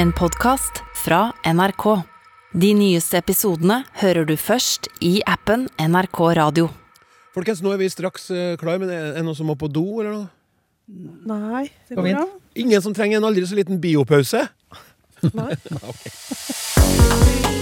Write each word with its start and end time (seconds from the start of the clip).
En 0.00 0.12
podkast 0.16 0.78
fra 0.94 1.32
NRK. 1.44 1.84
De 2.56 2.70
nyeste 2.72 3.18
episodene 3.20 3.82
hører 4.00 4.24
du 4.24 4.32
først 4.40 4.88
i 5.04 5.18
appen 5.28 5.66
NRK 5.76 6.20
Radio. 6.38 6.70
Folkens, 7.36 7.60
nå 7.60 7.74
er 7.74 7.82
vi 7.82 7.90
straks 7.92 8.30
eh, 8.32 8.54
klar, 8.56 8.80
men 8.80 8.88
er 8.88 9.10
det 9.18 9.26
noen 9.26 9.36
som 9.36 9.52
må 9.52 9.58
på 9.60 9.68
do, 9.68 9.84
eller 10.00 10.16
noe? 10.16 10.26
Nei, 11.28 11.66
det 11.90 12.00
går 12.00 12.14
bra. 12.14 12.24
Ingen 12.64 12.88
som 12.88 12.96
trenger 12.96 13.20
en 13.20 13.28
aldri 13.28 13.44
så 13.44 13.60
liten 13.60 13.76
biopause? 13.82 14.46
Nei. 15.36 15.52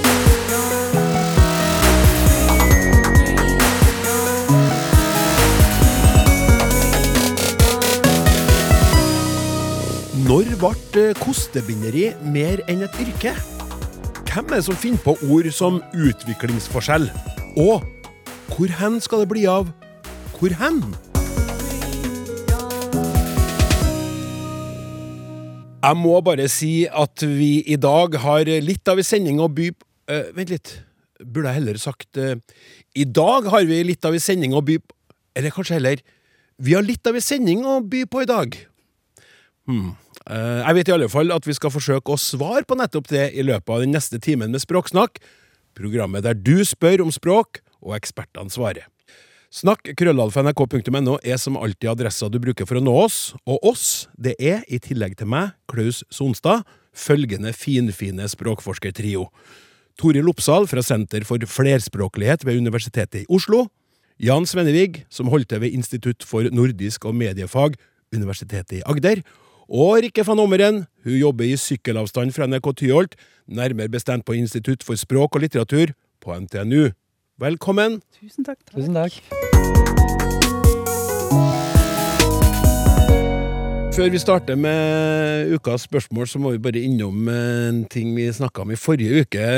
Når 10.28 10.44
ble 10.60 11.00
eh, 11.00 11.14
kostebinderi 11.16 12.02
mer 12.28 12.60
enn 12.68 12.82
et 12.84 12.96
yrke? 13.00 13.30
Hvem 14.28 14.50
er 14.50 14.58
det 14.58 14.64
som 14.66 14.76
finner 14.76 15.00
på 15.00 15.14
ord 15.24 15.46
som 15.56 15.78
utviklingsforskjell? 15.96 17.06
Og 17.62 17.86
hvor 18.52 18.74
hen 18.76 18.98
skal 19.00 19.22
det 19.22 19.28
bli 19.30 19.46
av 19.48 19.70
hvor 20.36 20.52
hen? 20.58 20.82
Jeg 25.80 25.96
må 26.02 26.18
bare 26.26 26.48
si 26.52 26.72
at 26.84 27.24
vi 27.24 27.62
i 27.64 27.78
dag 27.80 28.18
har 28.20 28.50
litt 28.66 28.92
av 28.92 29.00
en 29.00 29.08
sending 29.08 29.40
å 29.40 29.48
by 29.48 29.70
Eh, 30.08 30.28
Vent 30.36 30.52
litt. 30.52 30.74
Burde 31.20 31.50
jeg 31.50 31.58
heller 31.58 31.78
sagt 31.82 32.16
uh, 32.16 32.36
I 32.96 33.04
dag 33.04 33.48
har 33.50 33.64
vi 33.66 33.80
litt 33.82 34.04
av 34.06 34.14
en 34.14 34.22
sending 34.22 34.52
å 34.54 34.60
by 34.62 34.76
på 34.78 34.94
Eller 35.34 35.50
kanskje 35.50 35.74
heller 35.74 36.02
Vi 36.62 36.76
har 36.76 36.84
litt 36.86 37.10
av 37.10 37.18
en 37.18 37.24
sending 37.24 37.64
å 37.66 37.80
by 37.82 38.04
på 38.06 38.22
i 38.22 38.28
dag. 38.30 38.54
Hmm. 39.66 39.96
Eh, 40.28 40.60
Jeg 40.66 40.74
vet 40.76 40.88
i 40.90 40.92
alle 40.92 41.08
fall 41.08 41.32
at 41.32 41.46
vi 41.48 41.56
skal 41.56 41.72
forsøke 41.72 42.12
å 42.12 42.20
svare 42.20 42.66
på 42.68 42.76
nettopp 42.76 43.08
det 43.08 43.30
i 43.32 43.44
løpet 43.46 43.72
av 43.72 43.80
den 43.80 43.94
neste 43.96 44.20
timen 44.20 44.52
med 44.52 44.60
Språksnakk, 44.60 45.22
programmet 45.78 46.26
der 46.26 46.36
du 46.36 46.60
spør 46.64 47.06
om 47.06 47.12
språk, 47.14 47.62
og 47.80 47.94
ekspertene 47.96 48.50
svarer. 48.50 48.88
Snakk 49.48 49.94
krøllalfa.nrk.no 49.96 51.14
er 51.24 51.38
som 51.40 51.56
alltid 51.56 51.88
adressa 51.94 52.28
du 52.28 52.36
bruker 52.42 52.66
for 52.68 52.76
å 52.76 52.84
nå 52.84 52.92
oss, 52.92 53.32
og 53.48 53.62
oss, 53.64 54.08
det 54.18 54.34
er, 54.36 54.60
i 54.68 54.76
tillegg 54.82 55.16
til 55.16 55.30
meg, 55.30 55.54
Klaus 55.70 56.02
Sonstad, 56.12 56.66
følgende 56.92 57.54
finfine 57.56 58.26
språkforskertrio. 58.28 59.28
Toril 59.98 60.28
Oppsal 60.28 60.68
fra 60.68 60.82
Senter 60.84 61.24
for 61.24 61.40
flerspråklighet 61.40 62.44
ved 62.44 62.60
Universitetet 62.60 63.22
i 63.22 63.28
Oslo, 63.32 63.68
Jan 64.20 64.44
Svennevig, 64.50 65.06
som 65.08 65.30
holdt 65.32 65.48
til 65.54 65.62
ved 65.62 65.72
Institutt 65.78 66.26
for 66.26 66.50
nordisk 66.52 67.06
og 67.08 67.16
mediefag, 67.16 67.78
Universitetet 68.12 68.80
i 68.80 68.84
Agder, 68.84 69.22
og 69.68 70.00
Rikke 70.00 70.24
van 70.24 70.40
Ommeren, 70.40 70.86
hun 71.04 71.12
jobber 71.20 71.44
i 71.44 71.56
sykkelavstand 71.60 72.32
fra 72.32 72.46
NRK 72.48 72.70
Tyholt, 72.80 73.16
nærmere 73.46 73.92
bestemt 73.92 74.24
på 74.24 74.32
Institutt 74.32 74.84
for 74.84 74.96
språk 74.96 75.36
og 75.36 75.44
litteratur 75.44 75.92
på 76.24 76.32
NTNU. 76.40 76.88
Velkommen! 77.38 78.00
Tusen 78.16 78.48
takk. 78.48 78.58
takk. 78.64 78.80
Tusen 78.80 78.96
takk. 78.96 79.12
Før 83.92 84.08
vi 84.14 84.18
starter 84.18 84.56
med 84.56 85.52
ukas 85.52 85.84
spørsmål, 85.84 86.28
så 86.30 86.38
må 86.38 86.54
vi 86.54 86.62
bare 86.64 86.80
innom 86.80 87.28
en 87.28 87.84
ting 87.90 88.16
vi 88.16 88.30
snakka 88.32 88.62
om 88.62 88.72
i 88.72 88.78
forrige 88.78 89.26
uke. 89.26 89.48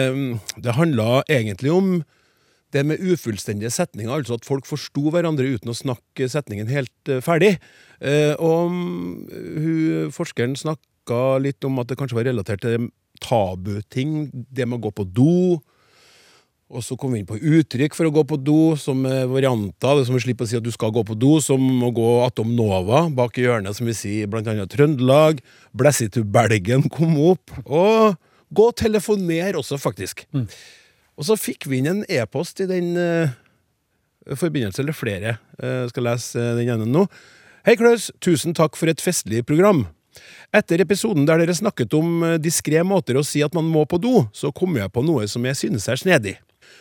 Det 0.59 0.75
handla 0.75 1.23
egentlig 1.29 1.71
om 1.71 2.01
det 2.75 2.85
med 2.87 3.03
ufullstendige 3.03 3.73
setninger, 3.75 4.13
altså 4.13 4.39
at 4.39 4.47
folk 4.47 4.69
forsto 4.69 5.11
hverandre 5.11 5.49
uten 5.57 5.73
å 5.73 5.77
snakke 5.77 6.29
setningen 6.31 6.71
helt 6.71 7.11
eh, 7.11 7.23
ferdig. 7.25 7.57
Eh, 7.99 8.33
og 8.39 8.71
mm, 8.71 9.11
hun, 9.65 10.15
forskeren 10.15 10.57
snakka 10.59 11.41
litt 11.43 11.67
om 11.67 11.83
at 11.83 11.91
det 11.91 11.99
kanskje 11.99 12.21
var 12.21 12.31
relatert 12.31 12.63
til 12.65 12.91
tabuting, 13.21 14.31
det 14.33 14.67
med 14.69 14.79
å 14.79 14.87
gå 14.87 14.95
på 15.01 15.07
do. 15.09 15.59
Og 16.71 16.85
så 16.87 16.95
kom 16.95 17.13
vi 17.13 17.21
inn 17.21 17.27
på 17.27 17.35
uttrykk 17.35 17.97
for 17.99 18.07
å 18.07 18.13
gå 18.15 18.23
på 18.31 18.39
do, 18.39 18.77
som 18.79 19.03
er 19.09 19.25
varianter. 19.27 19.99
Det 19.99 20.07
som 20.07 20.15
vi 20.15 20.23
slipper 20.23 20.47
å 20.47 20.51
si 20.53 20.59
at 20.61 20.67
du 20.67 20.71
skal 20.71 20.93
gå 20.95 21.03
på 21.07 21.17
do, 21.19 21.35
som 21.43 21.65
å 21.83 21.91
gå 21.95 22.11
attom 22.23 22.53
nova 22.55 23.09
bak 23.11 23.41
i 23.41 23.47
hjørnet, 23.49 23.75
som 23.75 23.91
vi 23.91 23.97
sier 23.99 24.31
blant 24.31 24.47
annet 24.51 24.71
Trøndelag. 24.71 25.43
Blessi 25.75 26.07
to 26.15 26.23
Belgen 26.23 26.87
kom 26.95 27.19
opp. 27.33 27.51
Og 27.67 28.15
gå 28.55 28.69
og 28.71 28.79
telefonere 28.79 29.59
også, 29.59 29.81
faktisk. 29.83 30.29
Og 31.21 31.27
så 31.29 31.37
fikk 31.37 31.69
vi 31.69 31.83
inn 31.83 31.91
en 31.91 32.03
e-post 32.09 32.63
i 32.65 32.67
den 32.71 32.95
uh, 32.97 33.29
forbindelse, 34.41 34.81
eller 34.81 34.97
flere. 34.97 35.37
Uh, 35.61 35.85
skal 35.93 36.07
lese 36.09 36.41
eh, 36.41 36.55
den 36.57 36.73
ene 36.73 36.89
nå. 36.89 37.05
Hei, 37.69 37.77
Klaus. 37.77 38.09
Tusen 38.25 38.57
takk 38.57 38.79
for 38.81 38.89
et 38.89 39.03
festlig 39.05 39.43
program. 39.45 39.85
Etter 40.57 40.81
episoden 40.81 41.29
der 41.29 41.43
dere 41.43 41.55
snakket 41.55 41.93
om 41.95 42.25
diskré 42.41 42.81
måter 42.83 43.21
å 43.21 43.25
si 43.27 43.45
at 43.45 43.53
man 43.55 43.69
må 43.69 43.85
på 43.87 44.01
do, 44.01 44.25
så 44.33 44.49
kom 44.49 44.81
jeg 44.81 44.91
på 44.91 45.05
noe 45.05 45.29
som 45.29 45.45
jeg 45.45 45.59
synes 45.61 45.87
er 45.93 46.01
snedig. 46.01 46.39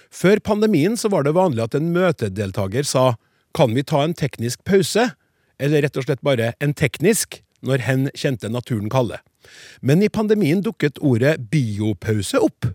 Før 0.09 0.39
pandemien 0.41 0.95
så 0.97 1.11
var 1.11 1.27
det 1.27 1.35
vanlig 1.35 1.65
at 1.67 1.75
en 1.77 1.91
møtedeltaker 1.93 2.87
sa 2.87 3.11
kan 3.53 3.75
vi 3.75 3.83
ta 3.83 4.01
en 4.05 4.15
teknisk 4.17 4.63
pause, 4.65 5.11
eller 5.59 5.83
rett 5.83 5.99
og 5.99 6.07
slett 6.07 6.23
bare 6.25 6.53
en 6.63 6.73
teknisk, 6.73 7.41
når 7.59 7.83
hen 7.83 8.09
kjente 8.15 8.49
naturen 8.49 8.89
kalle. 8.91 9.19
Men 9.83 10.01
i 10.01 10.09
pandemien 10.09 10.63
dukket 10.63 11.01
ordet 11.03 11.35
biopause 11.51 12.39
opp. 12.39 12.71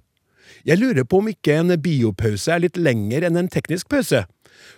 Jeg 0.64 0.80
lurer 0.80 1.04
på 1.04 1.18
om 1.20 1.26
ikke 1.28 1.58
en 1.60 1.74
biopause 1.76 2.48
er 2.48 2.62
litt 2.64 2.78
lenger 2.80 3.26
enn 3.28 3.36
en 3.36 3.50
teknisk 3.52 3.90
pause. 3.92 4.22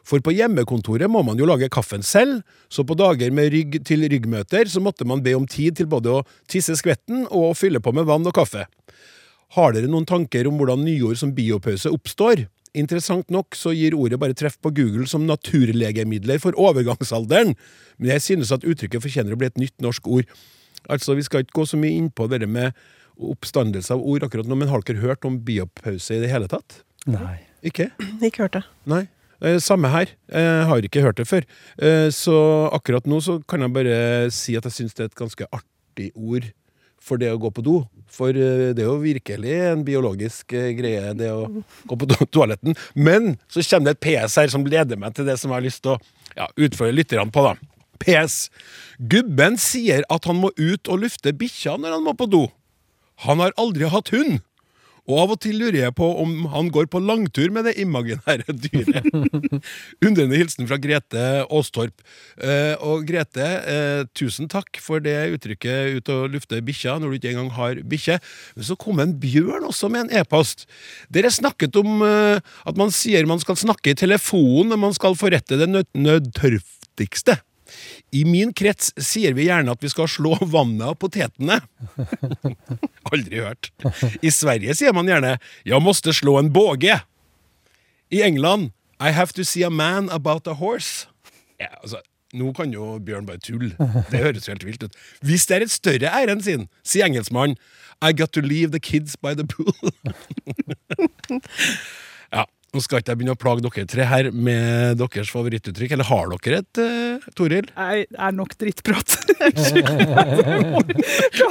For 0.07 0.23
på 0.25 0.33
hjemmekontoret 0.35 1.07
må 1.11 1.21
man 1.23 1.39
jo 1.39 1.47
lage 1.47 1.69
kaffen 1.71 2.03
selv, 2.03 2.41
så 2.67 2.83
på 2.83 2.97
dager 2.99 3.31
med 3.35 3.53
rygg 3.55 3.79
til 3.87 4.03
ryggmøter 4.11 4.67
så 4.71 4.83
måtte 4.83 5.07
man 5.07 5.23
be 5.23 5.37
om 5.39 5.47
tid 5.47 5.79
til 5.79 5.87
både 5.91 6.11
å 6.11 6.25
tisse 6.51 6.75
skvetten 6.81 7.29
og 7.29 7.53
å 7.53 7.55
fylle 7.55 7.79
på 7.83 7.95
med 7.95 8.09
vann 8.09 8.27
og 8.27 8.35
kaffe. 8.35 8.67
Har 9.55 9.77
dere 9.77 9.87
noen 9.87 10.09
tanker 10.09 10.49
om 10.51 10.59
hvordan 10.59 10.83
nyord 10.83 11.21
som 11.21 11.35
biopause 11.37 11.93
oppstår? 11.95 12.49
Interessant 12.77 13.31
nok 13.33 13.55
så 13.57 13.71
gir 13.73 13.95
ordet 13.97 14.19
bare 14.21 14.35
treff 14.37 14.59
på 14.59 14.75
Google 14.75 15.07
som 15.09 15.25
naturlegemidler 15.29 16.43
for 16.43 16.59
overgangsalderen, 16.59 17.55
men 17.97 18.13
jeg 18.17 18.27
synes 18.27 18.51
at 18.53 18.67
uttrykket 18.67 19.07
fortjener 19.07 19.33
å 19.33 19.39
bli 19.39 19.49
et 19.49 19.63
nytt 19.63 19.79
norsk 19.81 20.11
ord. 20.11 20.27
Altså, 20.91 21.15
Vi 21.15 21.23
skal 21.23 21.47
ikke 21.47 21.63
gå 21.63 21.67
så 21.71 21.79
mye 21.79 21.95
inn 21.95 22.11
på 22.11 22.27
det 22.27 22.49
med 22.49 22.75
oppstandelse 23.16 23.94
av 23.94 24.03
ord 24.04 24.27
akkurat 24.27 24.49
nå, 24.49 24.59
men 24.59 24.71
har 24.71 24.84
dere 24.87 25.03
hørt 25.03 25.27
om 25.28 25.38
biopause 25.44 26.16
i 26.16 26.22
det 26.22 26.32
hele 26.32 26.49
tatt? 26.50 26.82
Nei. 27.09 27.38
Ikke? 27.66 27.91
Ikke 28.21 28.47
hørt 28.47 28.59
det. 28.59 28.65
Nei. 28.88 29.06
Eh, 29.44 29.59
samme 29.60 29.91
her. 29.93 30.12
Jeg 30.32 30.69
har 30.69 30.87
ikke 30.87 31.03
hørt 31.04 31.19
det 31.21 31.27
før. 31.28 31.47
Eh, 31.78 32.09
så 32.15 32.37
akkurat 32.77 33.09
nå 33.09 33.21
så 33.25 33.38
kan 33.49 33.65
jeg 33.65 33.75
bare 33.75 33.99
si 34.34 34.56
at 34.56 34.69
jeg 34.69 34.78
syns 34.78 34.97
det 34.97 35.06
er 35.06 35.10
et 35.10 35.19
ganske 35.19 35.49
artig 35.53 36.10
ord 36.15 36.49
for 37.06 37.21
det 37.21 37.31
å 37.31 37.41
gå 37.41 37.53
på 37.54 37.65
do. 37.65 37.77
For 38.12 38.32
eh, 38.32 38.72
det 38.77 38.84
er 38.84 38.91
jo 38.91 38.99
virkelig 39.03 39.54
en 39.69 39.84
biologisk 39.87 40.56
greie, 40.78 41.15
det 41.19 41.31
å 41.33 41.47
gå 41.87 42.00
på 42.00 42.10
to 42.12 42.28
toaletten. 42.38 42.77
Men 42.94 43.37
så 43.53 43.65
kommer 43.66 43.93
det 43.93 43.98
et 43.98 44.04
PS 44.06 44.38
her 44.41 44.53
som 44.53 44.66
leder 44.66 45.00
meg 45.00 45.16
til 45.16 45.28
det 45.28 45.38
som 45.41 45.53
jeg 45.53 45.59
har 45.59 45.66
lyst 45.66 45.84
til 45.84 45.97
å 45.97 46.00
ja, 46.37 46.48
utfordre 46.56 46.97
lytterne 46.97 47.33
på, 47.33 47.44
da. 47.44 47.56
PS. 48.00 48.47
Gubben 48.98 49.56
sier 49.60 50.04
at 50.12 50.28
han 50.28 50.41
må 50.41 50.53
ut 50.56 50.88
og 50.93 51.04
lufte 51.04 51.33
bikkja 51.37 51.77
når 51.81 51.97
han 51.97 52.04
må 52.06 52.16
på 52.16 52.28
do. 52.28 52.47
Han 53.25 53.41
har 53.41 53.56
aldri 53.56 53.88
hatt 53.88 54.12
hund. 54.12 54.43
Og 55.06 55.21
av 55.22 55.32
og 55.37 55.38
til 55.43 55.60
lurer 55.60 55.78
jeg 55.84 55.94
på 55.94 56.06
om 56.19 56.32
han 56.50 56.69
går 56.75 56.88
på 56.91 56.99
langtur 56.99 57.53
med 57.54 57.69
det 57.69 57.77
imaginære 57.78 58.54
dyret. 58.59 59.06
Undrende 60.06 60.38
hilsen 60.38 60.66
fra 60.66 60.78
Grete 60.82 61.22
Aastorp. 61.44 62.03
Eh, 62.43 62.75
og 62.82 63.06
Grete, 63.06 63.47
eh, 63.71 64.03
tusen 64.19 64.50
takk 64.50 64.81
for 64.82 65.03
det 65.03 65.15
uttrykket 65.37 65.94
'ut 65.97 66.10
og 66.10 66.34
lufte 66.34 66.59
bikkja' 66.59 66.99
når 66.99 67.06
du 67.09 67.19
ikke 67.21 67.34
engang 67.37 67.53
har 67.54 67.82
bikkje. 67.87 68.19
Men 68.56 68.66
så 68.66 68.78
kom 68.78 68.99
en 69.00 69.15
bjørn 69.15 69.71
også 69.71 69.91
med 69.91 70.06
en 70.06 70.22
e-post. 70.22 70.66
Dere 71.06 71.31
snakket 71.31 71.78
om 71.78 72.03
eh, 72.03 72.43
at 72.66 72.77
man 72.77 72.91
sier 72.91 73.31
man 73.31 73.43
skal 73.43 73.54
snakke 73.54 73.94
i 73.94 73.98
telefonen 73.98 74.75
når 74.75 74.83
man 74.88 74.97
skal 74.97 75.15
forrette 75.15 75.54
det 75.54 75.71
nød 75.71 75.87
nødtørftigste. 75.94 77.38
I 78.12 78.25
min 78.28 78.53
krets 78.56 78.93
sier 79.00 79.37
vi 79.37 79.49
gjerne 79.49 79.75
at 79.75 79.82
vi 79.82 79.91
skal 79.93 80.09
slå 80.10 80.37
vannet 80.54 80.87
av 80.91 80.97
potetene. 81.00 81.60
Aldri 83.12 83.43
hørt. 83.43 83.71
I 84.22 84.33
Sverige 84.34 84.74
sier 84.77 84.97
man 84.97 85.09
gjerne 85.10 85.36
'jeg 85.65 85.83
måste 85.83 86.13
slå 86.13 86.39
en 86.39 86.53
båge'. 86.53 87.01
I 88.10 88.22
England 88.22 88.71
'I 89.01 89.10
have 89.10 89.33
to 89.34 89.45
see 89.45 89.65
a 89.65 89.71
man 89.71 90.10
about 90.10 90.47
a 90.47 90.54
horse'. 90.54 91.07
Ja, 91.60 91.72
altså, 91.83 92.01
nå 92.34 92.53
kan 92.53 92.72
jo 92.72 92.98
Bjørn 92.98 93.27
bare 93.27 93.39
tulle. 93.39 93.77
Det 94.10 94.21
høres 94.21 94.47
helt 94.47 94.65
vilt 94.65 94.83
ut. 94.83 94.97
Hvis 95.22 95.47
det 95.47 95.57
er 95.57 95.62
et 95.62 95.71
større 95.71 96.12
ærend 96.12 96.42
sin, 96.42 96.69
sier 96.84 97.07
engelskmannen 97.07 97.57
'I 98.03 98.12
got 98.12 98.33
to 98.33 98.41
leave 98.41 98.71
the 98.71 98.80
kids 98.80 99.16
by 99.16 99.34
the 99.34 99.47
pool'. 99.47 99.91
nå 102.77 102.83
skal 102.84 103.01
ikke 103.01 103.15
jeg 103.15 103.21
begynne 103.21 103.34
å 103.37 103.41
plage 103.41 103.65
dere 103.65 103.87
tre 103.89 104.07
her 104.07 104.28
med 104.31 105.01
deres 105.01 105.31
favorittuttrykk. 105.33 105.95
Eller 105.97 106.09
har 106.11 106.31
dere 106.33 106.61
et, 106.63 106.81
uh, 106.81 107.28
Toril? 107.39 107.71
Jeg 107.73 108.07
er 108.13 108.37
nok 108.37 108.57
drittprat. 108.61 109.17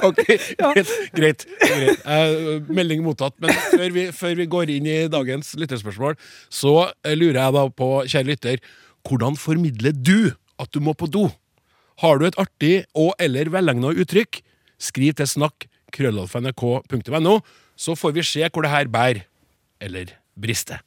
Ok, 0.05 0.19
greit. 0.25 0.89
greit, 1.15 1.43
greit. 1.61 2.01
Uh, 2.05 2.61
melding 2.73 3.03
mottatt. 3.05 3.35
Men 3.41 3.53
før 3.71 3.93
vi, 3.95 4.05
før 4.15 4.35
vi 4.39 4.47
går 4.49 4.71
inn 4.75 4.89
i 4.89 4.97
dagens 5.11 5.53
lytterspørsmål, 5.59 6.17
så 6.53 6.73
eh, 7.05 7.15
lurer 7.17 7.39
jeg 7.39 7.55
da 7.55 7.63
på, 7.81 7.89
kjære 8.11 8.29
lytter, 8.29 8.61
hvordan 9.07 9.37
formidler 9.39 9.95
du 9.95 10.33
at 10.61 10.71
du 10.73 10.81
må 10.83 10.95
på 10.97 11.09
do? 11.11 11.27
Har 12.03 12.19
du 12.19 12.27
et 12.27 12.37
artig 12.41 12.73
og 12.97 13.13
eller 13.21 13.49
velegna 13.53 13.93
uttrykk? 13.95 14.41
Skriv 14.81 15.15
til 15.17 15.29
snakk 15.29 15.67
krøllalfa.nrk.no, 15.95 17.39
så 17.75 17.95
får 17.97 18.17
vi 18.17 18.25
se 18.27 18.49
hvor 18.49 18.65
det 18.65 18.73
her 18.73 18.91
bærer. 18.91 19.23
Eller 19.83 20.15
brister. 20.35 20.83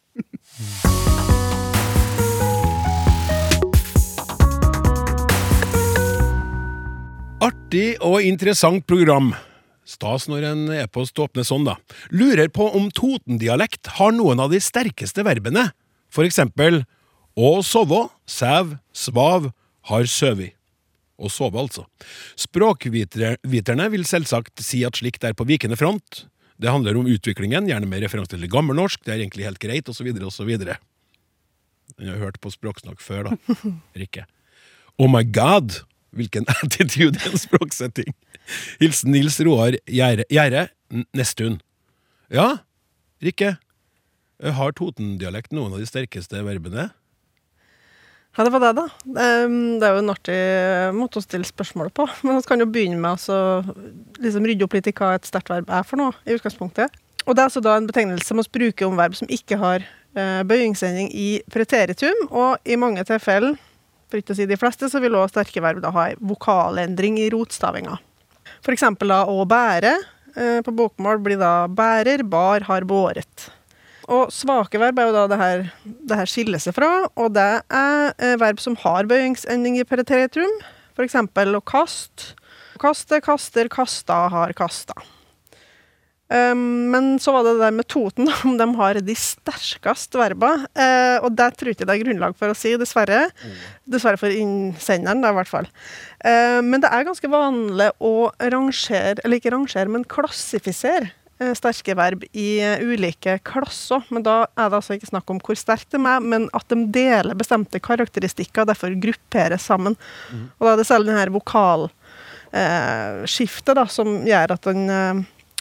Artig 7.39 7.93
og 8.03 8.25
interessant 8.27 8.83
program. 8.91 9.31
Stas 9.87 10.27
når 10.27 10.47
en 10.49 10.65
e-post 10.75 11.15
åpner 11.23 11.47
sånn, 11.47 11.63
da. 11.69 11.77
Lurer 12.11 12.51
på 12.51 12.67
om 12.75 12.89
Totendialekt 12.91 13.87
har 14.01 14.11
noen 14.17 14.43
av 14.43 14.51
de 14.51 14.59
sterkeste 14.59 15.23
verbene. 15.23 15.69
For 16.11 16.27
eksempel 16.27 16.83
å 17.39 17.63
sove, 17.63 18.09
sæv, 18.27 18.75
svav, 18.91 19.53
har 19.93 20.11
søvi. 20.11 20.51
Å 21.23 21.31
sove, 21.31 21.55
altså. 21.63 21.87
Språkviterne 22.35 23.87
vil 23.95 24.11
selvsagt 24.11 24.59
si 24.67 24.83
at 24.83 24.99
slikt 24.99 25.23
er 25.23 25.39
på 25.39 25.47
vikende 25.47 25.79
front. 25.79 26.27
Det 26.59 26.71
handler 26.71 26.97
om 26.99 27.07
utviklingen, 27.07 27.69
gjerne 27.71 27.87
med 27.87 28.03
referanse 28.03 28.35
til 28.35 28.51
gammelnorsk, 28.51 29.05
det 29.07 29.15
er 29.15 29.21
egentlig 29.23 29.47
helt 29.47 29.61
greit, 29.63 29.91
osv., 29.91 30.09
osv. 30.27 30.51
Den 30.59 32.11
har 32.11 32.19
hørt 32.19 32.41
på 32.43 32.51
språksnakk 32.51 33.03
før, 33.03 33.31
da. 33.31 33.59
Rikke. 34.01 34.27
Oh 34.99 35.11
my 35.11 35.23
god! 35.23 35.85
Hvilken 36.19 36.49
attitude 36.59 37.21
i 37.21 37.31
en 37.31 37.39
språksetting! 37.39 38.11
Hilsen 38.81 39.13
Nils 39.15 39.39
Roar 39.45 39.77
Gjerde, 39.87 40.69
Nestun. 41.15 41.61
Ja, 42.33 42.57
Rikke. 43.23 43.55
Har 44.39 44.75
Totendialekt 44.79 45.55
noen 45.55 45.75
av 45.75 45.83
de 45.83 45.87
sterkeste 45.89 46.43
verbene? 46.47 46.89
Ja, 48.37 48.45
det 48.47 48.53
var 48.55 48.63
det, 48.63 48.73
da. 48.77 48.85
Det 49.03 49.87
er 49.89 49.95
jo 49.97 50.03
en 50.03 50.13
artig 50.13 50.39
måte 50.95 51.19
å 51.19 51.25
stille 51.25 51.49
spørsmål 51.49 51.89
på. 51.95 52.07
Men 52.23 52.39
vi 52.39 52.47
kan 52.47 52.63
jo 52.63 52.69
begynne 52.71 53.01
med 53.01 53.25
å 53.35 53.39
liksom 54.23 54.47
rydde 54.47 54.67
opp 54.69 54.77
litt 54.79 54.91
i 54.91 54.95
hva 54.95 55.15
et 55.17 55.27
sterkt 55.27 55.51
verb 55.51 55.71
er 55.71 55.87
for 55.87 55.99
noe, 55.99 56.15
i 56.23 56.37
utgangspunktet. 56.37 56.95
Og 57.27 57.35
det 57.35 57.43
er 57.43 57.49
altså 57.51 57.63
da 57.65 57.75
en 57.77 57.89
betegnelse 57.89 58.37
vi 58.39 58.45
bruker 58.55 58.87
om 58.87 58.99
verb 59.01 59.17
som 59.19 59.29
ikke 59.29 59.59
har 59.61 59.83
eh, 60.15 61.09
i 61.11 61.29
preteritum, 61.51 62.29
og 62.31 62.63
i 62.65 62.79
mange 62.81 63.03
tilfeller, 63.05 63.59
for 64.09 64.23
ikke 64.23 64.33
å 64.33 64.39
si 64.39 64.47
de 64.49 64.57
fleste, 64.57 64.89
så 64.89 65.03
vil 65.03 65.19
også 65.19 65.35
sterke 65.35 65.61
verb 65.61 65.83
da 65.83 65.91
ha 65.93 66.07
en 66.13 66.23
vokalendring 66.31 67.19
i 67.19 67.29
rotstavinga. 67.35 67.99
For 68.65 68.73
eksempel 68.73 69.09
da 69.13 69.25
å 69.29 69.45
bære. 69.45 69.97
eh, 70.37 70.61
På 70.63 70.73
bokmål 70.73 71.19
blir 71.21 71.39
da 71.39 71.67
bærer, 71.69 72.23
bar, 72.23 72.65
har 72.71 72.87
båret. 72.89 73.51
Og 74.09 74.33
svake 74.33 74.81
verb 74.81 74.99
er 74.99 75.11
jo 75.11 75.17
da 75.17 75.27
det 75.29 75.39
her, 75.41 75.67
det 75.85 76.17
her 76.17 76.31
skiller 76.31 76.63
seg 76.63 76.77
fra, 76.79 76.89
og 77.21 77.35
det 77.37 77.49
er 77.61 78.15
eh, 78.17 78.39
verb 78.41 78.61
som 78.63 78.79
har 78.81 79.09
bøyingsending 79.11 79.77
i 79.77 79.87
preteritum. 79.89 80.59
For 80.97 81.05
eksempel 81.05 81.59
å 81.59 81.63
kaste. 81.63 82.33
Kaste, 82.81 83.21
kaster, 83.23 83.69
kasta, 83.71 84.25
har 84.33 84.55
kasta. 84.57 84.97
Um, 86.29 86.91
men 86.93 87.15
så 87.17 87.33
var 87.33 87.47
det 87.47 87.55
det 87.57 87.63
der 87.65 87.77
med 87.79 87.89
Toten, 87.89 88.29
om 88.47 88.57
de 88.61 88.67
har 88.81 89.01
de 89.01 89.17
sterkeste 89.17 90.21
verba. 90.21 90.55
Uh, 90.77 91.17
og 91.25 91.33
det 91.37 91.51
tror 91.57 91.71
jeg 91.71 91.79
ikke 91.79 91.89
det 91.89 91.97
er 91.97 92.03
grunnlag 92.05 92.37
for 92.39 92.53
å 92.53 92.57
si, 92.57 92.75
dessverre. 92.81 93.27
Dessverre 93.89 94.21
for 94.21 94.33
innsenderen, 94.33 95.25
da, 95.25 95.33
i 95.33 95.39
hvert 95.39 95.53
fall. 95.53 95.71
Uh, 96.25 96.61
men 96.65 96.85
det 96.85 96.93
er 96.93 97.09
ganske 97.09 97.33
vanlig 97.33 97.91
å 98.05 98.31
rangere, 98.41 99.19
eller 99.23 99.41
ikke 99.41 99.55
rangere, 99.57 99.89
men 99.93 100.09
klassifisere 100.09 101.13
sterke 101.59 101.95
verb 101.99 102.21
i 102.33 102.61
eh, 102.65 102.83
ulike 102.83 103.39
klasser. 103.47 104.03
Men 104.15 104.23
da 104.27 104.37
er 104.59 104.67
det 104.69 104.77
altså 104.81 104.93
ikke 104.97 105.13
snakk 105.13 105.27
om 105.31 105.41
hvor 105.45 105.57
sterkt 105.59 105.91
de 105.95 105.99
er, 106.03 106.21
men 106.21 106.43
at 106.57 106.67
de 106.73 106.79
deler 106.95 107.35
bestemte 107.39 107.79
karakteristikker, 107.83 108.69
derfor 108.69 109.01
grupperes 109.01 109.63
sammen. 109.71 109.95
Og 110.59 110.63
da 110.67 110.71
er 110.73 110.79
det 110.81 110.91
særlig 110.91 111.09
denne 111.13 111.37
vokalskiftet 111.39 113.75
da, 113.79 113.85
som 113.93 114.09
gjør 114.27 114.49
at 114.57 114.65
eh, 114.73 115.17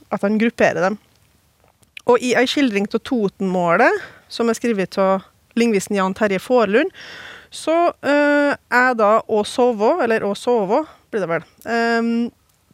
at 0.09 0.21
han 0.23 0.37
grupperer 0.39 0.81
dem. 0.87 0.95
Og 2.07 2.15
i 2.23 2.31
ei 2.39 2.47
skildring 2.47 2.87
av 2.87 3.03
Totenmålet, 3.03 3.91
som 4.31 4.47
er 4.47 4.55
skrevet 4.57 4.97
av 5.01 5.21
lingvisten 5.59 5.97
Jan 5.97 6.15
Terje 6.15 6.39
Forlund, 6.39 6.91
så 7.51 7.75
eh, 8.05 8.55
er 8.55 8.97
da 8.99 9.11
å 9.23 9.43
sove, 9.47 9.97
eller 10.03 10.25
å 10.27 10.33
sove, 10.35 10.83
blir 11.11 11.23
det 11.23 11.29
vel, 11.31 11.45
eh, 11.67 12.03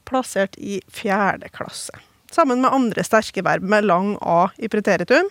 plassert 0.09 0.57
i 0.57 0.79
fjerde 0.93 1.49
klasse. 1.53 1.93
Sammen 2.33 2.63
med 2.63 2.73
andre 2.73 3.05
sterke 3.05 3.43
verb 3.45 3.65
med 3.69 3.85
lang 3.85 4.15
A 4.21 4.47
i 4.57 4.69
preteritum, 4.71 5.29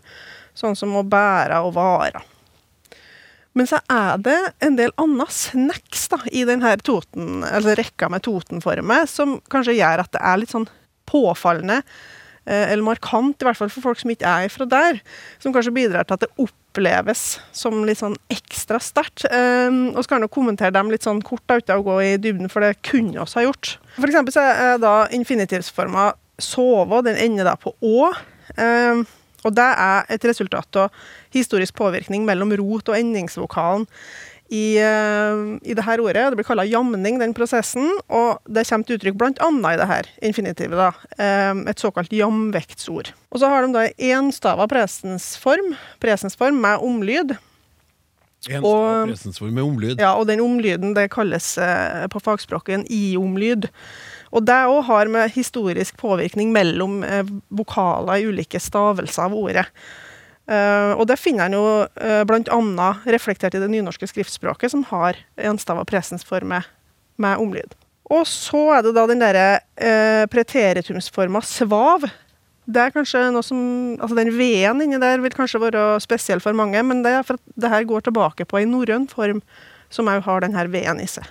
sånn 0.55 0.79
som 0.79 0.95
å 0.95 1.07
bære 1.07 1.59
og 1.67 1.75
vare. 1.75 2.23
Men 3.59 3.69
så 3.69 3.83
er 3.93 4.21
det 4.25 4.39
en 4.65 4.79
del 4.79 4.95
anna 5.01 5.27
snacks 5.29 6.07
da, 6.13 6.23
i 6.33 6.47
denne 6.49 6.73
toten, 6.85 7.43
eller 7.45 7.77
rekka 7.77 8.09
med 8.13 8.25
Toten-former 8.25 9.05
som 9.11 9.39
kanskje 9.53 9.77
gjør 9.77 10.05
at 10.07 10.13
det 10.15 10.23
er 10.25 10.41
litt 10.41 10.55
sånn 10.55 10.69
påfallende, 11.11 11.83
eh, 12.47 12.71
eller 12.73 12.87
markant, 12.87 13.37
i 13.37 13.49
hvert 13.49 13.59
fall 13.59 13.73
for 13.73 13.91
folk 13.91 14.01
som 14.01 14.13
ikke 14.15 14.31
er 14.45 14.49
fra 14.53 14.69
der, 14.69 15.03
som 15.43 15.53
kanskje 15.53 15.75
bidrar 15.77 16.09
til 16.09 16.17
at 16.17 16.25
det 16.25 16.33
oppleves 16.41 17.27
som 17.53 17.83
litt 17.85 18.01
sånn 18.01 18.17
ekstra 18.33 18.81
sterkt. 18.81 19.27
Um, 19.29 19.91
og 19.93 20.09
kan 20.09 20.25
jeg 20.25 20.33
kommentere 20.33 20.73
dem 20.73 20.89
litt 20.93 21.05
sånn 21.05 21.21
kort 21.27 21.45
da, 21.45 21.61
uten 21.61 21.83
å 21.83 21.85
gå 21.85 21.99
i 22.07 22.17
dybden, 22.17 22.49
for 22.49 22.65
det 22.65 22.79
kunne 22.89 23.21
oss 23.21 23.37
ha 23.37 23.45
gjort. 23.45 23.77
For 23.99 24.09
eksempel 24.09 24.33
så 24.33 24.49
er 24.49 24.81
da 24.81 24.97
infinitivsforma 25.13 26.15
sove, 26.45 26.91
og 27.01 27.05
den 27.09 27.17
ender 27.21 27.49
da 27.49 27.57
på 27.61 27.75
å. 27.83 28.13
Um, 28.59 29.07
og 29.43 29.55
det 29.57 29.65
er 29.65 30.05
et 30.15 30.25
resultat 30.29 30.79
av 30.79 30.93
historisk 31.35 31.75
påvirkning 31.79 32.27
mellom 32.29 32.53
rot- 32.61 32.93
og 32.93 32.99
endingsvokalen 32.99 33.87
i, 34.53 34.77
uh, 34.79 35.57
i 35.65 35.75
det 35.75 35.85
her 35.87 36.03
ordet. 36.05 36.29
Det 36.31 36.39
blir 36.39 36.47
kalla 36.47 36.67
jamning, 36.69 37.19
den 37.19 37.33
prosessen, 37.35 37.89
og 38.13 38.43
det 38.47 38.67
kommer 38.69 38.87
til 38.87 38.99
uttrykk 39.01 39.25
annet 39.41 39.71
i 39.73 39.79
det 39.81 39.89
her 39.89 40.11
infinitivet. 40.23 40.77
da, 40.77 40.93
um, 41.51 41.67
Et 41.69 41.79
såkalt 41.79 42.13
jamvektsord. 42.13 43.13
Og 43.33 43.41
så 43.41 43.49
har 43.49 43.67
de 43.67 43.73
da 43.73 43.87
enstava 44.13 44.69
presensform, 44.69 45.75
presensform 46.01 46.61
med 46.61 46.79
omlyd. 46.79 47.39
En 48.51 48.65
Og- 48.65 49.09
presensform 49.09 49.55
med 49.55 49.65
omlyd. 49.65 49.99
Ja, 50.01 50.15
og 50.19 50.27
den 50.27 50.41
omlyden 50.41 50.95
det 50.95 51.11
kalles 51.11 51.57
uh, 51.59 52.07
på 52.09 52.21
fagspråket 52.21 52.75
en 52.75 52.87
i-omlyd. 52.91 53.69
Og 54.33 54.47
det 54.49 54.63
òg 54.69 54.81
har 54.89 55.11
med 55.13 55.35
historisk 55.35 55.99
påvirkning 56.01 56.55
mellom 56.55 57.03
eh, 57.05 57.29
vokaler 57.53 58.23
i 58.23 58.31
ulike 58.33 58.61
stavelser 58.61 59.29
av 59.29 59.37
ordet. 59.37 59.67
Uh, 60.51 60.99
og 60.99 61.07
det 61.07 61.21
finner 61.23 61.47
en 61.47 61.55
jo 61.55 61.67
uh, 61.87 62.23
blant 62.27 62.49
annet 62.51 63.05
reflektert 63.15 63.55
i 63.55 63.61
det 63.63 63.69
nynorske 63.71 64.09
skriftspråket, 64.11 64.73
som 64.73 64.83
har 64.89 65.21
enstava 65.39 65.85
presensform 65.87 66.51
med, 66.51 67.37
omlyd. 67.39 67.77
Og 68.11 68.27
så 68.27 68.65
er 68.75 68.83
det 68.83 68.95
da 68.97 69.07
den 69.07 69.23
derre 69.23 69.47
uh, 69.79 70.25
preteritumsforma 70.33 71.45
svav. 71.47 72.09
Det 72.67 72.83
er 72.83 72.95
kanskje 72.95 73.25
noe 73.35 73.43
som 73.47 73.61
Altså 74.03 74.17
den 74.19 74.33
V-en 74.35 74.83
inni 74.83 74.99
der 75.03 75.23
vil 75.23 75.35
kanskje 75.35 75.63
være 75.63 76.01
spesiell 76.03 76.43
for 76.43 76.57
mange, 76.59 76.83
men 76.83 77.05
det 77.07 77.15
er 77.15 77.25
for 77.27 77.39
at 77.39 77.55
det 77.63 77.71
her 77.71 77.87
går 77.87 78.09
tilbake 78.09 78.47
på 78.49 78.59
en 78.59 78.75
norrøn 78.75 79.07
form 79.11 79.43
som 79.93 80.11
òg 80.11 80.25
har 80.27 80.43
den 80.43 80.59
her 80.59 80.71
V-en 80.73 81.03
i 81.03 81.07
seg. 81.11 81.27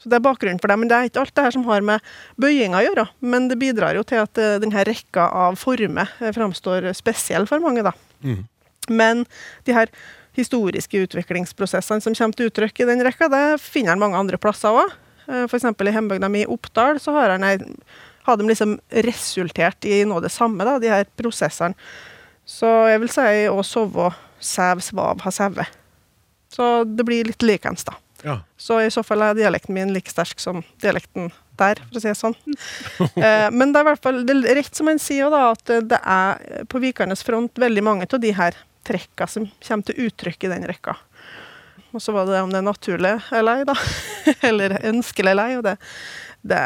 Så 0.00 0.08
det 0.08 0.16
er 0.16 0.24
bakgrunnen 0.24 0.60
for 0.62 0.72
det. 0.72 0.78
Men 0.80 0.90
det 0.90 0.96
er 0.96 1.10
ikke 1.10 1.24
alt 1.24 1.34
det 1.36 1.44
her 1.44 1.56
som 1.56 1.66
har 1.68 1.84
med 1.84 2.12
bøyinga 2.40 2.80
å 2.80 2.86
gjøre. 2.86 3.06
Men 3.20 3.50
det 3.50 3.58
bidrar 3.60 3.98
jo 3.98 4.04
til 4.06 4.22
at 4.22 4.40
eh, 4.40 4.56
denne 4.62 4.86
rekka 4.88 5.26
av 5.46 5.58
former 5.60 6.08
eh, 6.20 6.32
framstår 6.36 6.88
spesiell 6.96 7.48
for 7.50 7.62
mange, 7.62 7.84
da. 7.84 7.92
Mm. 8.24 8.46
Men 8.90 9.26
de 9.68 9.76
her 9.76 9.92
historiske 10.38 11.04
utviklingsprosessene 11.04 12.02
som 12.04 12.16
kommer 12.16 12.38
til 12.38 12.48
uttrykk 12.48 12.80
i 12.80 12.88
den 12.88 13.04
rekka, 13.04 13.28
det 13.32 13.60
finner 13.62 13.92
han 13.92 14.02
mange 14.02 14.18
andre 14.18 14.40
plasser 14.40 14.82
òg. 14.84 14.94
F.eks. 15.30 15.66
i 15.68 15.92
hjembygda 15.94 16.30
mi 16.32 16.42
Oppdal 16.48 16.98
så 16.98 17.12
har 17.14 17.36
han 17.36 17.44
har 18.22 18.36
de 18.36 18.48
liksom 18.48 18.78
resultert 19.06 19.84
i 19.86 20.02
noe 20.04 20.18
av 20.18 20.26
det 20.26 20.32
samme, 20.34 20.64
da, 20.66 20.78
de 20.82 20.90
her 20.90 21.06
prosessene. 21.18 21.76
Så 22.48 22.68
jeg 22.90 23.02
vil 23.02 23.12
si 23.12 23.26
å 23.50 23.62
sove, 23.66 24.10
sæv, 24.42 24.82
svav, 24.84 25.20
ha 25.22 25.32
seve. 25.34 25.66
Så 26.50 26.82
det 26.84 27.06
blir 27.06 27.28
litt 27.28 27.44
likens, 27.46 27.86
da. 27.86 27.94
Ja. 28.24 28.40
Så 28.60 28.80
i 28.82 28.90
så 28.92 29.02
fall 29.06 29.22
er 29.24 29.38
dialekten 29.38 29.76
min 29.76 29.92
like 29.94 30.12
sterk 30.12 30.40
som 30.42 30.62
dialekten 30.82 31.30
der, 31.60 31.80
for 31.88 32.00
å 32.00 32.02
si 32.02 32.10
det 32.10 32.18
sånn. 32.18 32.36
eh, 33.24 33.48
men 33.52 33.72
det 33.72 33.80
er 33.80 33.84
i 33.84 33.90
hvert 33.90 34.04
fall 34.04 34.22
det 34.26 34.36
er 34.40 34.58
rett 34.60 34.76
som 34.76 34.90
en 34.90 35.00
sier, 35.02 35.30
da, 35.32 35.50
at 35.54 35.76
det 35.90 36.00
er 36.00 36.64
på 36.70 36.82
Vikernes 36.82 37.24
front 37.26 37.60
veldig 37.60 37.84
mange 37.86 38.08
av 38.08 38.22
de 38.22 38.32
her 38.36 38.56
trekka 38.86 39.28
som 39.28 39.48
kommer 39.60 39.88
til 39.88 40.08
uttrykk 40.08 40.48
i 40.48 40.52
den 40.54 40.66
rekka. 40.68 40.96
Og 41.90 42.02
så 42.02 42.14
var 42.14 42.28
det 42.28 42.40
om 42.40 42.52
det 42.52 42.60
er 42.60 42.66
naturlig 42.66 43.16
eller 43.34 43.60
ei, 43.60 43.66
da. 43.66 43.74
eller 44.48 44.76
ønskelig 44.92 45.32
eller 45.32 45.50
ei. 45.50 45.58
Og 45.58 45.64
det, 45.66 45.74
det 46.46 46.62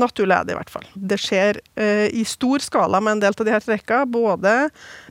naturlig 0.00 0.36
er 0.36 0.46
det 0.46 0.54
i 0.54 0.58
hvert 0.58 0.72
fall. 0.72 0.86
Det 0.94 1.18
skjer 1.20 1.62
eh, 1.80 2.06
i 2.12 2.26
stor 2.28 2.62
skala 2.64 3.00
med 3.00 3.16
en 3.16 3.24
del 3.24 3.36
av 3.36 3.48
de 3.48 3.54
her 3.54 3.64
trekka, 3.64 4.04
både 4.04 4.54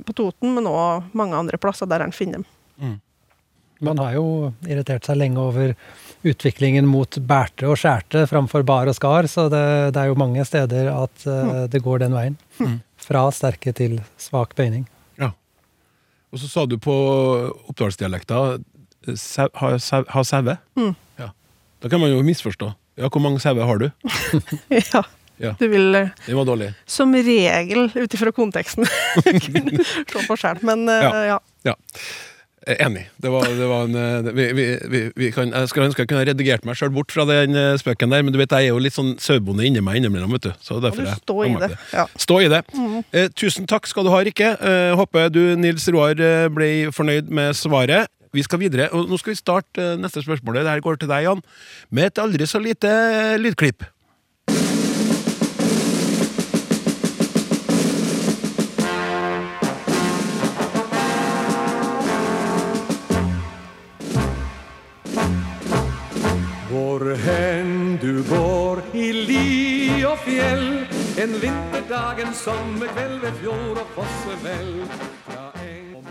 på 0.06 0.16
Toten, 0.16 0.54
men 0.58 0.70
òg 0.70 1.10
mange 1.18 1.38
andre 1.40 1.60
plasser 1.62 1.90
der 1.90 2.06
en 2.06 2.16
finner 2.16 2.44
dem. 2.44 2.50
Man 3.82 3.98
har 4.02 4.14
jo 4.18 4.54
irritert 4.68 5.06
seg 5.08 5.18
lenge 5.20 5.40
over 5.40 5.74
utviklingen 6.28 6.84
mot 6.90 7.16
bærte 7.24 7.64
og 7.70 7.78
skjærte 7.80 8.26
framfor 8.28 8.66
bar 8.68 8.90
og 8.92 8.96
skar, 8.98 9.28
så 9.32 9.46
det, 9.52 9.94
det 9.96 10.02
er 10.02 10.10
jo 10.12 10.18
mange 10.20 10.44
steder 10.48 10.90
at 10.92 11.24
uh, 11.30 11.64
det 11.72 11.80
går 11.86 12.02
den 12.04 12.12
veien. 12.18 12.36
Fra 13.00 13.22
sterke 13.32 13.72
til 13.74 14.02
svak 14.20 14.52
bøyning. 14.60 14.84
ja. 15.18 15.32
Og 16.30 16.38
så 16.42 16.50
sa 16.52 16.66
du 16.70 16.76
på 16.78 16.94
oppdalsdialekta 17.72 18.42
eh, 18.60 19.16
sau- 19.18 19.50
ha 19.62 19.72
ha 20.14 20.24
saue. 20.28 20.58
Mm. 20.78 20.92
Ja. 21.18 21.32
Da 21.82 21.90
kan 21.90 22.00
man 22.04 22.12
jo 22.12 22.20
misforstå. 22.28 22.74
Ja, 23.00 23.08
hvor 23.10 23.24
mange 23.24 23.40
sauer 23.40 23.64
har 23.66 23.80
du? 23.80 23.88
ja. 24.76 25.04
Ja. 25.40 25.54
du 25.56 25.70
vil 25.72 25.94
det 25.96 26.36
var 26.36 26.44
dårlig. 26.44 26.74
som 26.86 27.14
regel, 27.16 27.86
ut 27.96 28.14
ifra 28.14 28.32
konteksten, 28.36 28.84
kunne 29.24 29.80
se 29.88 30.26
forskjell. 30.28 30.60
Men 30.68 30.84
eh, 30.92 31.06
Ja. 31.08 31.24
ja. 31.32 31.40
Ja. 31.72 31.76
Jeg 32.70 32.78
er 32.78 32.86
Enig. 32.86 33.04
Det 33.18 33.32
var, 33.34 33.48
det 33.50 33.68
var 33.70 33.88
en 33.88 33.96
eh, 33.98 34.28
vi, 34.36 34.44
vi, 34.54 35.00
vi, 35.18 35.30
kan, 35.34 35.50
Jeg 35.50 35.72
skulle 35.72 35.88
ønske 35.90 36.04
jeg 36.04 36.12
kunne 36.12 36.26
redigert 36.28 36.68
meg 36.68 36.78
sjøl 36.78 36.92
bort 36.94 37.10
fra 37.16 37.26
den 37.26 37.58
eh, 37.58 37.72
spøken 37.82 38.14
der, 38.14 38.22
men 38.26 38.36
du 38.36 38.38
vet, 38.38 38.54
jeg 38.54 38.70
er 38.70 38.76
jo 38.76 38.84
litt 38.84 38.94
sånn 38.94 39.16
sauebonde 39.22 39.66
inni 39.66 39.82
meg 39.82 39.98
innimellom, 39.98 40.36
vet 40.38 40.46
du. 40.46 40.52
Så 40.62 40.78
derfor 40.84 41.02
du 41.02 41.10
jeg 41.10 41.18
stå 41.24 41.38
i 41.48 41.50
det. 41.56 41.72
det. 41.74 41.82
Ja. 41.98 42.06
Stå 42.22 42.40
i 42.46 42.52
det. 42.54 42.62
Eh, 43.10 43.28
tusen 43.34 43.66
takk 43.70 43.90
skal 43.90 44.06
du 44.06 44.14
ha, 44.14 44.22
Rikke. 44.28 44.54
Eh, 44.54 44.94
håper 45.00 45.34
du, 45.34 45.42
Nils 45.58 45.90
Roar, 45.90 46.14
eh, 46.22 46.46
ble 46.54 46.70
fornøyd 46.94 47.34
med 47.34 47.58
svaret. 47.58 48.12
Vi 48.36 48.46
skal 48.46 48.62
videre, 48.62 48.92
og 48.94 49.10
nå 49.10 49.18
skal 49.18 49.34
vi 49.34 49.40
starte 49.40 49.82
eh, 49.96 49.96
neste 49.98 50.22
spørsmål. 50.22 50.62
Det 50.62 50.70
her 50.70 50.86
går 50.86 51.02
til 51.02 51.10
deg, 51.10 51.26
Jan, 51.26 51.42
med 51.90 52.12
et 52.12 52.22
aldri 52.22 52.46
så 52.50 52.62
lite 52.62 52.90
eh, 52.90 53.40
lydklipp. 53.42 53.88
Hvor 67.00 67.16
hen 67.16 67.94
du 68.02 68.18
går 68.28 68.82
i 68.92 69.06
li 69.16 70.02
og 70.04 70.18
fjell 70.26 70.64
En 71.24 71.36
vinterdag, 71.40 72.18
en 72.20 72.34
sommerkveld 72.36 73.22
ved 73.22 73.38
fjord 73.40 73.78
og 73.80 73.94
fossefell 73.94 74.74
Fra 75.24 75.46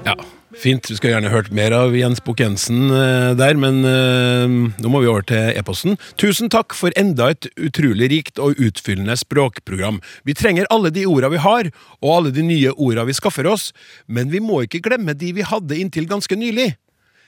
Ja, 0.06 0.14
fint. 0.56 0.88
Vi 0.88 0.94
skulle 0.96 1.10
gjerne 1.12 1.32
hørt 1.34 1.50
mer 1.52 1.74
av 1.76 1.92
Jens 1.92 2.22
Bukk 2.24 2.40
Jensen 2.40 2.86
eh, 2.88 3.34
der, 3.36 3.60
men 3.60 3.82
eh, 3.84 4.54
nå 4.80 4.88
må 4.88 5.02
vi 5.02 5.10
over 5.10 5.26
til 5.28 5.58
e-posten. 5.60 5.98
Tusen 6.16 6.48
takk 6.48 6.72
for 6.78 6.94
enda 6.96 7.26
et 7.34 7.50
utrolig 7.60 8.08
rikt 8.14 8.40
og 8.40 8.56
utfyllende 8.56 9.18
språkprogram. 9.20 9.98
Vi 10.24 10.36
trenger 10.38 10.70
alle 10.72 10.94
de 10.94 11.04
orda 11.10 11.28
vi 11.34 11.42
har, 11.44 11.68
og 12.00 12.14
alle 12.14 12.32
de 12.32 12.46
nye 12.46 12.72
orda 12.72 13.04
vi 13.10 13.18
skaffer 13.18 13.50
oss, 13.50 13.74
men 14.06 14.32
vi 14.32 14.40
må 14.40 14.62
ikke 14.64 14.80
glemme 14.88 15.12
de 15.18 15.34
vi 15.36 15.44
hadde 15.44 15.82
inntil 15.82 16.08
ganske 16.08 16.40
nylig. 16.40 16.70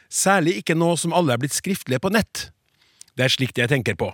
Særlig 0.09 0.62
ikke 0.62 0.79
nå 0.79 0.95
som 0.97 1.12
alle 1.12 1.37
er 1.37 1.45
blitt 1.45 1.59
skriftlige 1.59 2.00
på 2.00 2.14
nett. 2.17 2.49
Det 3.17 3.26
er 3.26 3.33
slikt 3.33 3.61
jeg 3.61 3.71
tenker 3.71 3.99
på. 3.99 4.12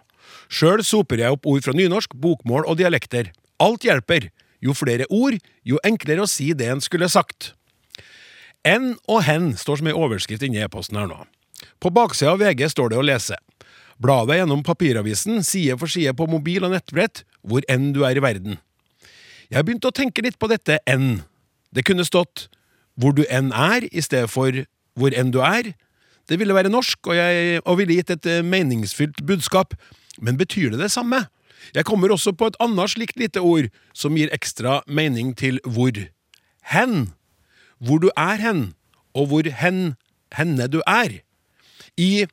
Sjøl 0.52 0.82
soper 0.86 1.20
jeg 1.22 1.36
opp 1.36 1.46
ord 1.46 1.64
fra 1.64 1.74
nynorsk, 1.76 2.16
bokmål 2.18 2.66
og 2.66 2.78
dialekter. 2.80 3.30
Alt 3.62 3.86
hjelper. 3.86 4.30
Jo 4.64 4.72
flere 4.74 5.06
ord, 5.12 5.36
jo 5.68 5.78
enklere 5.86 6.24
å 6.24 6.30
si 6.30 6.50
det 6.56 6.70
en 6.72 6.82
skulle 6.82 7.10
sagt. 7.12 7.52
N 8.66 8.96
og 9.06 9.22
hen 9.26 9.52
står 9.58 9.80
som 9.80 9.90
ei 9.90 9.94
overskrift 9.94 10.42
inni 10.46 10.62
e-posten 10.64 10.98
her 10.98 11.10
nå. 11.10 11.20
På 11.78 11.92
baksida 11.94 12.32
av 12.32 12.40
VG 12.42 12.66
står 12.72 12.92
det 12.92 12.98
å 12.98 13.04
lese. 13.04 13.36
Bla 14.02 14.24
deg 14.28 14.42
gjennom 14.42 14.64
papiravisen, 14.66 15.40
side 15.46 15.78
for 15.80 15.92
side 15.92 16.12
på 16.16 16.26
mobil 16.28 16.66
og 16.66 16.74
nettbrett, 16.74 17.22
hvor 17.46 17.64
enn 17.70 17.92
du 17.96 18.02
er 18.08 18.18
i 18.18 18.24
verden. 18.24 18.58
Jeg 19.48 19.60
har 19.60 19.66
begynt 19.66 19.86
å 19.86 19.94
tenke 19.94 20.24
litt 20.24 20.38
på 20.40 20.50
dette 20.50 20.80
enn. 20.90 21.22
Det 21.70 21.84
kunne 21.86 22.04
stått 22.04 22.48
hvor 22.98 23.14
du 23.16 23.22
enn 23.28 23.52
er, 23.52 23.86
i 23.92 24.02
stedet 24.02 24.28
for 24.32 24.64
hvor 24.96 25.14
enn 25.14 25.30
du 25.32 25.40
er. 25.44 25.74
Det 26.28 26.38
ville 26.40 26.54
være 26.54 26.72
norsk, 26.72 26.98
og, 27.06 27.16
jeg, 27.16 27.60
og 27.64 27.78
ville 27.78 27.98
gitt 27.98 28.10
et 28.10 28.26
eh, 28.30 28.44
meningsfylt 28.44 29.22
budskap. 29.26 29.74
Men 30.18 30.38
betyr 30.38 30.72
det 30.74 30.80
det 30.82 30.90
samme? 30.94 31.26
Jeg 31.74 31.86
kommer 31.86 32.12
også 32.12 32.32
på 32.36 32.48
et 32.50 32.58
annet 32.62 32.92
slikt 32.92 33.18
lite 33.20 33.42
ord 33.42 33.68
som 33.96 34.16
gir 34.18 34.32
ekstra 34.34 34.80
mening 34.86 35.34
til 35.38 35.60
hvor. 35.64 35.94
Hen. 36.72 37.12
Hvor 37.78 38.00
du 38.02 38.10
er 38.16 38.40
hen, 38.42 38.74
og 39.14 39.30
hvor 39.30 39.46
hen 39.46 39.96
henne 40.34 40.66
du 40.70 40.80
er. 40.86 41.20
I 41.96 42.26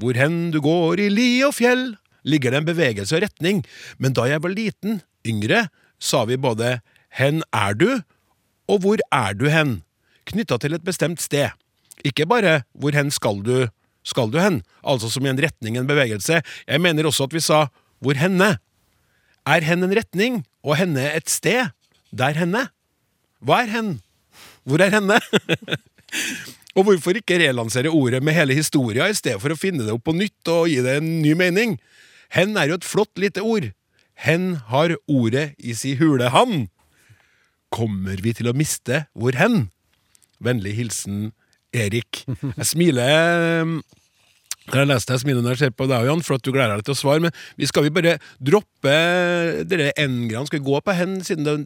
Hvor 0.00 0.16
hen 0.16 0.50
du 0.50 0.58
går 0.64 0.98
i 0.98 1.08
li 1.12 1.44
og 1.46 1.52
fjell, 1.54 1.92
ligger 2.24 2.50
det 2.50 2.62
en 2.62 2.66
bevegelse 2.66 3.14
og 3.14 3.22
retning, 3.22 3.60
men 3.98 4.14
da 4.16 4.24
jeg 4.26 4.42
var 4.42 4.50
liten, 4.50 5.02
yngre, 5.28 5.68
sa 6.00 6.24
vi 6.26 6.38
både 6.40 6.80
hen 7.18 7.42
er 7.52 7.76
du, 7.76 8.00
og 8.66 8.82
hvor 8.82 9.02
er 9.12 9.36
du 9.36 9.46
hen, 9.52 9.82
knytta 10.26 10.58
til 10.58 10.74
et 10.74 10.82
bestemt 10.82 11.22
sted. 11.22 11.52
Ikke 12.06 12.26
bare 12.28 12.62
hvor 12.72 12.96
hen 12.96 13.12
skal 13.14 13.42
du, 13.44 13.68
skal 14.02 14.32
du 14.32 14.40
hen, 14.42 14.60
altså 14.82 15.10
som 15.12 15.26
i 15.26 15.30
en 15.30 15.42
retning, 15.42 15.76
en 15.78 15.88
bevegelse. 15.88 16.40
Jeg 16.66 16.82
mener 16.82 17.06
også 17.06 17.28
at 17.28 17.36
vi 17.36 17.44
sa 17.44 17.66
hvor 18.02 18.18
henne. 18.18 18.56
Er 19.46 19.66
hen 19.66 19.82
en 19.82 19.94
retning, 19.94 20.42
og 20.62 20.78
henne 20.78 21.02
et 21.14 21.30
sted? 21.30 21.70
Der 22.14 22.36
henne? 22.38 22.68
Hva 23.42 23.62
er 23.64 23.72
hen? 23.72 23.94
Hvor 24.62 24.82
er 24.82 24.92
henne? 24.94 25.18
og 26.76 26.86
hvorfor 26.86 27.18
ikke 27.18 27.40
relansere 27.42 27.90
ordet 27.90 28.22
med 28.22 28.36
hele 28.36 28.54
historia 28.54 29.08
i 29.10 29.16
stedet 29.18 29.40
for 29.42 29.54
å 29.54 29.58
finne 29.58 29.86
det 29.86 29.94
opp 29.94 30.04
på 30.06 30.14
nytt 30.14 30.50
og 30.52 30.68
gi 30.70 30.78
det 30.84 30.98
en 31.00 31.10
ny 31.24 31.34
mening? 31.38 31.78
Hen 32.32 32.54
er 32.56 32.70
jo 32.70 32.78
et 32.78 32.86
flott 32.86 33.18
lite 33.20 33.42
ord. 33.42 33.72
Hen 34.14 34.54
har 34.70 34.94
ordet 35.10 35.52
i 35.58 35.74
si 35.76 35.96
hule 35.98 36.30
han. 36.32 36.68
Kommer 37.72 38.20
vi 38.22 38.34
til 38.36 38.50
å 38.50 38.56
miste 38.56 39.06
hvor 39.18 39.36
hen? 39.36 39.66
Vennlig 40.42 40.76
hilsen 40.78 41.32
Erik. 41.72 42.24
Jeg 42.28 42.68
smiler 42.68 43.82
når 44.70 44.78
jeg 44.78 44.88
leser 44.92 45.10
deg 45.10 45.22
smile 45.24 45.42
når 45.42 45.56
jeg 45.56 45.60
ser 45.64 45.72
på 45.74 45.88
deg, 45.90 46.04
Jan, 46.06 46.22
for 46.22 46.38
at 46.38 46.44
du 46.46 46.52
gleder 46.54 46.78
deg 46.78 46.86
til 46.86 46.94
å 46.94 47.00
svare. 47.00 47.22
Men 47.24 47.34
vi 47.58 47.66
skal 47.66 47.86
vi 47.86 47.94
bare 47.94 48.18
droppe 48.38 48.92
dere 49.66 49.90
n-greiene? 50.04 50.46
Skal 50.46 50.60
vi 50.60 50.68
gå 50.68 50.78
på 50.84 50.94
hen, 50.96 51.18
siden 51.26 51.48
det 51.48 51.56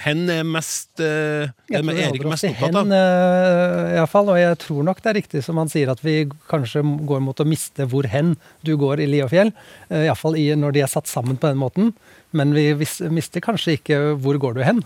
Hen 0.00 0.22
er 0.32 0.46
mest 0.48 0.96
uh, 1.04 1.44
er 1.68 1.82
Erik 1.92 2.22
mest 2.24 2.46
opptatt 2.48 2.72
av. 2.72 2.86
hen, 2.86 2.94
eh, 2.96 3.98
i 3.98 4.04
fall, 4.08 4.30
og 4.32 4.38
jeg 4.40 4.56
tror 4.62 4.86
nok 4.86 5.02
det 5.04 5.10
er 5.10 5.18
riktig 5.18 5.42
som 5.44 5.60
han 5.60 5.68
sier, 5.68 5.90
at 5.92 6.00
vi 6.00 6.22
kanskje 6.48 6.80
går 7.04 7.20
mot 7.20 7.36
å 7.36 7.44
miste 7.44 7.84
hvor 7.92 8.08
hen 8.08 8.32
du 8.64 8.72
går 8.80 9.02
i 9.04 9.10
li 9.12 9.20
og 9.20 9.28
fjell. 9.34 9.52
Uh, 9.90 10.06
Iallfall 10.06 10.38
når 10.56 10.72
de 10.72 10.84
er 10.86 10.88
satt 10.88 11.10
sammen 11.10 11.36
på 11.36 11.50
den 11.50 11.60
måten. 11.60 11.92
Men 12.32 12.56
vi 12.56 12.70
mister 13.12 13.44
kanskje 13.44 13.76
ikke 13.76 14.00
hvor 14.16 14.40
går 14.40 14.56
du 14.56 14.64
hen. 14.64 14.80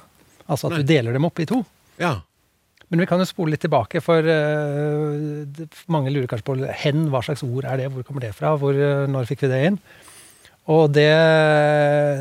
Altså 0.50 0.66
at 0.66 0.74
Nei. 0.74 0.82
du 0.82 0.90
deler 0.90 1.14
dem 1.14 1.30
opp 1.30 1.38
i 1.38 1.46
to. 1.46 1.62
Ja. 2.02 2.16
Men 2.92 3.00
vi 3.00 3.08
kan 3.08 3.22
jo 3.22 3.24
spole 3.24 3.54
litt 3.54 3.62
tilbake, 3.64 4.02
for 4.04 4.26
eh, 4.28 5.60
mange 5.92 6.10
lurer 6.12 6.26
kanskje 6.28 6.44
på 6.44 6.56
hen, 6.82 7.06
hva 7.08 7.22
slags 7.24 7.40
ord 7.46 7.64
er 7.64 7.80
det, 7.80 7.86
hvor 7.88 8.04
kommer 8.04 8.20
det 8.20 8.34
fra, 8.36 8.50
hvor, 8.60 8.76
eh, 8.76 9.06
når 9.08 9.30
fikk 9.30 9.46
vi 9.46 9.48
det 9.48 9.60
inn? 9.70 9.78
Og 10.70 10.92
det, 10.92 11.08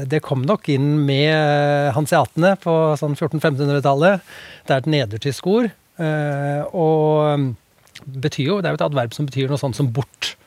det 0.09 0.21
kom 0.23 0.45
nok 0.47 0.69
inn 0.71 0.93
med 1.05 1.91
hanseatene 1.97 2.55
på 2.63 2.75
sånn 2.97 3.17
1400-1500-tallet. 3.17 4.23
Det 4.63 4.73
er 4.73 4.79
et 4.79 4.89
nedertysk 4.95 5.49
ord, 5.51 5.67
eh, 5.99 6.63
og 6.71 7.51
betyr 8.07 8.47
jo, 8.47 8.57
det 8.63 8.71
er 8.71 8.77
jo 8.77 8.79
et 8.79 8.87
adverb 8.87 9.13
som 9.17 9.27
betyr 9.27 9.51
noe 9.51 9.59
sånt 9.59 9.75
som 9.75 9.91
bort. 9.91 10.37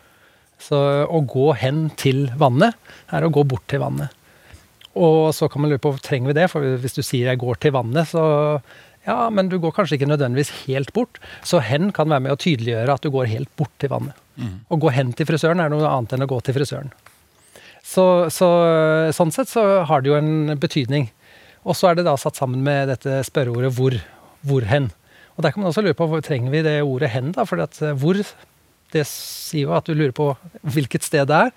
Så 0.65 0.81
å 1.05 1.21
gå 1.29 1.51
hen 1.61 1.91
til 2.01 2.31
vannet 2.41 2.73
er 3.13 3.29
å 3.29 3.33
gå 3.35 3.45
bort 3.45 3.69
til 3.69 3.85
vannet. 3.85 4.09
Og 4.97 5.35
så 5.37 5.51
kan 5.53 5.61
man 5.61 5.73
lure 5.73 5.83
på 5.83 5.93
trenger 6.01 6.33
vi 6.33 6.39
det, 6.41 6.49
for 6.49 6.65
hvis 6.81 6.97
du 6.97 7.03
sier 7.05 7.29
jeg 7.29 7.43
går 7.43 7.61
til 7.61 7.77
vannet, 7.77 8.09
så 8.09 8.25
ja, 9.05 9.17
men 9.31 9.51
du 9.53 9.59
går 9.61 9.75
kanskje 9.77 9.99
ikke 9.99 10.09
nødvendigvis 10.09 10.53
helt 10.65 10.93
bort. 10.97 11.21
Så 11.45 11.61
hen 11.65 11.91
kan 11.93 12.09
være 12.09 12.25
med 12.27 12.35
å 12.35 12.41
tydeliggjøre 12.41 12.95
at 12.97 13.05
du 13.05 13.11
går 13.13 13.29
helt 13.33 13.51
bort 13.61 13.73
til 13.83 13.93
vannet. 13.93 14.17
Å 14.73 14.79
gå 14.81 14.91
hen 14.91 15.13
til 15.15 15.29
frisøren 15.29 15.61
er 15.63 15.71
noe 15.73 15.87
annet 15.89 16.17
enn 16.17 16.25
å 16.25 16.31
gå 16.31 16.41
til 16.45 16.57
frisøren. 16.57 16.91
Så, 17.85 18.05
så 18.33 18.49
sånn 19.13 19.33
sett 19.35 19.51
så 19.51 19.85
har 19.85 20.03
det 20.03 20.11
jo 20.11 20.17
en 20.17 20.57
betydning. 20.61 21.11
Og 21.65 21.77
så 21.77 21.91
er 21.91 21.99
det 21.99 22.07
da 22.09 22.17
satt 22.21 22.41
sammen 22.41 22.65
med 22.65 22.89
dette 22.93 23.21
spørreordet 23.29 23.73
hvor, 23.77 23.97
hvor 24.45 24.67
hen. 24.69 24.91
Og 25.37 25.45
der 25.45 25.53
kan 25.53 25.63
man 25.63 25.71
også 25.71 25.85
lure 25.85 25.97
på 25.99 26.09
hvor 26.09 26.23
trenger 26.25 26.53
vi 26.53 26.65
det 26.65 26.79
ordet 26.85 27.13
hen, 27.15 27.33
da? 27.37 27.47
For 27.49 27.61
at 27.65 27.81
eh, 27.83 27.97
hvor, 27.99 28.19
det 28.95 29.05
sier 29.11 29.69
jo 29.69 29.75
at 29.77 29.89
du 29.89 29.97
lurer 29.97 30.15
på 30.15 30.31
hvilket 30.75 31.07
sted 31.07 31.29
det 31.31 31.41
er. 31.49 31.55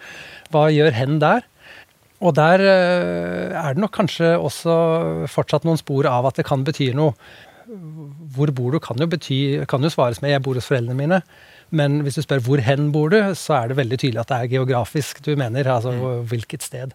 Hva 0.54 0.68
gjør 0.74 0.96
hen 0.98 1.20
der? 1.24 1.46
Og 2.25 2.33
der 2.38 2.63
eh, 2.65 3.53
er 3.53 3.75
det 3.75 3.83
nok 3.83 3.93
kanskje 3.93 4.33
også 4.38 4.77
fortsatt 5.29 5.67
noen 5.67 5.77
spor 5.77 6.07
av 6.09 6.29
at 6.29 6.39
det 6.39 6.47
kan 6.47 6.65
bety 6.65 6.89
noe. 6.97 7.13
Hvor 8.33 8.50
bor 8.55 8.74
du 8.74 8.79
kan 8.81 8.97
jo, 8.97 9.09
bety, 9.12 9.65
kan 9.69 9.83
jo 9.83 9.91
svares 9.91 10.21
med 10.24 10.31
'jeg 10.31 10.41
bor 10.41 10.55
hos 10.55 10.69
foreldrene 10.69 10.97
mine'. 10.97 11.21
Men 11.69 12.01
hvis 12.01 12.15
du 12.15 12.21
spør 12.21 12.39
'hvor 12.39 12.62
hen 12.63 12.91
bor 12.91 13.09
du', 13.09 13.36
så 13.36 13.62
er 13.62 13.67
det 13.67 13.77
veldig 13.77 14.00
tydelig 14.00 14.21
at 14.21 14.27
det 14.27 14.38
er 14.38 14.53
geografisk 14.55 15.21
du 15.25 15.36
mener. 15.36 15.67
Altså 15.67 16.24
hvilket 16.24 16.63
sted. 16.63 16.93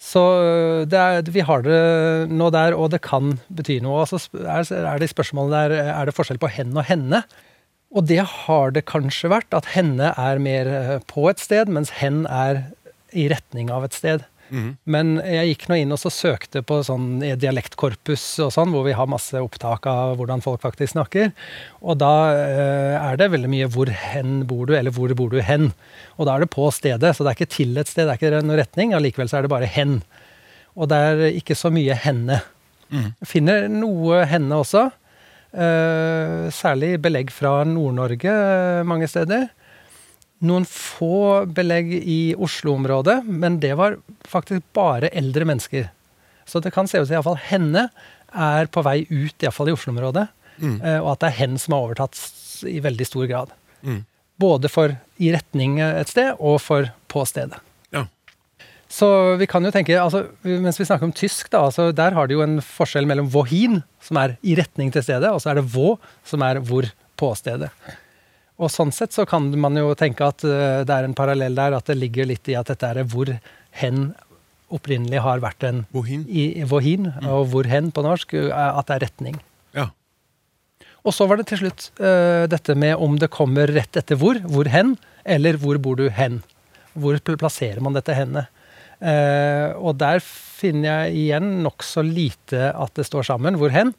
Så 0.00 0.84
det 0.90 0.98
er, 0.98 1.22
vi 1.22 1.40
har 1.40 1.62
det 1.62 2.28
nå 2.28 2.50
der, 2.50 2.74
og 2.76 2.90
det 2.90 3.02
kan 3.02 3.38
bety 3.54 3.78
noe. 3.80 4.02
Og 4.02 4.08
så 4.08 4.18
sp- 4.18 4.42
er, 4.44 4.98
det 4.98 5.10
spørsmålet 5.12 5.70
der 5.70 5.92
er 5.94 6.04
det 6.04 6.14
forskjell 6.14 6.40
på 6.42 6.50
hen 6.50 6.76
og 6.76 6.84
henne. 6.84 7.22
Og 7.94 8.08
det 8.08 8.24
har 8.26 8.74
det 8.74 8.86
kanskje 8.90 9.30
vært, 9.30 9.54
at 9.54 9.70
henne 9.76 10.10
er 10.18 10.38
mer 10.42 10.66
øh, 10.66 11.00
på 11.06 11.28
et 11.30 11.40
sted, 11.40 11.70
mens 11.70 11.90
hen 12.00 12.26
er 12.26 12.64
i 13.14 13.28
retning 13.32 13.70
av 13.72 13.86
et 13.86 13.96
sted. 13.96 14.24
Men 14.84 15.14
jeg 15.24 15.54
gikk 15.54 15.64
nå 15.70 15.78
inn 15.80 15.94
og 15.94 15.98
så 16.02 16.10
søkte 16.12 16.60
på 16.66 16.76
sånn 16.86 17.22
dialektkorpus 17.40 18.24
og 18.44 18.52
sånn, 18.54 18.74
hvor 18.74 18.84
vi 18.86 18.94
har 18.96 19.08
masse 19.10 19.40
opptak 19.40 19.88
av 19.90 20.18
hvordan 20.20 20.44
folk 20.44 20.62
faktisk 20.62 20.92
snakker. 20.92 21.32
Og 21.82 21.98
da 22.02 22.12
øh, 22.34 22.94
er 23.00 23.18
det 23.18 23.30
veldig 23.32 23.50
mye 23.50 23.70
'hvor 23.72 23.90
hen 23.90 24.44
bor 24.46 24.66
du', 24.66 24.76
eller 24.76 24.92
'hvor 24.92 25.14
bor 25.16 25.32
du 25.32 25.40
hen'? 25.40 25.72
Og 26.18 26.26
da 26.26 26.36
er 26.36 26.44
det 26.44 26.52
på 26.54 26.68
stedet, 26.70 27.16
så 27.16 27.24
det 27.24 27.32
er 27.32 27.38
ikke 27.40 27.56
til 27.56 27.78
et 27.78 27.88
sted, 27.88 28.06
det 28.06 28.14
er 28.14 28.20
ikke 28.20 28.44
noen 28.44 28.60
retning. 28.60 28.94
Allikevel 28.94 29.28
så 29.28 29.38
er 29.38 29.42
det 29.42 29.54
bare 29.54 29.66
'hen'. 29.66 30.02
Og 30.76 30.88
det 30.88 30.98
er 30.98 31.24
ikke 31.32 31.56
så 31.56 31.72
mye 31.72 31.94
'henne'. 31.94 32.42
Finner 33.24 33.68
noe 33.68 34.24
'henne' 34.28 34.60
også. 34.60 34.90
Eh, 35.54 36.50
særlig 36.50 37.00
belegg 37.00 37.30
fra 37.30 37.64
Nord-Norge 37.64 38.30
eh, 38.30 38.82
mange 38.82 39.06
steder. 39.06 39.48
Noen 40.44 40.66
få 40.68 41.44
belegg 41.54 41.92
i 41.94 42.34
Oslo-området, 42.34 43.22
men 43.24 43.60
det 43.62 43.74
var 43.78 43.98
faktisk 44.28 44.64
bare 44.76 45.12
eldre 45.14 45.46
mennesker. 45.48 45.90
Så 46.44 46.60
det 46.60 46.74
kan 46.74 46.88
se 46.90 47.00
ut 47.00 47.08
som 47.08 47.16
iallfall 47.16 47.40
henne 47.48 47.88
er 48.34 48.66
på 48.72 48.82
vei 48.84 49.04
ut, 49.08 49.36
iallfall 49.40 49.70
i 49.70 49.76
Oslo-området. 49.76 50.26
Mm. 50.58 50.80
eh, 50.82 50.98
Og 51.00 51.14
at 51.14 51.22
det 51.22 51.30
er 51.30 51.40
hen 51.40 51.58
som 51.58 51.76
har 51.76 51.86
overtatt 51.86 52.18
i 52.68 52.80
veldig 52.82 53.06
stor 53.08 53.26
grad. 53.30 53.54
Mm. 53.82 54.02
Både 54.40 54.70
for 54.70 54.96
i 55.22 55.30
retning 55.34 55.78
et 55.80 56.10
sted, 56.10 56.34
og 56.38 56.60
for 56.62 56.90
på 57.10 57.24
stedet. 57.28 57.60
Ja. 57.94 58.04
Så 58.90 59.08
vi 59.38 59.46
kan 59.50 59.64
jo 59.64 59.70
tenke, 59.74 59.94
altså, 60.00 60.26
Mens 60.42 60.78
vi 60.80 60.86
snakker 60.86 61.06
om 61.06 61.14
tysk, 61.14 61.50
da, 61.50 61.64
altså, 61.68 61.92
der 61.94 62.14
har 62.16 62.26
det 62.26 62.34
jo 62.36 62.42
en 62.42 62.58
forskjell 62.60 63.06
mellom 63.06 63.30
wohin, 63.34 63.82
som 64.02 64.18
er 64.20 64.36
i 64.42 64.56
retning 64.58 64.92
til 64.92 65.02
stedet, 65.06 65.30
og 65.30 65.40
så 65.42 65.52
er 65.52 65.60
det 65.60 65.68
wo, 65.74 65.96
som 66.26 66.42
er 66.42 66.60
hvor 66.60 66.90
på 67.16 67.30
stedet. 67.38 67.70
Og 68.62 68.70
sånn 68.70 68.92
sett 68.94 69.14
så 69.14 69.24
kan 69.26 69.48
man 69.58 69.74
jo 69.78 69.90
tenke 69.98 70.26
at 70.26 70.44
eh, 70.46 70.82
det 70.86 70.94
er 70.94 71.08
en 71.08 71.16
parallell 71.16 71.56
der, 71.58 71.74
at 71.74 71.90
det 71.90 71.98
ligger 71.98 72.28
litt 72.30 72.46
i 72.50 72.54
at 72.58 72.70
dette 72.70 72.86
er 72.86 73.02
hvor 73.10 73.32
hen 73.80 74.12
opprinnelig 74.74 75.22
har 75.24 75.42
vært 75.42 75.66
en 75.66 75.82
Wohin? 75.94 76.22
i 76.30 76.64
wohin 76.68 77.10
mm. 77.10 77.26
og 77.30 77.50
hvor 77.52 77.68
hen 77.70 77.90
på 77.94 78.04
norsk, 78.06 78.36
eh, 78.38 78.50
at 78.50 78.88
det 78.88 78.96
er 78.96 79.04
retning. 79.08 79.40
Ja. 79.74 79.88
Og 81.04 81.14
så 81.16 81.26
var 81.28 81.40
det 81.40 81.48
til 81.50 81.60
slutt 81.60 81.90
uh, 82.00 82.46
dette 82.48 82.76
med 82.80 82.96
om 82.96 83.18
det 83.20 83.28
kommer 83.34 83.68
rett 83.68 83.98
etter 84.00 84.16
hvor, 84.16 84.38
hvor 84.48 84.70
hen, 84.72 84.94
eller 85.28 85.58
hvor 85.60 85.76
bor 85.82 85.98
du 86.00 86.06
hen? 86.08 86.40
Hvor 86.96 87.18
plasserer 87.20 87.82
man 87.84 87.96
dette 87.96 88.14
henne? 88.16 88.46
Uh, 89.04 89.74
og 89.84 89.98
der 90.00 90.22
finner 90.24 91.04
jeg 91.04 91.26
igjen 91.26 91.50
nokså 91.66 92.06
lite 92.06 92.70
at 92.72 92.94
det 92.96 93.04
står 93.04 93.28
sammen. 93.28 93.58
Hvor 93.60 93.74
hen? 93.74 93.92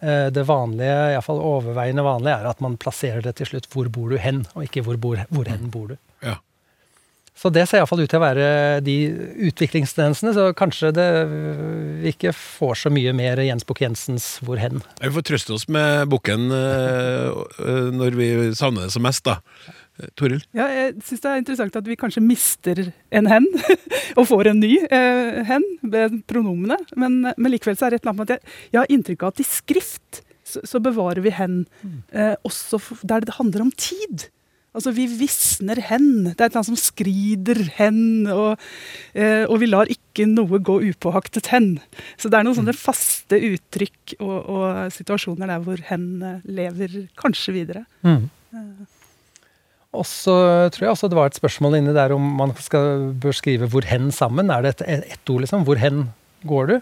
Eh, 0.00 0.26
det 0.32 0.46
vanlige, 0.48 0.98
iallfall 1.12 1.42
overveiende 1.44 2.04
vanlige, 2.04 2.38
er 2.40 2.50
at 2.50 2.62
man 2.64 2.78
plasserer 2.80 3.24
det 3.24 3.34
til 3.40 3.50
slutt 3.52 3.68
hvor 3.72 3.90
bor 3.92 4.12
du 4.12 4.16
hen, 4.20 4.46
og 4.54 4.64
ikke 4.64 4.84
hvor, 4.86 4.96
bor, 5.00 5.20
hvor 5.28 5.50
hen 5.50 5.68
bor 5.72 5.92
du. 5.92 5.98
Ja. 6.24 6.38
Så 7.40 7.48
det 7.48 7.62
ser 7.68 7.80
iallfall 7.80 8.02
ut 8.04 8.10
til 8.12 8.18
å 8.18 8.22
være 8.26 8.46
de 8.84 8.94
utviklingstendensene, 9.48 10.34
så 10.36 10.50
kanskje 10.56 10.90
det 10.92 11.08
vi 12.02 12.12
ikke 12.12 12.34
får 12.36 12.82
så 12.82 12.92
mye 12.92 13.14
mer 13.16 13.40
Jens 13.40 13.64
Bukk-Jensens 13.64 14.26
'Hvor 14.44 14.60
hen'. 14.60 14.82
Vi 15.00 15.12
får 15.14 15.24
trøste 15.24 15.54
oss 15.56 15.64
med 15.72 16.10
bukken 16.12 16.50
eh, 16.52 17.30
eh, 17.64 17.86
når 17.96 18.18
vi 18.18 18.28
savner 18.58 18.88
det 18.88 18.92
som 18.92 19.06
mest, 19.08 19.24
da. 19.24 19.40
Toril? 20.16 20.40
Ja, 20.56 20.66
jeg 20.72 20.94
syns 21.04 21.20
det 21.20 21.30
er 21.30 21.40
interessant 21.40 21.76
at 21.76 21.88
vi 21.88 21.96
kanskje 22.00 22.22
mister 22.24 22.78
en 23.12 23.28
hen, 23.28 23.46
og 24.18 24.28
får 24.28 24.52
en 24.52 24.60
ny 24.60 24.74
eh, 24.88 25.40
hen 25.48 25.64
ved 25.82 26.20
pronomene. 26.30 26.76
Men, 26.96 27.22
men 27.36 27.52
likevel 27.52 27.76
så 27.76 27.88
er 27.88 27.94
det 27.94 28.00
et 28.00 28.04
eller 28.04 28.14
annet 28.14 28.20
med 28.20 28.30
at 28.30 28.36
jeg, 28.36 28.58
jeg 28.72 28.80
har 28.80 28.92
inntrykk 28.96 29.24
av 29.24 29.34
at 29.34 29.40
i 29.40 29.48
skrift 29.48 30.22
så, 30.44 30.60
så 30.66 30.80
bevarer 30.82 31.22
vi 31.24 31.32
hen 31.36 31.62
eh, 32.12 32.36
også 32.44 32.80
der 33.06 33.24
det 33.24 33.36
handler 33.38 33.64
om 33.68 33.72
tid. 33.76 34.28
Altså, 34.70 34.92
vi 34.94 35.08
visner 35.10 35.80
hen. 35.82 36.28
Det 36.28 36.36
er 36.38 36.46
et 36.46 36.56
annet 36.58 36.68
som 36.68 36.78
skrider 36.78 37.58
hen. 37.80 38.28
Og, 38.30 38.60
eh, 39.18 39.42
og 39.48 39.58
vi 39.62 39.70
lar 39.70 39.90
ikke 39.90 40.28
noe 40.30 40.60
gå 40.62 40.78
upåaktet 40.92 41.50
hen. 41.50 41.72
Så 42.20 42.30
det 42.30 42.38
er 42.38 42.46
noen 42.46 42.58
sånne 42.60 42.76
faste 42.78 43.40
uttrykk 43.50 44.14
og, 44.20 44.36
og 44.38 44.94
situasjoner 44.94 45.50
der 45.50 45.66
hvor 45.66 45.82
hen 45.90 46.06
eh, 46.22 46.46
lever 46.46 47.02
kanskje 47.18 47.56
videre. 47.58 47.84
Og 49.90 50.06
så 50.06 50.34
tror 50.70 50.86
jeg 50.86 50.94
også 50.94 51.10
det 51.10 51.18
var 51.18 51.32
et 51.32 51.40
spørsmål 51.40 51.80
inni 51.80 51.94
der 51.96 52.14
om 52.14 52.22
man 52.38 52.54
skal, 52.62 53.10
bør 53.18 53.34
skrive 53.34 53.66
'hvor 53.66 53.82
hen' 53.90 54.12
sammen. 54.14 54.50
Er 54.50 54.62
det 54.62 54.76
ett 54.86 55.02
et 55.02 55.30
ord, 55.30 55.42
liksom? 55.42 55.64
Hvor 55.66 55.82
hen 55.82 56.12
går 56.46 56.66
du? 56.66 56.80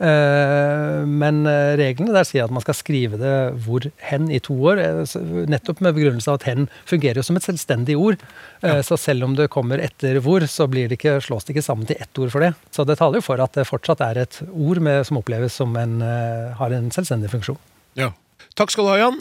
Eh, 0.00 1.02
men 1.04 1.42
eh, 1.44 1.74
reglene 1.76 2.14
der 2.14 2.24
sier 2.24 2.46
at 2.46 2.52
man 2.54 2.62
skal 2.64 2.76
skrive 2.78 3.18
det 3.20 3.52
'hvor 3.60 3.84
hen' 4.08 4.30
i 4.32 4.38
to 4.40 4.54
år. 4.56 4.80
eh, 4.80 5.44
Nettopp 5.44 5.82
med 5.84 5.94
begrunnelse 5.94 6.28
av 6.32 6.40
at 6.40 6.46
'hen' 6.48 6.68
fungerer 6.88 7.20
jo 7.20 7.22
som 7.22 7.36
et 7.36 7.44
selvstendig 7.44 7.96
ord. 8.00 8.16
Ja. 8.62 8.80
Så 8.80 8.96
selv 8.96 9.24
om 9.24 9.36
det 9.36 9.50
kommer 9.50 9.78
etter 9.78 10.20
'hvor', 10.20 10.48
så 10.48 10.66
blir 10.66 10.88
det 10.88 10.96
ikke, 10.98 11.20
slås 11.20 11.44
det 11.44 11.54
ikke 11.54 11.68
sammen 11.68 11.86
til 11.86 11.96
ett 12.00 12.18
ord 12.18 12.30
for 12.30 12.40
det. 12.40 12.54
Så 12.72 12.86
det 12.86 12.96
taler 12.96 13.20
jo 13.20 13.20
for 13.20 13.40
at 13.40 13.52
det 13.52 13.66
fortsatt 13.68 14.00
er 14.00 14.22
et 14.22 14.40
ord 14.52 14.80
med, 14.80 15.04
som 15.04 15.18
oppleves 15.18 15.52
som 15.52 15.76
en, 15.76 16.00
har 16.00 16.72
en 16.72 16.90
selvstendig 16.90 17.28
funksjon. 17.30 17.58
Ja. 17.94 18.12
Takk 18.56 18.70
skal 18.70 18.84
du 18.84 18.90
ha, 18.90 18.96
Jan. 18.96 19.20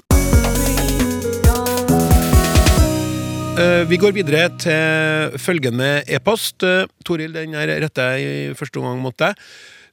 Vi 3.90 3.98
går 3.98 4.14
videre 4.14 4.48
til 4.58 5.36
følgende 5.38 6.04
e-post. 6.08 6.64
Toril, 7.04 7.34
den 7.34 7.54
er 7.54 7.82
retter 7.82 8.16
jeg 8.16 8.24
i 8.24 8.54
første 8.56 8.80
omgang 8.80 9.02
mot 9.02 9.18
deg. 9.18 9.36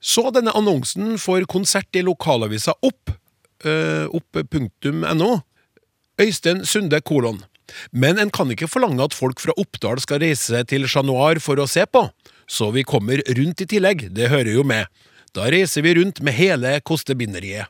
Så 0.00 0.28
denne 0.35 0.54
annonsen 0.56 1.16
for 1.20 1.44
konsert 1.50 1.96
i 1.96 2.04
lokalavisa 2.04 2.76
Opp, 2.85 3.12
eh, 3.64 4.06
opp.no. 4.11 5.30
Øystein 6.20 6.64
Sunde 6.64 7.00
kolon. 7.04 7.42
Men 7.90 8.18
en 8.18 8.30
kan 8.30 8.50
ikke 8.52 8.68
forlange 8.70 9.02
at 9.04 9.16
folk 9.16 9.40
fra 9.42 9.54
Oppdal 9.59 10.00
skal 10.02 10.22
reise 10.22 10.62
til 10.70 10.87
Chat 10.88 11.06
Noir 11.06 11.40
for 11.42 11.59
å 11.59 11.68
se 11.68 11.85
på, 11.87 12.06
så 12.46 12.70
vi 12.74 12.87
kommer 12.87 13.22
rundt 13.26 13.64
i 13.64 13.68
tillegg, 13.68 14.09
det 14.14 14.30
hører 14.30 14.52
jo 14.54 14.64
med. 14.66 14.87
Da 15.35 15.48
reiser 15.52 15.85
vi 15.85 15.96
rundt 15.98 16.22
med 16.24 16.37
hele 16.37 16.78
kostebinderiet. 16.87 17.66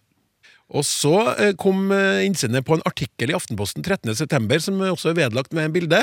Og 0.67 0.83
så 0.87 1.15
eh, 1.39 1.55
kom 1.59 1.93
eh, 1.95 2.25
innsendet 2.27 2.67
på 2.67 2.77
en 2.77 2.85
artikkel 2.89 3.31
i 3.31 3.37
Aftenposten 3.39 3.87
13.9, 3.87 4.59
som 4.63 4.83
også 4.83 5.13
er 5.13 5.21
vedlagt 5.21 5.55
med 5.55 5.69
en 5.69 5.75
bilde. 5.75 6.03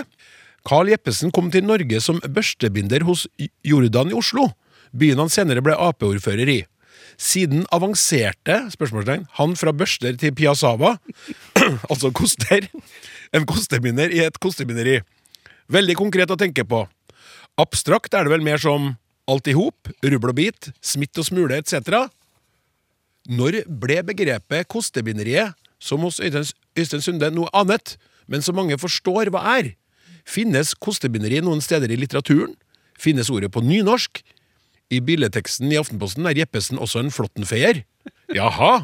Carl 0.67 0.87
Jeppesen 0.87 1.33
kom 1.35 1.49
til 1.51 1.65
Norge 1.67 1.99
som 2.03 2.21
børstebinder 2.23 3.03
hos 3.03 3.25
Jordan 3.67 4.13
i 4.13 4.15
Oslo, 4.15 4.47
byen 4.93 5.21
han 5.23 5.31
senere 5.33 5.63
ble 5.65 5.75
Ap-ordfører 5.75 6.49
i. 6.49 6.61
Siden 7.19 7.65
avanserte 7.73 8.55
spørsmålstegn, 8.73 9.27
han 9.37 9.53
fra 9.59 9.73
børster 9.75 10.15
til 10.19 10.33
piassava, 10.37 10.95
altså 11.91 12.11
koster, 12.15 12.67
en 13.33 13.45
kosteminner 13.49 14.13
i 14.13 14.23
et 14.25 14.39
kostebinderi. 14.41 14.99
Veldig 15.71 15.95
konkret 15.99 16.33
å 16.33 16.39
tenke 16.39 16.65
på. 16.67 16.83
Abstrakt 17.61 18.15
er 18.17 18.25
det 18.25 18.33
vel 18.33 18.45
mer 18.45 18.61
som 18.61 18.93
alt 19.29 19.47
i 19.47 19.55
hop, 19.55 19.91
rubbel 20.03 20.33
og 20.33 20.37
bit, 20.37 20.71
smitt 20.83 21.17
og 21.21 21.27
smule 21.27 21.59
etc. 21.61 22.07
Når 23.29 23.61
ble 23.67 24.01
begrepet 24.05 24.67
kostebinderiet, 24.71 25.53
som 25.83 26.03
hos 26.05 26.21
Øystein 26.23 27.03
Sunde, 27.03 27.29
noe 27.31 27.51
annet, 27.55 27.97
men 28.31 28.43
som 28.43 28.55
mange 28.55 28.77
forstår 28.79 29.31
hva 29.33 29.43
er? 29.57 29.73
Finnes 30.23 30.71
kostebinderi 30.79 31.41
noen 31.43 31.61
steder 31.63 31.91
i 31.91 31.97
litteraturen? 31.99 32.55
Finnes 32.99 33.31
ordet 33.33 33.51
på 33.51 33.63
nynorsk? 33.63 34.21
I 34.93 35.01
billedteksten 35.05 35.71
i 35.73 35.79
Aftenposten 35.81 36.27
er 36.29 36.37
Jeppesen 36.43 36.79
også 36.81 37.01
en 37.03 37.11
flåttenfeier. 37.13 37.83
Jaha! 38.33 38.83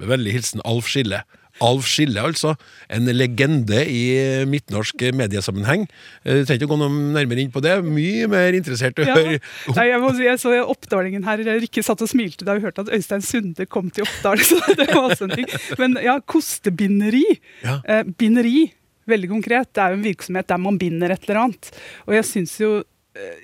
Med 0.00 0.08
vennlig 0.08 0.32
hilsen 0.38 0.62
Alf 0.68 0.88
Skille. 0.90 1.22
Alf 1.60 1.84
Skille, 1.90 2.22
altså. 2.24 2.54
En 2.88 3.04
legende 3.12 3.82
i 3.84 4.00
midtnorsk 4.48 5.02
mediesammenheng. 5.18 5.82
Eh, 6.24 6.38
Du 6.40 6.46
trenger 6.48 6.62
ikke 6.62 6.68
å 6.70 6.72
gå 6.72 6.78
noe 6.80 7.02
nærmere 7.18 7.42
inn 7.42 7.50
på 7.52 7.60
det. 7.60 7.74
Mye 7.84 8.28
mer 8.32 8.56
interessert 8.56 8.96
i 8.96 9.04
å 9.04 9.08
Ja. 9.10 9.16
høre 9.18 9.40
Nei, 9.76 9.84
jeg, 9.90 10.00
må 10.00 10.12
si, 10.16 10.24
jeg 10.24 10.40
så 10.40 10.54
Oppdalingen 10.64 11.26
her. 11.28 11.42
Rikke 11.60 11.84
satt 11.84 12.00
og 12.00 12.08
smilte 12.08 12.46
da 12.48 12.54
hun 12.56 12.64
hørte 12.64 12.86
at 12.86 12.92
Øystein 12.96 13.20
Sunde 13.26 13.66
kom 13.68 13.90
til 13.92 14.06
Oppdal. 14.08 14.40
Så 14.48 14.56
det 14.72 14.88
var 14.88 15.10
også 15.10 15.28
en 15.28 15.36
ting. 15.36 15.50
Men 15.82 15.98
ja, 16.00 16.16
kostebinderi. 16.24 17.26
Ja. 17.66 17.80
Eh, 17.84 18.04
binderi, 18.16 18.70
veldig 19.10 19.28
konkret, 19.28 19.72
det 19.74 19.82
er 19.84 19.92
jo 19.92 20.00
en 20.00 20.06
virksomhet 20.06 20.48
der 20.48 20.58
man 20.64 20.78
binder 20.80 21.12
et 21.12 21.28
eller 21.28 21.42
annet. 21.44 21.70
Og 22.06 22.14
jeg 22.16 22.24
syns 22.30 22.56
jo 22.62 22.72
eh, 22.78 22.88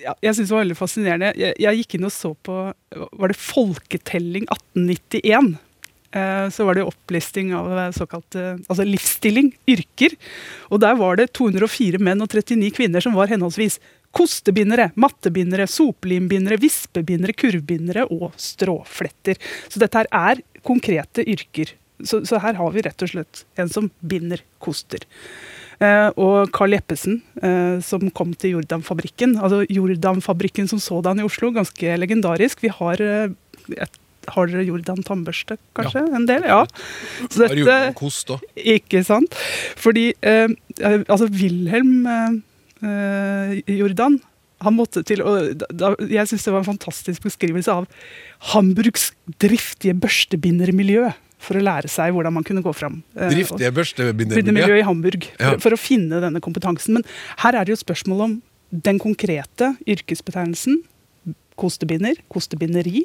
ja, 0.03 0.15
jeg 0.23 0.37
synes 0.37 0.49
det 0.49 0.55
var 0.55 0.65
veldig 0.65 0.79
fascinerende. 0.79 1.33
Jeg, 1.39 1.57
jeg 1.62 1.83
gikk 1.83 1.97
inn 1.99 2.09
og 2.09 2.15
så 2.15 2.33
på 2.47 2.57
Var 2.95 3.33
det 3.33 3.39
Folketelling 3.41 4.49
1891? 4.49 5.57
Eh, 6.17 6.49
Så 6.51 6.65
var 6.65 6.75
det 6.75 6.87
opplisting 6.87 7.55
av 7.55 7.71
eh, 7.79 7.91
såkalt 7.93 8.35
eh, 8.35 8.55
altså 8.69 8.87
livsstilling, 8.87 9.53
yrker. 9.69 10.17
Og 10.71 10.81
der 10.81 10.97
var 10.99 11.19
det 11.21 11.33
204 11.37 12.01
menn 12.01 12.23
og 12.25 12.31
39 12.31 12.73
kvinner 12.77 13.05
som 13.05 13.17
var 13.17 13.33
henholdsvis 13.33 13.81
kostebindere, 14.17 14.91
mattebindere, 14.97 15.67
soplimbindere, 15.69 16.57
vispebindere, 16.62 17.35
kurvbindere 17.37 18.07
og 18.09 18.31
stråfletter. 18.41 19.37
Så 19.69 19.83
dette 19.83 20.01
her 20.01 20.09
er 20.15 20.41
konkrete 20.65 21.27
yrker. 21.27 21.75
Så, 22.01 22.23
så 22.29 22.41
her 22.41 22.57
har 22.57 22.73
vi 22.73 22.85
rett 22.87 23.05
og 23.05 23.12
slett 23.12 23.45
en 23.61 23.69
som 23.73 23.91
binder 24.01 24.41
koster. 24.62 25.05
Eh, 25.83 26.09
og 26.17 26.53
Carl 26.57 26.73
Jeppesen, 26.77 27.21
eh, 27.43 27.77
som 27.85 28.09
kom 28.17 28.33
til 28.35 28.57
Jordanfabrikken. 28.57 29.37
Altså 29.37 29.65
Jordanfabrikken 29.69 30.69
som 30.71 30.81
sådan 30.81 31.21
i 31.21 31.27
Oslo, 31.27 31.53
ganske 31.53 31.99
legendarisk. 32.01 32.65
Vi 32.65 32.73
har 32.73 33.01
eh, 33.03 33.31
et, 33.77 34.03
Har 34.27 34.49
dere 34.51 34.65
Jordan 34.67 35.05
tannbørste, 35.07 35.55
kanskje? 35.79 36.01
En 36.17 36.25
del? 36.27 36.43
Ja. 36.43 36.65
Så 37.31 37.47
noe 37.47 37.77
kost 37.95 38.33
også. 38.35 38.49
ikke 38.59 39.05
sant? 39.07 39.37
Fordi 39.79 40.09
eh, 40.19 40.49
altså 40.83 41.29
Wilhelm 41.31 42.09
eh, 42.11 43.61
Jordan 43.71 44.19
han 44.65 44.75
måtte 44.75 45.03
til 45.05 45.21
da, 45.21 45.69
da, 45.69 45.93
Jeg 46.09 46.31
syns 46.31 46.47
det 46.47 46.55
var 46.55 46.65
en 46.65 46.71
fantastisk 46.73 47.27
beskrivelse 47.29 47.71
av 47.71 47.87
Hamburgs 48.53 49.11
driftige 49.43 49.95
børstebindermiljø. 50.01 51.11
For 51.38 51.59
å 51.59 51.62
lære 51.62 51.88
seg 51.92 52.14
hvordan 52.16 52.33
man 52.33 52.44
kunne 52.44 52.62
gå 52.64 52.72
fram. 52.75 53.03
eh, 53.16 53.29
Driftige 53.31 53.70
børstebindemiljø 53.77 54.79
i 54.81 54.85
Hamburg, 54.87 55.27
Ja. 55.38 55.51
for, 55.53 55.59
for 55.66 55.77
å 55.77 55.79
finne 55.81 56.20
denne 56.20 56.40
kompetansen. 56.40 56.94
Men 56.94 57.05
her 57.44 57.55
er 57.55 57.64
det 57.64 57.75
jo 57.77 57.85
spørsmål 57.85 58.22
om 58.25 58.42
den 58.72 58.99
konkrete 58.99 59.77
yrkesbetegnelsen, 59.87 60.81
kostebinder, 61.57 62.16
kostebinderi, 62.33 63.05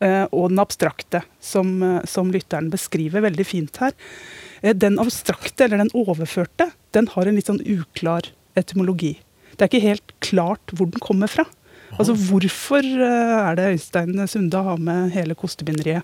eh, 0.00 0.26
og 0.32 0.50
den 0.50 0.58
abstrakte, 0.58 1.22
som, 1.40 1.82
eh, 1.82 2.00
som 2.06 2.32
lytteren 2.32 2.70
beskriver 2.72 3.22
veldig 3.24 3.46
fint 3.46 3.76
her. 3.76 3.92
Den 4.62 4.96
abstrakte, 4.98 5.64
eller 5.66 5.78
den 5.84 5.90
overførte, 5.94 6.70
den 6.92 7.06
har 7.12 7.26
en 7.28 7.36
litt 7.36 7.46
sånn 7.46 7.60
uklar 7.64 8.22
etymologi. 8.56 9.18
Det 9.56 9.62
er 9.62 9.68
ikke 9.68 9.82
helt 9.88 10.12
klart 10.20 10.72
hvor 10.74 10.90
den 10.90 11.00
kommer 11.00 11.28
fra. 11.28 11.44
Altså 11.98 12.14
Hvorfor 12.16 12.82
er 12.82 13.54
det 13.54 13.78
Øystein 13.78 14.16
Sunde 14.26 14.62
har 14.64 14.76
med 14.78 15.12
hele 15.12 15.34
kostebinderiet? 15.36 16.02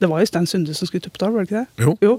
Det 0.00 0.08
var 0.08 0.22
jo 0.22 0.30
Stein 0.30 0.48
Sunde 0.48 0.74
som 0.76 0.88
skulle 0.88 1.04
til 1.04 1.12
Oppdal, 1.12 1.34
var 1.34 1.44
det 1.44 1.50
ikke 1.50 1.62
det? 1.62 1.96
Jo. 2.04 2.14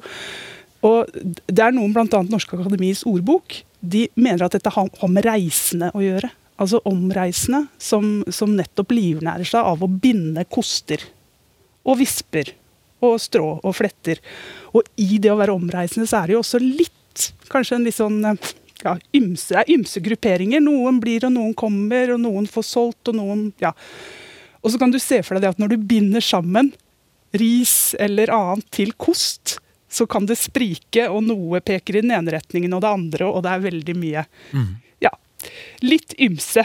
Og 0.86 1.10
det 1.46 1.62
er 1.62 1.74
noen, 1.76 1.94
bl.a. 1.94 2.22
Norske 2.30 2.58
Akademis 2.58 3.04
ordbok, 3.10 3.60
de 3.82 4.08
mener 4.18 4.46
at 4.46 4.56
dette 4.58 4.74
har 4.74 5.10
med 5.10 5.26
reisende 5.26 5.92
å 5.98 6.02
gjøre. 6.04 6.30
Altså 6.62 6.82
omreisende 6.86 7.66
som, 7.82 8.22
som 8.30 8.54
nettopp 8.54 8.94
livnærer 8.94 9.48
seg 9.50 9.66
av 9.66 9.82
å 9.82 9.90
binde 9.90 10.44
koster 10.50 11.02
og 11.82 11.98
visper 12.02 12.54
og 13.02 13.18
strå 13.22 13.56
og 13.58 13.74
fletter. 13.74 14.22
Og 14.78 14.86
i 15.02 15.18
det 15.22 15.32
å 15.34 15.40
være 15.40 15.56
omreisende 15.58 16.10
så 16.10 16.22
er 16.22 16.30
det 16.30 16.38
jo 16.38 16.44
også 16.44 16.62
litt, 16.62 17.32
kanskje 17.50 17.80
en 17.80 17.88
litt 17.88 17.98
sånn 17.98 18.20
ja, 18.22 18.96
ymse, 19.18 19.54
det 19.54 19.62
er 19.64 19.74
ymse 19.74 20.02
grupperinger. 20.06 20.62
Noen 20.64 21.02
blir, 21.02 21.26
og 21.26 21.34
noen 21.34 21.56
kommer, 21.58 22.14
og 22.16 22.22
noen 22.22 22.50
får 22.50 22.68
solgt, 22.70 23.10
og 23.12 23.18
noen 23.18 23.50
Ja. 23.62 23.74
Og 24.62 24.70
så 24.70 24.78
kan 24.78 24.92
du 24.94 25.00
se 25.02 25.18
for 25.26 25.34
deg 25.34 25.42
det 25.42 25.56
at 25.56 25.62
når 25.62 25.72
du 25.74 25.86
binder 25.90 26.22
sammen 26.22 26.68
ris 27.38 27.96
eller 28.00 28.32
annet 28.36 28.68
til 28.72 28.94
kost, 29.00 29.58
så 29.92 30.06
kan 30.08 30.26
det 30.26 30.38
sprike, 30.40 31.10
og 31.12 31.24
noe 31.28 31.60
peker 31.64 31.98
i 32.00 32.02
den 32.06 32.14
ene 32.16 32.32
retningen 32.38 32.74
og 32.78 32.82
det 32.86 32.92
andre, 32.92 33.28
og 33.28 33.44
det 33.44 33.52
er 33.52 33.64
veldig 33.66 33.96
mye. 34.00 34.26
Ja, 35.04 35.12
litt 35.84 36.14
ymse. 36.22 36.64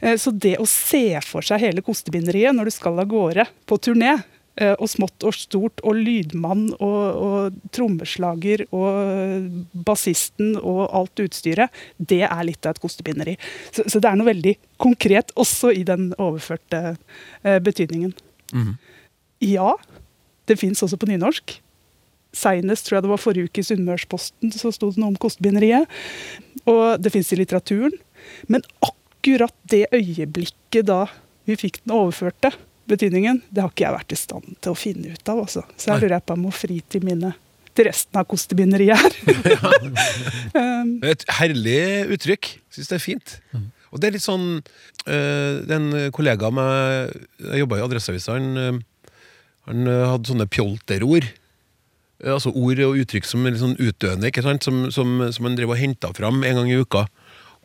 Eh, 0.00 0.16
Så 0.20 0.30
det 0.30 0.58
å 0.62 0.66
se 0.68 1.18
for 1.26 1.42
seg 1.42 1.60
hele 1.64 1.82
kostebinderiet 1.82 2.54
når 2.54 2.70
du 2.70 2.74
skal 2.76 2.98
av 3.00 3.08
gårde 3.10 3.46
på 3.66 3.78
turné, 3.82 4.12
eh, 4.60 4.74
og 4.78 4.86
smått 4.90 5.24
og 5.26 5.34
stort, 5.34 5.80
og 5.82 5.96
lydmann 5.98 6.68
og, 6.78 7.02
og 7.18 7.58
trommeslager 7.74 8.66
og 8.70 9.50
bassisten 9.86 10.54
og 10.60 10.84
alt 10.94 11.18
utstyret, 11.24 11.70
det 11.98 12.22
er 12.28 12.44
litt 12.46 12.66
av 12.66 12.76
et 12.76 12.82
kostebinderi. 12.82 13.34
Så, 13.72 13.86
så 13.90 13.98
det 13.98 14.10
er 14.10 14.18
noe 14.20 14.30
veldig 14.30 14.54
konkret 14.78 15.32
også 15.34 15.72
i 15.74 15.82
den 15.88 16.12
overførte 16.18 16.96
eh, 17.42 17.58
betydningen. 17.58 18.14
Ja, 19.42 19.74
det 20.48 20.58
fins 20.60 20.82
også 20.84 20.98
på 21.00 21.08
nynorsk. 21.10 21.58
Seinest, 22.36 22.86
tror 22.86 22.98
jeg 22.98 23.06
det 23.06 23.12
var 23.12 23.20
forrige 23.22 23.48
uke 23.48 23.62
i 23.62 23.66
Sunnmørsposten, 23.66 24.52
så 24.52 24.72
sto 24.74 24.90
det 24.92 25.00
noe 25.00 25.14
om 25.14 25.20
kostebinderiet. 25.20 25.88
Og 26.68 27.00
det 27.00 27.12
fins 27.14 27.32
i 27.32 27.38
litteraturen. 27.40 27.96
Men 28.52 28.64
akkurat 28.84 29.54
det 29.70 29.86
øyeblikket 29.94 30.88
da 30.88 31.06
vi 31.48 31.56
fikk 31.56 31.80
den 31.84 31.96
overførte 31.96 32.52
betydningen, 32.88 33.42
det 33.48 33.64
har 33.64 33.72
ikke 33.72 33.86
jeg 33.86 33.96
vært 33.96 34.14
i 34.14 34.18
stand 34.20 34.56
til 34.64 34.72
å 34.72 34.78
finne 34.78 35.12
ut 35.12 35.32
av. 35.32 35.44
Også. 35.44 35.64
Så 35.76 35.92
jeg 35.92 36.04
lurer 36.04 36.24
på 36.24 36.36
om 36.36 36.42
jeg 36.42 36.48
må 36.48 36.56
fri 36.56 36.80
til 36.88 37.04
mine 37.08 37.32
til 37.78 37.86
resten 37.86 38.18
av 38.18 38.26
kostebinderiet 38.28 38.98
her. 38.98 39.16
um, 40.58 40.96
Et 41.06 41.24
herlig 41.38 41.80
uttrykk. 42.16 42.52
Syns 42.74 42.90
det 42.90 42.98
er 42.98 43.04
fint. 43.04 43.34
Og 43.88 44.00
det 44.00 44.08
er 44.08 44.18
litt 44.18 44.24
sånn 44.24 44.58
øh, 44.58 45.52
Det 45.64 45.72
er 45.72 45.78
en 45.78 46.10
kollega 46.12 46.50
av 46.50 46.52
meg 46.52 47.14
Jeg 47.40 47.62
jobba 47.62 47.78
i 47.78 47.84
Adresseavisa. 47.86 48.36
Øh, 48.36 48.80
han 49.68 49.86
øh, 49.86 50.06
hadde 50.14 50.32
sånne 50.32 50.48
pjolterord. 50.50 51.28
Øh, 51.28 52.34
Altså 52.34 52.50
ord 52.50 52.80
og 52.82 52.96
uttrykk 52.98 53.28
som 53.28 53.44
er 53.46 53.54
litt 53.54 53.62
sånn 53.62 53.76
utdøende, 53.78 54.26
ikke 54.32 54.42
sant? 54.42 54.64
Som, 54.66 54.88
som, 54.90 55.20
som 55.30 55.46
han 55.46 55.54
drev 55.58 55.70
og 55.70 55.78
henta 55.78 56.10
fram 56.16 56.40
en 56.42 56.56
gang 56.58 56.72
i 56.72 56.80
uka. 56.80 57.04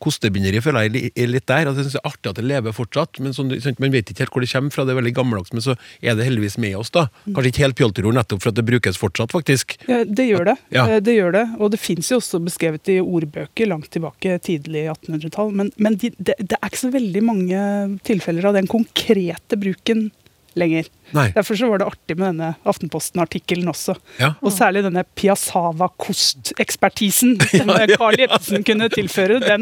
Kostebinderi 0.04 0.60
føler 0.60 0.90
jeg 0.92 1.12
er 1.16 1.30
litt 1.32 1.46
der. 1.48 1.70
Altså, 1.70 1.80
Jeg 1.80 1.88
synes 1.88 1.96
det 1.96 2.02
er 2.02 2.10
artig 2.12 2.30
at 2.34 2.40
det 2.40 2.46
lever 2.46 2.76
fortsatt. 2.76 3.20
men 3.24 3.34
sånn, 3.34 3.54
Man 3.80 3.94
vet 3.94 4.10
ikke 4.12 4.26
helt 4.26 4.34
hvor 4.36 4.44
det 4.44 4.50
kommer 4.52 4.74
fra. 4.76 4.84
Det 4.86 4.92
er 4.94 5.00
veldig 5.00 5.14
gammeldags, 5.16 5.54
men 5.56 5.64
så 5.64 5.76
er 6.04 6.18
det 6.20 6.26
heldigvis 6.28 6.58
med 6.60 6.76
oss. 6.76 6.92
da. 6.92 7.08
Kanskje 7.26 7.52
ikke 7.54 7.64
helt 7.64 7.78
pjolterord 7.80 8.18
nettopp 8.20 8.44
for 8.44 8.52
at 8.52 8.58
det 8.60 8.66
brukes 8.68 9.00
fortsatt, 9.00 9.32
faktisk. 9.32 9.78
Ja, 9.88 10.04
det 10.04 10.28
gjør 10.28 10.50
det. 10.52 10.58
Ja. 10.76 10.88
Eh, 10.90 11.00
det 11.00 11.16
gjør 11.16 11.32
det. 11.38 11.46
Og 11.60 11.72
det 11.72 11.80
fins 11.80 12.12
jo 12.12 12.20
også 12.20 12.42
beskrevet 12.44 12.92
i 12.92 13.00
ordbøker 13.00 13.70
langt 13.72 13.90
tilbake, 13.96 14.38
tidlig 14.44 14.90
1800-tall. 14.92 15.54
Men, 15.56 15.72
men 15.78 15.96
de, 15.96 16.12
det, 16.20 16.36
det 16.42 16.60
er 16.60 16.68
ikke 16.68 16.84
så 16.84 16.92
veldig 16.94 17.24
mange 17.24 17.64
tilfeller 18.04 18.52
av 18.52 18.60
den 18.60 18.68
konkrete 18.68 19.58
bruken 19.58 20.12
lenger. 20.60 20.86
Nei. 21.14 21.28
Derfor 21.36 21.56
så 21.60 21.68
var 21.70 21.78
det 21.82 21.88
artig 21.92 22.16
med 22.18 22.28
denne 22.34 22.50
Aftenposten-artikkelen 22.70 23.68
også. 23.72 23.94
Ja. 24.22 24.30
Og 24.42 24.52
særlig 24.56 24.84
denne 24.86 25.04
Piazzava-kostekspertisen 25.20 27.32
som 27.60 27.68
Carl 27.98 28.16
Jeppesen 28.20 28.62
kunne 28.68 28.88
tilføre. 28.94 29.36
Den, 29.44 29.62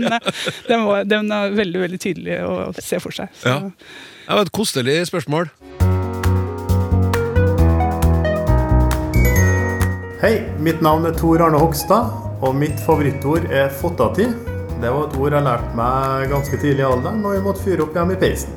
den, 0.68 0.80
var, 0.88 1.00
den 1.08 1.32
er 1.36 1.44
veldig 1.58 1.80
veldig 1.88 2.00
tydelig 2.04 2.36
å 2.48 2.52
se 2.80 2.98
for 3.04 3.12
seg. 3.16 3.28
Så, 3.42 3.48
Ja. 3.50 3.58
Det 4.22 4.36
var 4.38 4.46
et 4.46 4.54
kostelig 4.56 4.98
spørsmål. 5.10 5.46
Hei, 10.22 10.36
mitt 10.62 10.78
navn 10.86 11.06
er 11.10 11.14
Tor 11.18 11.42
Arne 11.42 11.58
Hogstad, 11.60 12.04
og 12.46 12.54
mitt 12.56 12.78
favorittord 12.86 13.44
er 13.52 13.70
fottati. 13.82 14.26
Det 14.82 14.90
var 14.94 15.04
et 15.10 15.18
ord 15.18 15.34
jeg 15.36 15.44
lærte 15.46 15.76
meg 15.78 16.30
ganske 16.32 16.58
tidlig 16.62 16.84
i 16.86 16.88
alderen 16.88 17.26
og 17.26 17.34
jeg 17.36 17.44
måtte 17.46 17.64
fyre 17.66 17.82
opp 17.86 17.94
hjemme 17.98 18.14
i 18.16 18.20
peisen. 18.22 18.52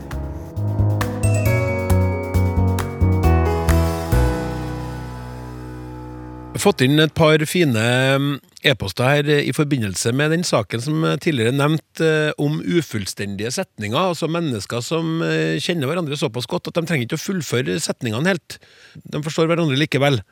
Fått 6.65 6.85
inn 6.85 7.01
et 7.03 7.13
par 7.17 7.43
fine 7.49 7.81
mm, 8.21 8.29
e-poster 8.71 9.09
her 9.09 9.29
eh, 9.29 9.49
i 9.49 9.53
forbindelse 9.55 10.15
med 10.17 10.33
den 10.33 10.45
saken 10.47 10.81
som 10.81 11.05
eh, 11.05 11.19
tidligere 11.21 11.53
nevnt 11.57 12.01
eh, 12.05 12.31
om 12.41 12.57
ufullstendige 12.63 13.53
setninger. 13.53 13.99
Altså 13.99 14.31
mennesker 14.33 14.85
som 14.85 15.21
kjenner 15.61 15.91
hverandre 15.91 16.17
såpass 16.19 16.49
godt 16.51 16.71
at 16.71 16.79
de 16.79 16.87
trenger 16.89 17.09
ikke 17.09 17.19
å 17.21 17.25
fullføre 17.25 17.77
setningene 17.85 18.33
helt. 18.33 18.59
De 19.05 19.21
forstår 19.25 19.51
hverandre 19.51 19.79
likevel. 19.79 20.23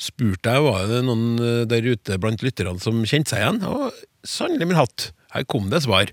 Spurte 0.00 0.54
jeg 0.54 0.64
var 0.64 0.86
det 0.88 1.02
noen 1.04 1.66
der 1.68 1.84
ute 1.84 2.16
blant 2.20 2.44
lytterne 2.44 2.80
som 2.82 3.02
kjente 3.04 3.34
seg 3.34 3.42
igjen, 3.42 3.60
og 3.68 3.92
sannelig 4.26 4.70
min 4.70 4.80
hatt. 4.80 5.10
Her 5.32 5.44
kom 5.48 5.68
det 5.72 5.84
svar. 5.84 6.10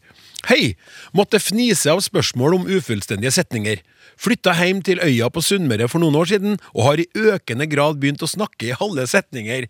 Hei! 0.48 0.76
Måtte 1.16 1.42
fnise 1.44 1.92
av 1.92 2.04
spørsmål 2.04 2.60
om 2.60 2.68
ufullstendige 2.68 3.32
setninger. 3.36 3.82
Flytta 4.20 4.52
hjem 4.58 4.82
til 4.84 5.00
øya 5.00 5.30
på 5.32 5.40
Sunnmøre 5.40 5.88
for 5.88 6.04
noen 6.04 6.18
år 6.20 6.28
siden, 6.34 6.58
og 6.76 6.84
har 6.84 7.00
i 7.00 7.08
økende 7.16 7.70
grad 7.72 8.02
begynt 8.02 8.24
å 8.26 8.28
snakke 8.28 8.68
i 8.68 8.76
halve 8.76 9.06
setninger. 9.08 9.70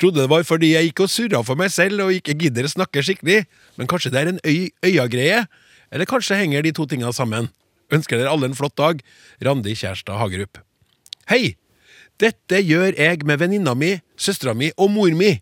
Trodde 0.00 0.22
det 0.22 0.30
var 0.32 0.46
fordi 0.48 0.70
jeg 0.72 0.88
gikk 0.88 1.02
og 1.04 1.12
surra 1.12 1.42
for 1.44 1.60
meg 1.60 1.68
selv 1.74 2.06
og 2.06 2.14
ikke 2.16 2.38
gidder 2.40 2.64
å 2.64 2.72
snakke 2.72 3.04
skikkelig, 3.04 3.42
men 3.76 3.90
kanskje 3.90 4.14
det 4.14 4.22
er 4.22 4.30
en 4.32 4.40
øy 4.48 4.70
øya-greie? 4.88 5.42
Eller 5.92 6.08
kanskje 6.08 6.40
henger 6.40 6.64
de 6.64 6.72
to 6.72 6.88
tingene 6.88 7.12
sammen? 7.12 7.50
Ønsker 7.92 8.16
dere 8.16 8.32
alle 8.32 8.48
en 8.48 8.56
flott 8.56 8.78
dag. 8.80 9.04
Randi 9.44 9.76
Kjærstad 9.76 10.16
Hagerup. 10.16 10.62
Hei! 11.28 11.58
Dette 12.20 12.64
gjør 12.64 12.96
jeg 12.96 13.26
med 13.28 13.40
venninna 13.44 13.76
mi, 13.76 13.96
søstera 14.16 14.56
mi 14.56 14.70
og 14.80 14.92
mor 14.94 15.12
mi. 15.16 15.34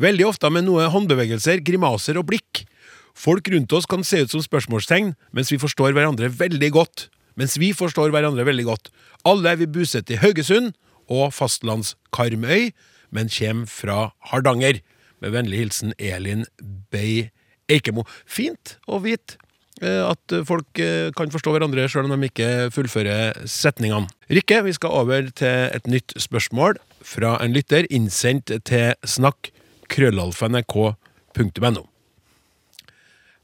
Veldig 0.00 0.30
ofte 0.30 0.48
med 0.48 0.64
noe 0.64 0.88
håndbevegelser, 0.88 1.60
grimaser 1.66 2.16
og 2.16 2.30
blikk. 2.32 2.64
Folk 3.12 3.50
rundt 3.52 3.72
oss 3.76 3.88
kan 3.90 4.04
se 4.06 4.22
ut 4.24 4.32
som 4.32 4.40
spørsmålstegn, 4.40 5.12
mens 5.36 5.52
vi 5.52 5.60
forstår 5.60 5.92
hverandre 5.92 6.30
veldig 6.32 6.70
godt. 6.72 7.10
Mens 7.38 7.58
vi 7.60 7.72
forstår 7.76 8.12
hverandre 8.14 8.46
veldig 8.48 8.66
godt. 8.68 8.90
Alle 9.28 9.52
er 9.52 9.60
vi 9.60 9.68
bosatt 9.70 10.10
i 10.10 10.18
Haugesund 10.20 10.72
og 11.10 11.34
fastlands 11.34 11.96
Karmøy, 12.14 12.70
men 13.10 13.30
kommer 13.32 13.70
fra 13.70 14.00
Hardanger. 14.30 14.80
Med 15.20 15.34
vennlig 15.34 15.58
hilsen 15.60 15.92
Elin 15.98 16.46
Bay 16.90 17.28
Eikemo. 17.68 18.06
Fint 18.24 18.78
å 18.88 19.00
vite 19.04 19.36
eh, 19.82 20.00
at 20.06 20.34
folk 20.48 20.80
eh, 20.80 21.10
kan 21.16 21.32
forstå 21.32 21.52
hverandre 21.52 21.84
sjøl 21.92 22.08
om 22.08 22.14
de 22.16 22.30
ikke 22.30 22.70
fullfører 22.74 23.42
setningene. 23.44 24.08
Rikke, 24.32 24.62
vi 24.64 24.72
skal 24.76 24.96
over 25.02 25.28
til 25.36 25.68
et 25.76 25.90
nytt 25.90 26.16
spørsmål 26.16 26.80
fra 27.04 27.36
en 27.44 27.52
lytter, 27.52 27.84
innsendt 27.92 28.52
til 28.68 28.94
snakk 29.04 29.52
krøllalfa.nrk.no. 29.90 31.84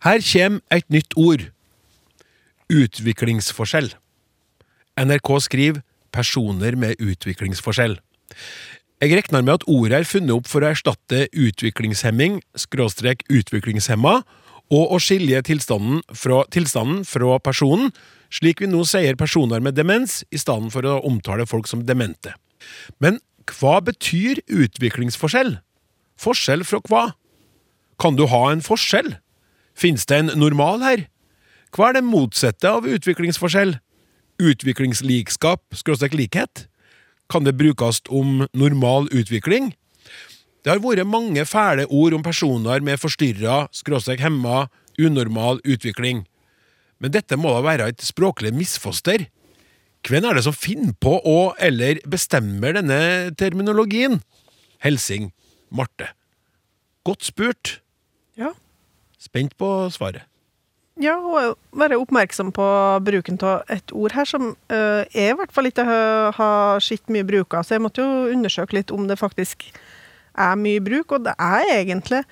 Her 0.07 0.23
kommer 0.23 0.61
et 0.71 0.89
nytt 0.93 1.17
ord. 1.19 1.49
Utviklingsforskjell. 2.73 3.93
NRK 4.99 5.29
skriver 5.41 5.83
'personer 6.13 6.77
med 6.77 6.97
utviklingsforskjell'. 6.99 7.99
Jeg 9.01 9.13
regner 9.13 9.43
med 9.43 9.55
at 9.55 9.65
ordet 9.69 9.93
er 9.93 10.05
funnet 10.05 10.33
opp 10.33 10.47
for 10.49 10.61
å 10.61 10.73
erstatte 10.73 11.29
utviklingshemming, 11.37 12.41
skråstrek 12.57 13.23
utviklingshemma, 13.31 14.23
og 14.71 14.93
å 14.93 14.99
skilje 14.99 15.43
tilstanden 15.43 16.03
fra, 16.11 16.43
tilstanden 16.51 17.05
fra 17.05 17.39
personen, 17.39 17.93
slik 18.31 18.61
vi 18.61 18.67
nå 18.67 18.83
sier 18.85 19.15
personer 19.15 19.61
med 19.61 19.77
demens, 19.77 20.25
i 20.33 20.39
stedet 20.39 20.73
for 20.73 20.83
å 20.83 21.05
omtale 21.07 21.47
folk 21.47 21.69
som 21.69 21.85
demente. 21.87 22.35
Men 22.99 23.21
hva 23.47 23.79
betyr 23.85 24.41
utviklingsforskjell? 24.49 25.61
Forskjell 26.19 26.65
fra 26.65 26.81
hva? 26.89 27.05
Kan 28.01 28.17
du 28.17 28.27
ha 28.27 28.51
en 28.51 28.65
forskjell? 28.65 29.19
Fins 29.77 30.07
det 30.07 30.19
en 30.19 30.33
normal 30.41 30.83
her? 30.83 31.07
Hva 31.77 31.91
er 31.91 31.99
det 31.99 32.07
motsatte 32.09 32.71
av 32.73 32.87
utviklingsforskjell? 32.89 33.75
Utviklingslikskap, 34.41 35.61
skråstrek 35.77 36.15
likhet? 36.17 36.63
Kan 37.29 37.45
det 37.45 37.53
brukes 37.59 37.99
om 38.09 38.47
normal 38.57 39.11
utvikling? 39.13 39.75
Det 40.65 40.73
har 40.73 40.81
vært 40.81 41.05
mange 41.05 41.45
fæle 41.45 41.85
ord 41.93 42.17
om 42.17 42.25
personer 42.25 42.81
med 42.81 42.97
forstyrra, 43.03 43.67
skråstrek 43.77 44.23
hemma, 44.25 44.71
unormal 44.97 45.61
utvikling. 45.69 46.23
Men 46.97 47.13
dette 47.13 47.37
må 47.37 47.53
da 47.53 47.61
være 47.67 47.91
et 47.93 48.05
språklig 48.05 48.55
misfoster? 48.57 49.27
Hvem 50.07 50.25
er 50.25 50.39
det 50.39 50.47
som 50.47 50.57
finner 50.57 50.95
på 50.97 51.19
å 51.29 51.53
eller 51.61 52.01
bestemmer 52.09 52.79
denne 52.79 53.35
terminologien? 53.37 54.23
Helsing 54.81 55.29
Marte. 55.69 56.09
Godt 57.05 57.29
spurt. 57.29 57.83
Ja. 58.41 58.55
Spent 59.21 59.59
på 59.61 59.75
svaret. 59.93 60.25
Ja, 60.97 61.19
og 61.21 61.59
være 61.77 61.99
oppmerksom 62.01 62.55
på 62.57 62.67
bruken 63.05 63.37
av 63.45 63.69
et 63.73 63.93
ord 63.93 64.15
her 64.17 64.29
som 64.29 64.55
uh, 64.73 65.03
jeg 65.13 65.35
i 65.35 65.37
hvert 65.37 65.53
fall 65.53 65.69
ikke 65.69 65.85
har, 65.85 66.81
sett 66.81 67.13
mye 67.13 67.27
bruk 67.29 67.53
av. 67.53 67.67
Så 67.67 67.77
jeg 67.77 67.85
måtte 67.85 68.05
jo 68.05 68.33
undersøke 68.33 68.79
litt 68.79 68.93
om 68.95 69.05
det 69.09 69.19
faktisk 69.21 69.69
er 70.37 70.57
mye 70.61 70.81
bruk, 70.85 71.13
og 71.13 71.27
det 71.29 71.37
er 71.37 71.73
egentlig 71.83 72.23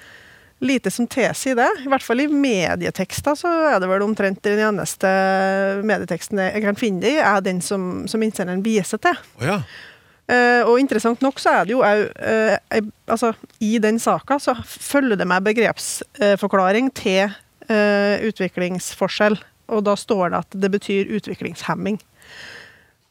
lite 0.65 0.91
som 0.93 1.09
tilsier 1.11 1.59
det. 1.59 1.69
I 1.85 1.91
hvert 1.93 2.05
fall 2.05 2.25
i 2.25 2.29
medietekster 2.31 3.37
så 3.37 3.51
er 3.75 3.81
det 3.83 3.89
vel 3.91 4.05
omtrent 4.07 4.41
den 4.47 4.63
eneste 4.65 5.11
medieteksten 5.85 6.41
jeg 6.47 6.65
kan 6.65 6.79
finne 6.81 7.05
det 7.05 7.19
i, 7.19 7.21
er 7.21 7.45
den 7.45 7.61
som, 7.65 8.07
som 8.09 8.25
innsenderen 8.25 8.65
viser 8.65 9.03
til. 9.03 9.19
Oh, 9.41 9.45
ja. 9.45 9.59
Uh, 10.25 10.65
og 10.71 10.79
interessant 10.81 11.21
nok 11.21 11.37
så 11.37 11.53
er 11.53 11.67
det 11.67 11.75
jo 11.75 11.83
òg 11.85 12.07
eh, 12.25 12.79
Altså, 13.13 13.35
i 13.61 13.75
den 13.77 13.99
saka 14.01 14.39
så 14.41 14.55
følger 14.65 15.19
det 15.21 15.27
med 15.29 15.45
begrepsforklaring 15.45 16.89
til 16.97 17.27
eh, 17.27 17.35
utviklingsforskjell. 17.69 19.39
Og 19.73 19.85
da 19.87 19.95
står 19.97 20.33
det 20.33 20.41
at 20.43 20.57
det 20.65 20.71
betyr 20.75 21.13
utviklingshemming. 21.17 21.99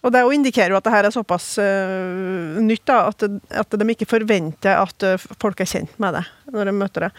Og 0.03 0.11
det 0.11 0.23
indikerer 0.35 0.73
jo 0.73 0.79
at 0.79 0.85
det 0.85 0.93
her 0.93 1.07
er 1.07 1.15
såpass 1.15 1.53
uh, 1.63 2.59
nytt 2.59 2.83
da, 2.89 3.05
at, 3.07 3.23
at 3.63 3.77
de 3.79 3.87
ikke 3.93 4.09
forventer 4.09 4.75
at 4.75 5.05
uh, 5.07 5.29
folk 5.39 5.63
er 5.63 5.69
kjent 5.69 5.93
med 6.03 6.17
det 6.17 6.25
når 6.51 6.67
de 6.67 6.75
møter 6.75 7.07
det. 7.07 7.11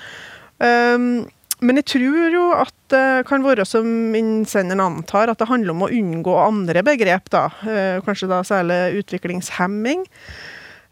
Um, 0.60 1.24
men 1.64 1.80
jeg 1.80 1.88
tror 1.94 2.34
jo 2.34 2.44
at 2.58 2.74
det 2.92 3.24
kan 3.30 3.44
være 3.46 3.64
som 3.64 3.88
innsenderen 4.14 4.82
antar, 4.84 5.32
at 5.32 5.40
det 5.40 5.48
handler 5.48 5.72
om 5.72 5.86
å 5.86 5.92
unngå 5.96 6.34
andre 6.42 6.84
begrep, 6.84 7.30
da. 7.32 7.46
uh, 7.64 8.04
kanskje 8.04 8.28
da 8.28 8.42
særlig 8.44 9.00
utviklingshemming. 9.00 10.04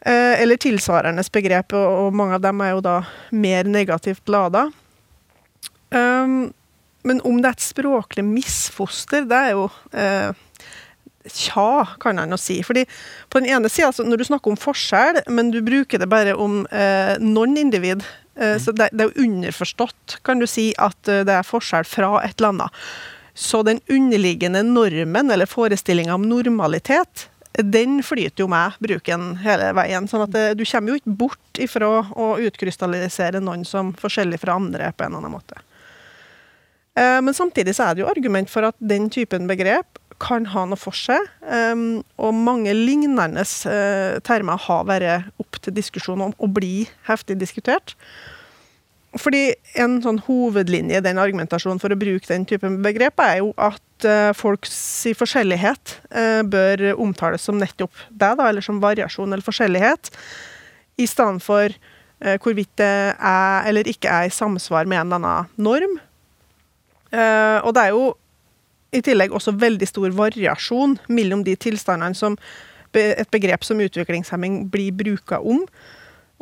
Eh, 0.03 0.43
eller 0.43 0.59
tilsvarende 0.59 1.23
begrep, 1.31 1.77
og, 1.79 2.07
og 2.07 2.15
mange 2.19 2.35
av 2.35 2.43
dem 2.43 2.63
er 2.65 2.73
jo 2.73 2.81
da 2.83 2.97
mer 3.31 3.69
negativt 3.71 4.27
lada. 4.33 4.65
Um, 5.93 6.53
men 7.03 7.21
om 7.27 7.41
det 7.43 7.51
er 7.51 7.59
et 7.59 7.65
språklig 7.65 8.25
misfoster, 8.27 9.27
det 9.29 9.39
er 9.49 9.55
jo 9.57 9.67
eh, 9.91 10.31
Tja, 11.23 11.85
kan 12.03 12.19
jeg 12.19 12.31
nå 12.31 12.37
si. 12.41 12.57
Fordi 12.67 12.83
på 13.31 13.39
den 13.39 13.53
ene 13.55 13.71
sida, 13.71 13.93
når 14.03 14.19
du 14.19 14.25
snakker 14.27 14.51
om 14.51 14.59
forskjell, 14.59 15.21
men 15.31 15.53
du 15.55 15.61
bruker 15.63 16.03
det 16.03 16.09
bare 16.11 16.35
om 16.35 16.65
eh, 16.67 17.15
noen 17.23 17.55
individ, 17.61 18.03
eh, 18.35 18.57
så 18.59 18.75
det, 18.75 18.89
det 18.91 19.05
er 19.05 19.13
jo 19.13 19.27
underforstått, 19.29 20.19
kan 20.27 20.43
du 20.43 20.49
si, 20.51 20.73
at 20.83 21.11
eh, 21.11 21.23
det 21.27 21.37
er 21.37 21.47
forskjell 21.47 21.87
fra 21.87 22.17
et 22.25 22.35
eller 22.41 22.57
annet. 22.57 22.83
Så 23.39 23.63
den 23.63 23.79
underliggende 23.87 24.65
normen, 24.67 25.31
eller 25.31 25.47
forestillinga 25.47 26.19
om 26.19 26.27
normalitet, 26.27 27.29
den 27.53 28.01
flyter 28.03 28.43
jo 28.43 28.49
med 28.51 28.79
bruken 28.83 29.37
hele 29.45 29.71
veien. 29.77 30.09
sånn 30.09 30.27
at 30.27 30.35
eh, 30.39 30.55
du 30.59 30.65
kommer 30.67 30.91
jo 30.91 31.01
ikke 31.01 31.19
bort 31.23 31.61
ifra 31.63 31.93
å 32.03 32.33
utkrystallisere 32.43 33.43
noen 33.45 33.63
som 33.69 33.95
forskjellig 33.95 34.43
fra 34.43 34.59
andre 34.59 34.91
på 34.91 35.07
en 35.07 35.13
eller 35.13 35.23
annen 35.23 35.39
måte. 35.39 35.63
Eh, 36.99 37.21
Men 37.23 37.35
samtidig 37.35 37.77
så 37.77 37.89
er 37.89 37.95
det 37.95 38.05
jo 38.05 38.11
argument 38.11 38.51
for 38.53 38.69
at 38.69 38.77
den 38.79 39.09
typen 39.11 39.49
begrep 39.49 39.99
kan 40.23 40.45
ha 40.53 40.67
noe 40.69 40.79
for 40.79 40.95
seg. 40.95 41.25
Um, 41.43 42.03
og 42.21 42.37
mange 42.37 42.75
lignende 42.77 43.43
uh, 43.43 44.21
termer 44.23 44.61
har 44.69 44.85
vært 44.87 45.33
opp 45.43 45.59
til 45.65 45.75
diskusjon 45.75 46.21
om 46.29 46.35
å 46.39 46.47
bli 46.47 46.85
heftig 47.09 47.41
diskutert. 47.41 47.97
Fordi 49.19 49.51
en 49.83 49.99
sånn 50.05 50.21
hovedlinje 50.25 51.01
i 51.01 51.05
den 51.05 51.19
argumentasjonen 51.21 51.81
for 51.83 51.93
å 51.93 51.99
bruke 51.99 52.29
den 52.31 52.47
typen 52.49 52.79
begrep, 52.85 53.19
er 53.21 53.41
jo 53.43 53.51
at 53.61 54.07
folks 54.39 54.79
forskjellighet 55.19 55.99
bør 56.49 56.87
omtales 56.97 57.45
som 57.45 57.59
nettopp 57.61 57.93
det, 58.09 58.31
da, 58.39 58.47
eller 58.49 58.65
som 58.65 58.81
variasjon 58.81 59.29
eller 59.29 59.45
forskjellighet, 59.45 60.09
i 60.97 61.05
stedet 61.05 61.45
for 61.45 61.77
hvorvidt 62.41 62.73
det 62.81 62.89
er 63.13 63.69
eller 63.69 63.93
ikke 63.93 64.09
er 64.09 64.31
i 64.31 64.33
samsvar 64.33 64.89
med 64.89 65.03
en 65.03 65.13
eller 65.13 65.21
annen 65.21 65.53
norm. 65.61 66.01
Uh, 67.13 67.61
og 67.67 67.75
det 67.77 67.87
er 67.87 67.95
jo 67.95 68.05
i 68.93 69.01
tillegg 69.05 69.33
også 69.33 69.55
veldig 69.57 69.89
stor 69.89 70.13
variasjon 70.17 70.99
mellom 71.13 71.45
de 71.45 71.57
tilstandene 71.61 72.17
som 72.17 72.37
et 72.93 73.29
begrep 73.33 73.65
som 73.65 73.81
utviklingshemming 73.81 74.67
blir 74.73 74.93
bruka 74.97 75.41
om. 75.41 75.63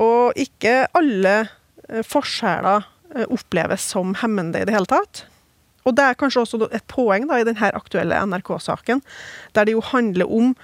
Og 0.02 0.38
ikke 0.38 0.84
alle 0.98 1.34
uh, 1.46 2.02
forskjeller 2.06 2.86
uh, 2.86 3.26
oppleves 3.28 3.90
som 3.94 4.14
hemmende 4.22 4.62
i 4.62 4.68
det 4.68 4.74
hele 4.74 4.90
tatt. 4.90 5.24
Og 5.88 5.96
det 5.96 6.06
er 6.06 6.18
kanskje 6.18 6.44
også 6.44 6.68
et 6.70 6.86
poeng 6.90 7.26
da, 7.30 7.40
i 7.40 7.46
denne 7.46 7.72
aktuelle 7.74 8.18
NRK-saken, 8.28 9.00
der 9.56 9.66
det 9.66 9.74
jo 9.78 9.82
handler 9.92 10.28
om 10.28 10.54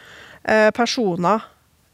personer 0.77 1.43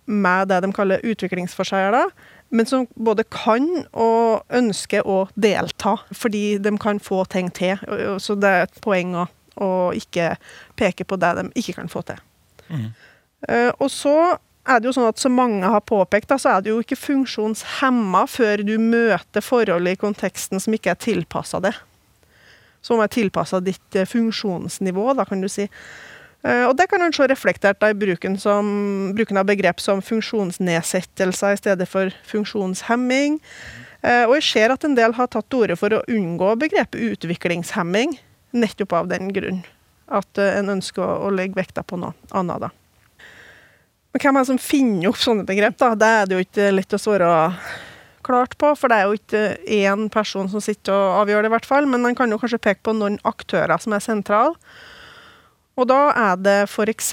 med 0.05 0.51
det 0.51 0.59
de 0.61 0.69
kaller 0.77 1.05
utviklingsforskjeller, 1.09 2.11
men 2.53 2.69
som 2.69 2.87
både 2.95 3.25
kan 3.33 3.65
og 3.97 4.43
ønsker 4.53 5.07
å 5.09 5.25
delta, 5.41 5.97
fordi 6.13 6.59
de 6.61 6.75
kan 6.81 7.01
få 7.01 7.25
ting 7.33 7.49
til. 7.57 7.81
Så 8.21 8.37
det 8.37 8.51
er 8.51 8.67
et 8.67 8.81
poeng 8.85 9.15
å, 9.23 9.27
å 9.57 9.71
ikke 9.97 10.35
peke 10.77 11.07
på 11.09 11.17
det 11.21 11.33
de 11.39 11.47
ikke 11.57 11.79
kan 11.81 11.89
få 11.93 12.05
til. 12.11 12.21
Mm. 12.69 12.91
Uh, 13.49 13.71
og 13.81 13.89
så 13.91 14.17
er 14.69 14.79
det 14.79 14.91
jo 14.91 14.95
sånn 14.95 15.09
at 15.09 15.19
som 15.19 15.35
mange 15.35 15.67
har 15.67 15.83
påpekt, 15.89 16.29
da, 16.31 16.39
så 16.39 16.53
er 16.53 16.63
det 16.63 16.71
jo 16.71 16.83
ikke 16.85 17.01
funksjonshemma 17.01 18.27
før 18.31 18.63
du 18.69 18.77
møter 18.79 19.43
forhold 19.43 19.89
i 19.89 19.97
konteksten 19.99 20.63
som 20.63 20.77
ikke 20.77 20.93
er 20.93 21.01
tilpassa 21.03 21.59
det. 21.65 21.73
Som 22.85 23.01
er 23.03 23.11
tilpassa 23.11 23.63
ditt 23.65 23.97
uh, 23.97 24.05
funksjonsnivå, 24.07 25.09
da, 25.17 25.27
kan 25.27 25.41
du 25.41 25.49
si. 25.51 25.71
Uh, 26.43 26.67
og 26.67 26.75
det 26.75 26.89
kan 26.91 27.03
en 27.05 27.15
se 27.15 27.27
reflektert 27.31 27.85
i 27.87 27.95
bruken, 27.95 28.35
som, 28.41 28.67
bruken, 29.15 29.39
av 29.39 29.47
begrep 29.47 29.79
som 29.83 30.03
funksjonsnedsettelser 30.03 31.55
i 31.55 31.61
stedet 31.61 31.87
for 31.87 32.11
funksjonshemming. 32.27 33.39
Uh, 34.03 34.25
og 34.27 34.35
jeg 34.41 34.49
ser 34.49 34.75
at 34.75 34.83
en 34.83 34.97
del 34.99 35.15
har 35.15 35.31
tatt 35.31 35.47
til 35.47 35.63
orde 35.63 35.79
for 35.79 35.95
å 35.95 36.03
unngå 36.11 36.57
begrepet 36.59 36.99
utviklingshemming, 37.13 38.17
nettopp 38.59 38.97
av 38.99 39.13
den 39.13 39.31
grunn. 39.35 39.63
At 40.11 40.43
uh, 40.43 40.49
en 40.59 40.75
ønsker 40.75 41.05
å, 41.07 41.31
legge 41.31 41.61
vekta 41.61 41.87
på 41.87 42.01
noe 42.03 42.17
annet, 42.35 42.67
da. 42.67 42.73
Men 44.13 44.21
hvem 44.25 44.37
er 44.37 44.43
det 44.43 44.51
som 44.51 44.61
finner 44.61 45.09
opp 45.09 45.23
sånne 45.23 45.47
begrep, 45.49 45.79
da? 45.79 45.95
Det 45.97 46.11
er 46.11 46.27
det 46.27 46.37
jo 46.37 46.45
ikke 46.45 46.73
lett 46.75 46.99
å 46.99 47.01
svare 47.01 47.31
klart 48.27 48.57
på, 48.59 48.73
for 48.79 48.91
det 48.91 48.99
er 48.99 49.07
jo 49.07 49.19
ikke 49.19 49.45
én 49.79 50.09
person 50.13 50.51
som 50.51 50.63
sitter 50.63 50.93
og 50.95 51.23
avgjør 51.23 51.47
det, 51.47 51.53
i 51.53 51.55
hvert 51.55 51.71
fall. 51.71 51.87
Men 51.91 52.03
man 52.05 52.19
kan 52.19 52.35
jo 52.35 52.41
kanskje 52.43 52.61
peke 52.67 52.83
på 52.87 52.97
noen 52.99 53.21
aktører 53.31 53.79
som 53.83 53.95
er 53.95 54.03
sentrale. 54.03 54.59
Og 55.83 55.89
da 55.91 56.13
er 56.15 56.37
det 56.39 56.59
f.eks. 56.69 57.09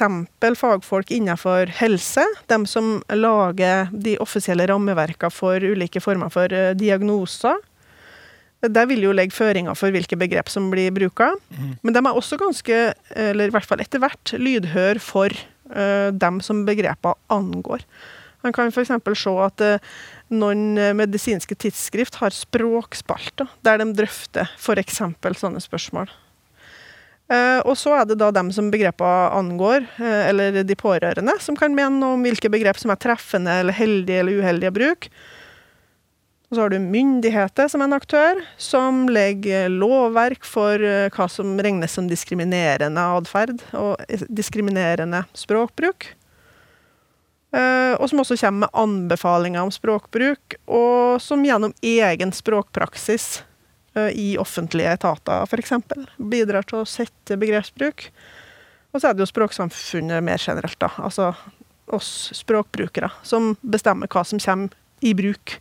fagfolk 0.60 1.10
innenfor 1.16 1.72
helse, 1.80 2.22
dem 2.52 2.68
som 2.70 3.00
lager 3.10 3.90
de 3.90 4.14
offisielle 4.22 4.68
rammeverkene 4.70 5.34
for 5.34 5.58
ulike 5.58 6.02
former 6.04 6.30
for 6.34 6.54
uh, 6.54 6.76
diagnoser. 6.78 7.58
Der 8.62 8.86
vil 8.92 9.02
jo 9.08 9.16
legge 9.16 9.34
føringer 9.34 9.74
for 9.80 9.96
hvilke 9.96 10.20
begrep 10.20 10.52
som 10.54 10.68
blir 10.70 10.94
bruka. 10.94 11.32
Mm. 11.50 11.74
Men 11.82 11.96
de 11.96 12.04
er 12.04 12.22
også 12.22 12.38
ganske, 12.38 12.80
eller 13.16 13.50
i 13.50 13.56
hvert 13.56 13.66
fall 13.66 13.82
etter 13.82 14.04
hvert, 14.04 14.36
lydhør 14.38 15.02
for 15.02 15.34
uh, 15.74 16.14
dem 16.14 16.38
som 16.46 16.62
begrepene 16.70 17.18
angår. 17.34 17.88
Man 18.46 18.54
kan 18.54 18.70
f.eks. 18.70 18.94
se 19.18 19.38
at 19.50 19.66
uh, 19.66 19.92
noen 20.30 20.78
medisinske 21.00 21.58
tidsskrift 21.58 22.22
har 22.22 22.38
språkspalter, 22.38 23.50
der 23.66 23.82
de 23.82 23.94
drøfter 23.98 24.52
f.eks. 24.60 25.02
sånne 25.42 25.64
spørsmål. 25.64 26.12
Uh, 27.30 27.62
og 27.62 27.76
så 27.78 27.92
er 27.94 28.08
det 28.10 28.16
da 28.18 28.32
dem 28.34 28.48
som 28.50 28.72
begrepene 28.74 29.30
angår, 29.38 29.84
uh, 30.00 30.22
eller 30.26 30.64
de 30.66 30.76
pårørende, 30.78 31.36
som 31.38 31.58
kan 31.58 31.76
mene 31.78 32.02
noe 32.02 32.16
om 32.18 32.24
hvilke 32.26 32.50
begrep 32.50 32.80
som 32.82 32.90
er 32.90 32.98
treffende 32.98 33.60
eller 33.62 33.76
heldige 33.78 34.24
eller 34.24 34.40
uheldige 34.42 34.72
bruk. 34.74 35.10
Og 36.50 36.58
så 36.58 36.64
har 36.64 36.74
du 36.74 36.80
myndigheter 36.82 37.68
som 37.70 37.84
en 37.86 37.94
aktør, 37.94 38.42
som 38.58 39.04
legger 39.14 39.70
lovverk 39.70 40.42
for 40.42 40.82
uh, 40.82 41.06
hva 41.14 41.28
som 41.30 41.54
regnes 41.62 41.94
som 41.94 42.08
diskriminerende 42.10 43.04
atferd 43.20 43.62
og 43.78 44.02
diskriminerende 44.26 45.28
språkbruk. 45.38 46.16
og 47.52 48.04
som 48.10 48.20
også 48.22 48.36
kommer 48.38 48.68
med 48.68 48.76
anbefalinger 48.78 49.62
om 49.62 49.72
språkbruk, 49.74 50.56
og 50.70 51.22
som 51.22 51.42
gjennom 51.46 51.74
egen 51.82 52.32
språkpraksis 52.32 53.40
i 54.14 54.38
offentlige 54.38 54.92
etater, 55.00 55.46
f.eks. 55.48 55.74
Bidrar 56.18 56.68
til 56.70 56.82
å 56.82 56.88
sette 56.90 57.38
begrepsbruk. 57.40 58.10
Og 58.94 59.02
så 59.02 59.10
er 59.10 59.16
det 59.16 59.24
jo 59.26 59.30
språksamfunnet 59.30 60.26
mer 60.26 60.42
generelt, 60.42 60.80
da. 60.82 60.92
Altså 61.02 61.34
oss 61.90 62.30
språkbrukere, 62.38 63.10
som 63.26 63.56
bestemmer 63.62 64.10
hva 64.12 64.24
som 64.26 64.42
kommer 64.42 64.76
i 65.02 65.14
bruk. 65.18 65.56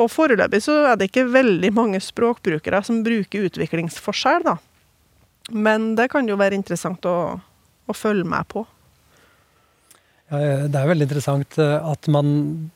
Og 0.00 0.10
foreløpig 0.12 0.62
så 0.64 0.76
er 0.90 0.98
det 0.98 1.10
ikke 1.10 1.28
veldig 1.32 1.70
mange 1.76 2.00
språkbrukere 2.02 2.82
som 2.84 3.02
bruker 3.04 3.48
utviklingsforskjell, 3.48 4.44
da. 4.46 4.56
Men 5.50 5.94
det 5.98 6.10
kan 6.12 6.28
jo 6.28 6.38
være 6.40 6.56
interessant 6.58 7.04
å, 7.08 7.40
å 7.40 7.96
følge 7.96 8.28
med 8.28 8.48
på. 8.52 8.64
Det 10.30 10.78
er 10.78 10.86
veldig 10.86 11.06
interessant 11.08 11.56
eh, 11.58 11.88
at 11.90 12.06
man 12.14 12.28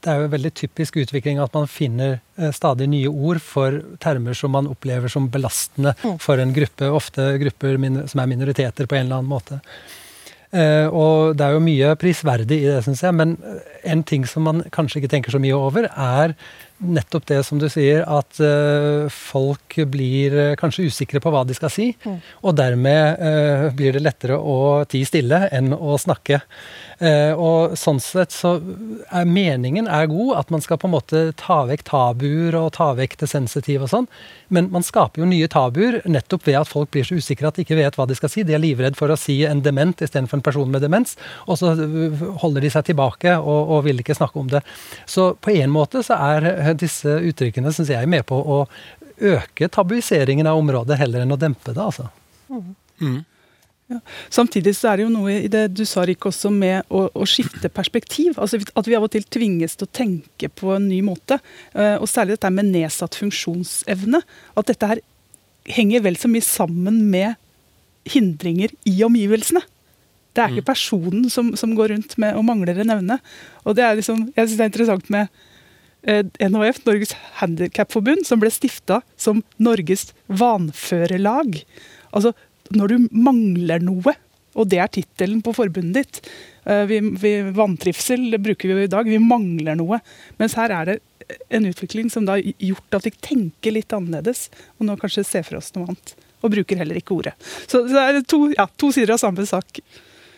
Det 0.02 0.10
er 0.10 0.24
jo 0.24 0.30
veldig 0.32 0.50
typisk 0.58 0.96
utvikling 0.98 1.38
at 1.38 1.54
man 1.54 1.68
finner 1.70 2.16
eh, 2.34 2.50
stadig 2.54 2.88
nye 2.90 3.10
ord 3.10 3.38
for 3.42 3.76
termer 4.02 4.34
som 4.34 4.50
man 4.56 4.66
opplever 4.70 5.12
som 5.12 5.28
belastende 5.30 5.92
mm. 6.00 6.16
for 6.22 6.42
en 6.42 6.54
gruppe, 6.56 6.90
ofte 6.90 7.28
grupper 7.38 7.78
som 8.10 8.22
er 8.22 8.32
minoriteter 8.32 8.90
på 8.90 8.98
en 8.98 9.06
eller 9.06 9.22
annen 9.22 9.30
måte. 9.30 9.60
Eh, 10.50 10.86
og 10.90 11.38
det 11.38 11.46
er 11.46 11.54
jo 11.54 11.62
mye 11.62 11.94
prisverdig 11.98 12.58
i 12.58 12.68
det, 12.72 12.82
syns 12.86 13.04
jeg, 13.06 13.14
men 13.22 13.36
en 13.86 14.02
ting 14.06 14.26
som 14.26 14.46
man 14.50 14.62
kanskje 14.74 15.00
ikke 15.00 15.12
tenker 15.14 15.34
så 15.34 15.42
mye 15.42 15.54
over, 15.54 15.86
er 15.90 16.34
nettopp 16.78 17.26
det 17.26 17.40
som 17.46 17.58
du 17.60 17.66
sier, 17.70 18.02
at 18.02 18.40
uh, 18.42 19.06
folk 19.12 19.76
blir 19.90 20.34
uh, 20.34 20.56
kanskje 20.58 20.88
usikre 20.90 21.20
på 21.22 21.32
hva 21.32 21.44
de 21.46 21.56
skal 21.56 21.72
si. 21.72 21.86
Og 22.42 22.56
dermed 22.58 23.20
uh, 23.20 23.68
blir 23.76 23.94
det 23.96 24.02
lettere 24.04 24.38
å 24.38 24.84
tie 24.90 25.06
stille 25.08 25.44
enn 25.54 25.72
å 25.74 25.98
snakke. 26.00 26.40
Og 27.04 27.74
sånn 27.76 27.98
sett 28.00 28.32
så 28.32 28.52
er 29.12 29.26
meningen 29.28 29.88
er 29.90 30.06
god, 30.08 30.36
at 30.38 30.52
man 30.54 30.62
skal 30.64 30.78
på 30.80 30.86
en 30.86 30.94
måte 30.94 31.22
ta 31.36 31.64
vekk 31.68 31.82
tabuer 31.88 32.54
og 32.56 32.70
ta 32.76 32.92
vekk 32.96 33.18
det 33.20 33.28
sensitive 33.28 33.88
og 33.88 33.90
sånn. 33.90 34.06
Men 34.54 34.70
man 34.74 34.86
skaper 34.86 35.22
jo 35.22 35.28
nye 35.28 35.48
tabuer 35.50 36.00
nettopp 36.08 36.46
ved 36.48 36.58
at 36.60 36.70
folk 36.70 36.92
blir 36.94 37.06
så 37.06 37.18
usikre 37.18 37.50
at 37.50 37.58
de 37.58 37.64
ikke 37.66 37.78
vet 37.78 37.98
hva 37.98 38.06
de 38.08 38.16
skal 38.18 38.32
si. 38.32 38.46
De 38.46 38.56
er 38.56 38.62
livredd 38.62 38.98
for 38.98 39.12
å 39.12 39.18
si 39.20 39.40
en 39.48 39.62
dement 39.64 40.04
istedenfor 40.04 40.40
en 40.40 40.46
person 40.46 40.70
med 40.70 40.84
demens. 40.84 41.16
Og 41.48 41.60
så 41.60 41.74
øh, 41.74 42.24
holder 42.42 42.64
de 42.64 42.72
seg 42.74 42.88
tilbake 42.90 43.36
og, 43.40 43.74
og 43.76 43.84
vil 43.88 44.02
ikke 44.02 44.16
snakke 44.18 44.40
om 44.40 44.50
det. 44.52 44.64
Så 45.10 45.32
på 45.42 45.54
en 45.54 45.74
måte 45.74 46.04
så 46.06 46.18
er 46.30 46.74
disse 46.78 47.18
uttrykkene 47.30 47.72
synes 47.74 47.92
jeg, 47.94 48.10
med 48.10 48.26
på 48.28 48.38
å 48.38 48.64
øke 49.24 49.68
tabuiseringen 49.72 50.48
av 50.50 50.58
området 50.58 50.98
heller 51.00 51.24
enn 51.24 51.34
å 51.34 51.40
dempe 51.40 51.74
det. 51.74 51.82
altså. 51.82 52.10
Samtidig 54.32 54.72
så 54.78 54.90
er 54.90 54.98
det 54.98 55.04
jo 55.04 55.12
noe 55.12 55.34
i 55.44 55.50
det 55.52 55.66
du 55.76 55.84
sa, 55.88 56.06
Rik, 56.08 56.24
også 56.24 56.50
med 56.52 56.88
å, 56.88 57.04
å 57.12 57.26
skifte 57.28 57.68
perspektiv. 57.72 58.38
Altså 58.40 58.62
At 58.72 58.88
vi 58.88 58.96
av 58.96 59.04
og 59.04 59.12
til 59.12 59.26
tvinges 59.28 59.76
til 59.76 59.88
å 59.88 59.94
tenke 59.94 60.48
på 60.48 60.72
en 60.74 60.88
ny 60.88 61.02
måte. 61.04 61.38
Eh, 61.76 61.96
og 61.98 62.08
særlig 62.10 62.38
dette 62.38 62.52
med 62.54 62.70
nedsatt 62.72 63.18
funksjonsevne. 63.20 64.22
At 64.56 64.70
dette 64.72 64.88
her 64.88 65.02
henger 65.68 66.04
vel 66.04 66.16
så 66.20 66.30
mye 66.32 66.44
sammen 66.44 67.02
med 67.12 67.36
hindringer 68.08 68.72
i 68.88 68.96
omgivelsene. 69.04 69.62
Det 70.34 70.42
er 70.42 70.54
ikke 70.54 70.72
personen 70.72 71.28
som, 71.30 71.52
som 71.56 71.76
går 71.78 71.92
rundt 71.92 72.16
med 72.18 72.34
og 72.38 72.46
mangler 72.48 72.80
en 72.82 72.96
evne. 72.96 73.20
Og 73.62 73.76
det 73.78 73.84
er 73.86 74.00
liksom, 74.00 74.30
jeg 74.34 74.48
synes 74.48 74.56
det 74.56 74.64
er 74.64 74.72
interessant 74.72 75.12
med 75.12 75.28
eh, 76.08 76.24
NHF, 76.48 76.80
Norges 76.88 77.14
Handikapforbund, 77.38 78.24
som 78.26 78.40
ble 78.42 78.50
stifta 78.52 79.02
som 79.20 79.44
Norges 79.62 80.08
vanførelag. 80.26 81.60
Altså, 82.10 82.34
når 82.72 82.94
du 82.94 83.08
mangler 83.12 83.82
noe, 83.84 84.14
og 84.54 84.68
det 84.70 84.78
er 84.78 84.90
tittelen 84.92 85.40
på 85.42 85.52
forbundet 85.56 85.96
ditt 85.98 86.28
eh, 86.70 86.84
vi, 86.86 87.00
vi, 87.18 87.32
Vanntrivsel 87.56 88.38
bruker 88.38 88.70
vi 88.70 88.76
jo 88.76 88.86
i 88.86 88.90
dag. 88.92 89.08
Vi 89.10 89.18
mangler 89.18 89.74
noe. 89.78 89.98
Mens 90.38 90.54
her 90.58 90.70
er 90.70 90.92
det 90.92 90.98
en 91.48 91.66
utvikling 91.66 92.10
som 92.12 92.26
da 92.28 92.36
har 92.38 92.62
gjort 92.62 92.98
at 93.00 93.08
vi 93.08 93.14
tenker 93.18 93.74
litt 93.74 93.92
annerledes, 93.96 94.46
og 94.78 94.86
nå 94.88 94.96
kanskje 95.00 95.26
ser 95.26 95.46
for 95.46 95.58
oss 95.58 95.72
noe 95.74 95.90
annet. 95.90 96.14
Og 96.44 96.52
bruker 96.52 96.78
heller 96.78 97.00
ikke 97.00 97.16
ordet. 97.16 97.34
Så 97.66 97.82
det 97.88 97.98
er 97.98 98.20
to, 98.28 98.44
ja, 98.52 98.68
to 98.78 98.92
sider 98.94 99.16
av 99.16 99.22
samme 99.22 99.46
sak. 99.48 99.80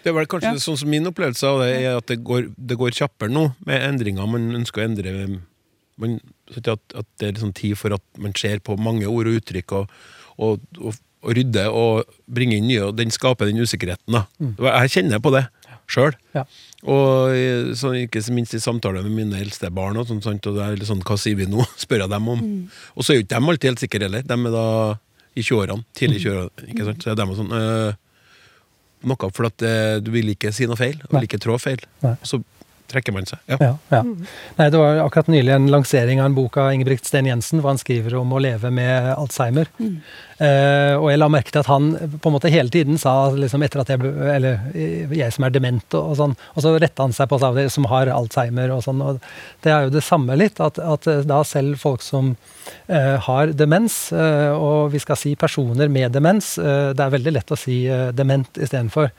Det 0.06 0.12
er 0.12 0.14
vel 0.14 0.28
kanskje 0.30 0.52
Ja. 0.54 0.62
sånn 0.62 0.78
som 0.78 0.90
min 0.90 1.08
opplevelse 1.10 1.48
av 1.50 1.64
det 1.64 1.70
er 1.82 1.96
at 1.98 2.06
det 2.06 2.20
går, 2.22 2.52
det 2.54 2.76
går 2.78 2.94
kjappere 2.94 3.32
nå 3.32 3.48
med 3.66 3.82
endringer 3.82 4.28
man 4.30 4.52
ønsker 4.54 4.84
å 4.84 4.86
endre. 4.86 5.14
Man, 5.98 6.20
at, 6.54 6.68
at 6.68 7.08
det 7.18 7.26
er 7.26 7.34
liksom 7.34 7.52
tid 7.58 7.74
for 7.80 7.96
at 7.96 8.04
man 8.22 8.36
ser 8.38 8.62
på 8.62 8.76
mange 8.78 9.08
ord 9.10 9.26
og 9.26 9.40
uttrykk 9.40 9.74
og, 9.80 9.96
og, 10.38 10.62
og, 10.78 11.00
og 11.22 11.34
rydder 11.36 11.70
og 11.72 12.04
bringer 12.28 12.58
inn 12.60 12.68
nye, 12.68 12.82
og 12.88 12.96
den 12.98 13.10
skaper 13.10 13.46
den 13.48 13.58
usikkerheten. 13.62 14.12
da. 14.12 14.26
Jeg 14.82 14.90
kjenner 14.96 15.18
på 15.22 15.32
det 15.34 15.46
sjøl. 15.88 16.12
Ja. 16.34 16.42
Og 16.84 17.30
i- 17.34 17.74
sånn, 17.78 17.96
ikke 18.08 18.22
minst 18.34 18.54
i 18.54 18.58
samtaler 18.62 19.02
med 19.06 19.12
mine 19.12 19.40
eldste 19.40 19.70
barn, 19.72 19.96
og 19.96 20.06
sånt, 20.06 20.22
sånt, 20.24 20.46
og 20.46 20.54
det 20.56 20.62
er 20.64 20.76
litt 20.76 20.88
sånn, 20.88 21.02
hva 21.02 21.16
sier 21.18 21.36
vi 21.36 21.46
nå? 21.46 21.64
spør 21.82 22.04
jeg 22.04 22.10
dem 22.10 22.28
om. 22.28 22.42
Og 22.96 23.02
så 23.04 23.12
er 23.12 23.16
jo 23.20 23.22
ikke 23.26 23.34
de 23.38 23.50
alltid 23.52 23.70
helt 23.70 23.84
sikre 23.84 24.02
heller. 24.06 24.22
De 24.26 24.34
er 24.34 24.50
da 24.54 24.66
i 25.36 25.42
20-årene, 25.42 25.84
tidlig 25.94 26.20
i 26.20 26.24
20-årene. 26.28 26.68
ikke 26.72 26.84
sant? 26.90 27.02
Så 27.06 27.10
er 27.12 27.14
de 27.20 27.26
sånn 27.38 27.52
øh, 27.52 27.94
Noe 29.06 29.28
for 29.30 29.46
at 29.46 29.62
øh, 29.62 30.00
du 30.02 30.08
vil 30.10 30.30
ikke 30.32 30.50
si 30.56 30.66
noe 30.66 30.74
feil, 30.78 30.96
og 31.04 31.12
vil 31.20 31.26
ikke 31.28 31.38
trå 31.38 31.54
feil. 31.60 31.78
Nei. 32.02 32.14
Så 32.26 32.40
trekker 32.90 33.14
man 33.16 33.26
seg. 33.28 33.40
Ja. 33.50 33.56
Ja, 33.60 33.72
ja. 33.92 34.02
Nei, 34.58 34.68
det 34.72 34.80
var 34.80 35.00
akkurat 35.04 35.30
nylig 35.32 35.52
en 35.54 35.70
lansering 35.72 36.20
av 36.22 36.30
en 36.30 36.36
bok 36.36 36.58
av 36.62 36.72
Ingebrigt 36.74 37.08
Sten 37.08 37.28
Jensen, 37.28 37.60
hvor 37.60 37.72
han 37.72 37.80
skriver 37.80 38.16
om 38.18 38.32
å 38.32 38.40
leve 38.42 38.70
med 38.74 39.12
Alzheimer. 39.16 39.70
Eh, 39.80 40.94
og 40.98 41.08
jeg 41.08 41.20
la 41.20 41.28
merke 41.32 41.52
til 41.52 41.62
at 41.62 41.70
han 41.70 41.92
på 42.20 42.28
en 42.28 42.34
måte 42.34 42.50
hele 42.52 42.72
tiden 42.72 42.98
sa, 43.00 43.30
liksom 43.32 43.62
etter 43.64 43.80
at 43.80 43.88
jeg 43.88 44.02
Eller 44.04 44.58
eh, 44.74 45.14
jeg 45.16 45.32
som 45.32 45.46
er 45.46 45.54
dement 45.54 45.96
og, 45.96 46.10
og 46.12 46.18
sånn, 46.18 46.34
og 46.52 46.64
så 46.64 46.74
retta 46.76 47.06
han 47.06 47.14
seg 47.16 47.30
på 47.30 47.38
seg 47.40 47.62
som 47.72 47.88
har 47.88 48.10
Alzheimer 48.12 48.74
og 48.74 48.82
sånn. 48.84 49.00
og 49.00 49.22
Det 49.64 49.72
er 49.72 49.86
jo 49.86 49.94
det 49.96 50.04
samme 50.04 50.36
litt, 50.36 50.60
at, 50.60 50.78
at 50.78 51.08
eh, 51.08 51.24
da 51.26 51.40
selv 51.48 51.80
folk 51.80 52.04
som 52.04 52.34
eh, 52.86 53.16
har 53.26 53.54
demens, 53.56 54.12
eh, 54.12 54.52
og 54.52 54.92
vi 54.92 55.00
skal 55.02 55.18
si 55.20 55.34
personer 55.40 55.88
med 55.92 56.12
demens, 56.16 56.56
eh, 56.58 56.92
det 56.96 57.06
er 57.06 57.16
veldig 57.16 57.34
lett 57.38 57.54
å 57.56 57.58
si 57.60 57.84
eh, 57.88 58.10
dement 58.16 58.60
istedenfor. 58.60 59.10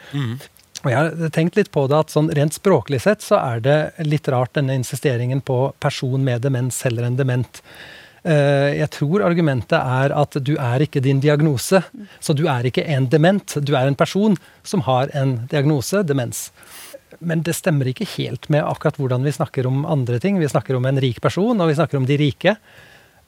Og 0.85 0.91
jeg 0.91 0.97
har 0.97 1.31
tenkt 1.33 1.57
litt 1.57 1.71
på 1.73 1.85
det 1.89 1.97
at 1.97 2.13
sånn 2.13 2.29
rent 2.37 2.55
språklig 2.55 3.01
sett 3.03 3.23
så 3.25 3.39
er 3.41 3.63
det 3.65 3.77
litt 4.05 4.27
rart 4.29 4.53
denne 4.57 4.75
insisteringen 4.77 5.41
på 5.45 5.71
person 5.83 6.21
med 6.23 6.43
demens 6.45 6.83
heller 6.85 7.07
enn 7.07 7.17
dement. 7.17 7.61
Eh, 8.23 8.77
Jeg 8.77 8.89
tror 8.93 9.25
argumentet 9.25 9.77
er 9.77 10.13
at 10.13 10.37
du 10.43 10.55
er 10.55 10.83
ikke 10.85 11.01
din 11.03 11.21
diagnose, 11.23 11.81
så 12.19 12.35
du 12.35 12.45
er 12.47 12.69
ikke 12.69 12.85
en 12.85 13.07
dement. 13.09 13.57
Du 13.63 13.73
er 13.75 13.87
en 13.87 13.97
person 13.97 14.37
som 14.63 14.83
har 14.85 15.09
en 15.17 15.47
diagnose, 15.49 16.03
demens. 16.03 16.51
Men 17.19 17.41
det 17.41 17.55
stemmer 17.57 17.89
ikke 17.89 18.09
helt 18.17 18.49
med 18.53 18.65
akkurat 18.67 18.99
hvordan 18.99 19.23
vi 19.25 19.33
snakker 19.33 19.65
om 19.65 19.85
andre 19.87 20.19
ting. 20.19 20.37
Vi 20.39 20.51
snakker 20.51 20.77
om 20.77 20.85
en 20.85 21.01
rik 21.01 21.21
person, 21.23 21.57
og 21.57 21.71
vi 21.71 21.77
snakker 21.79 21.97
om 21.97 22.05
de 22.05 22.17
rike. 22.19 22.57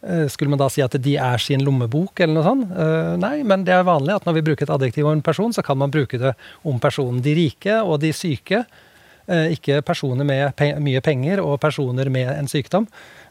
Eh, 0.01 0.27
Skulle 0.31 0.49
man 0.53 0.59
da 0.61 0.69
si 0.71 0.81
at 0.81 0.95
de 1.01 1.15
er 1.19 1.37
sin 1.43 1.63
lommebok, 1.65 2.19
eller 2.23 2.37
noe 2.37 2.45
sånt? 2.47 2.69
Eh, 2.71 3.15
Nei, 3.19 3.43
men 3.43 3.65
det 3.67 3.73
er 3.75 3.87
vanlig 3.87 4.15
at 4.15 4.27
når 4.27 4.37
vi 4.39 4.45
bruker 4.51 4.63
et 4.67 4.75
adjektiv 4.75 5.07
om 5.09 5.17
en 5.17 5.25
person, 5.25 5.51
så 5.53 5.63
kan 5.65 5.77
man 5.77 5.91
bruke 5.91 6.19
det 6.21 6.35
om 6.63 6.79
personen. 6.79 7.21
De 7.25 7.33
rike 7.35 7.81
og 7.83 7.99
de 8.03 8.13
syke. 8.15 8.65
eh, 9.27 9.51
Ikke 9.53 9.81
personer 9.85 10.25
med 10.25 10.53
mye 10.81 11.01
penger 11.01 11.39
og 11.43 11.59
personer 11.59 12.09
med 12.09 12.29
en 12.31 12.47
sykdom. 12.47 12.87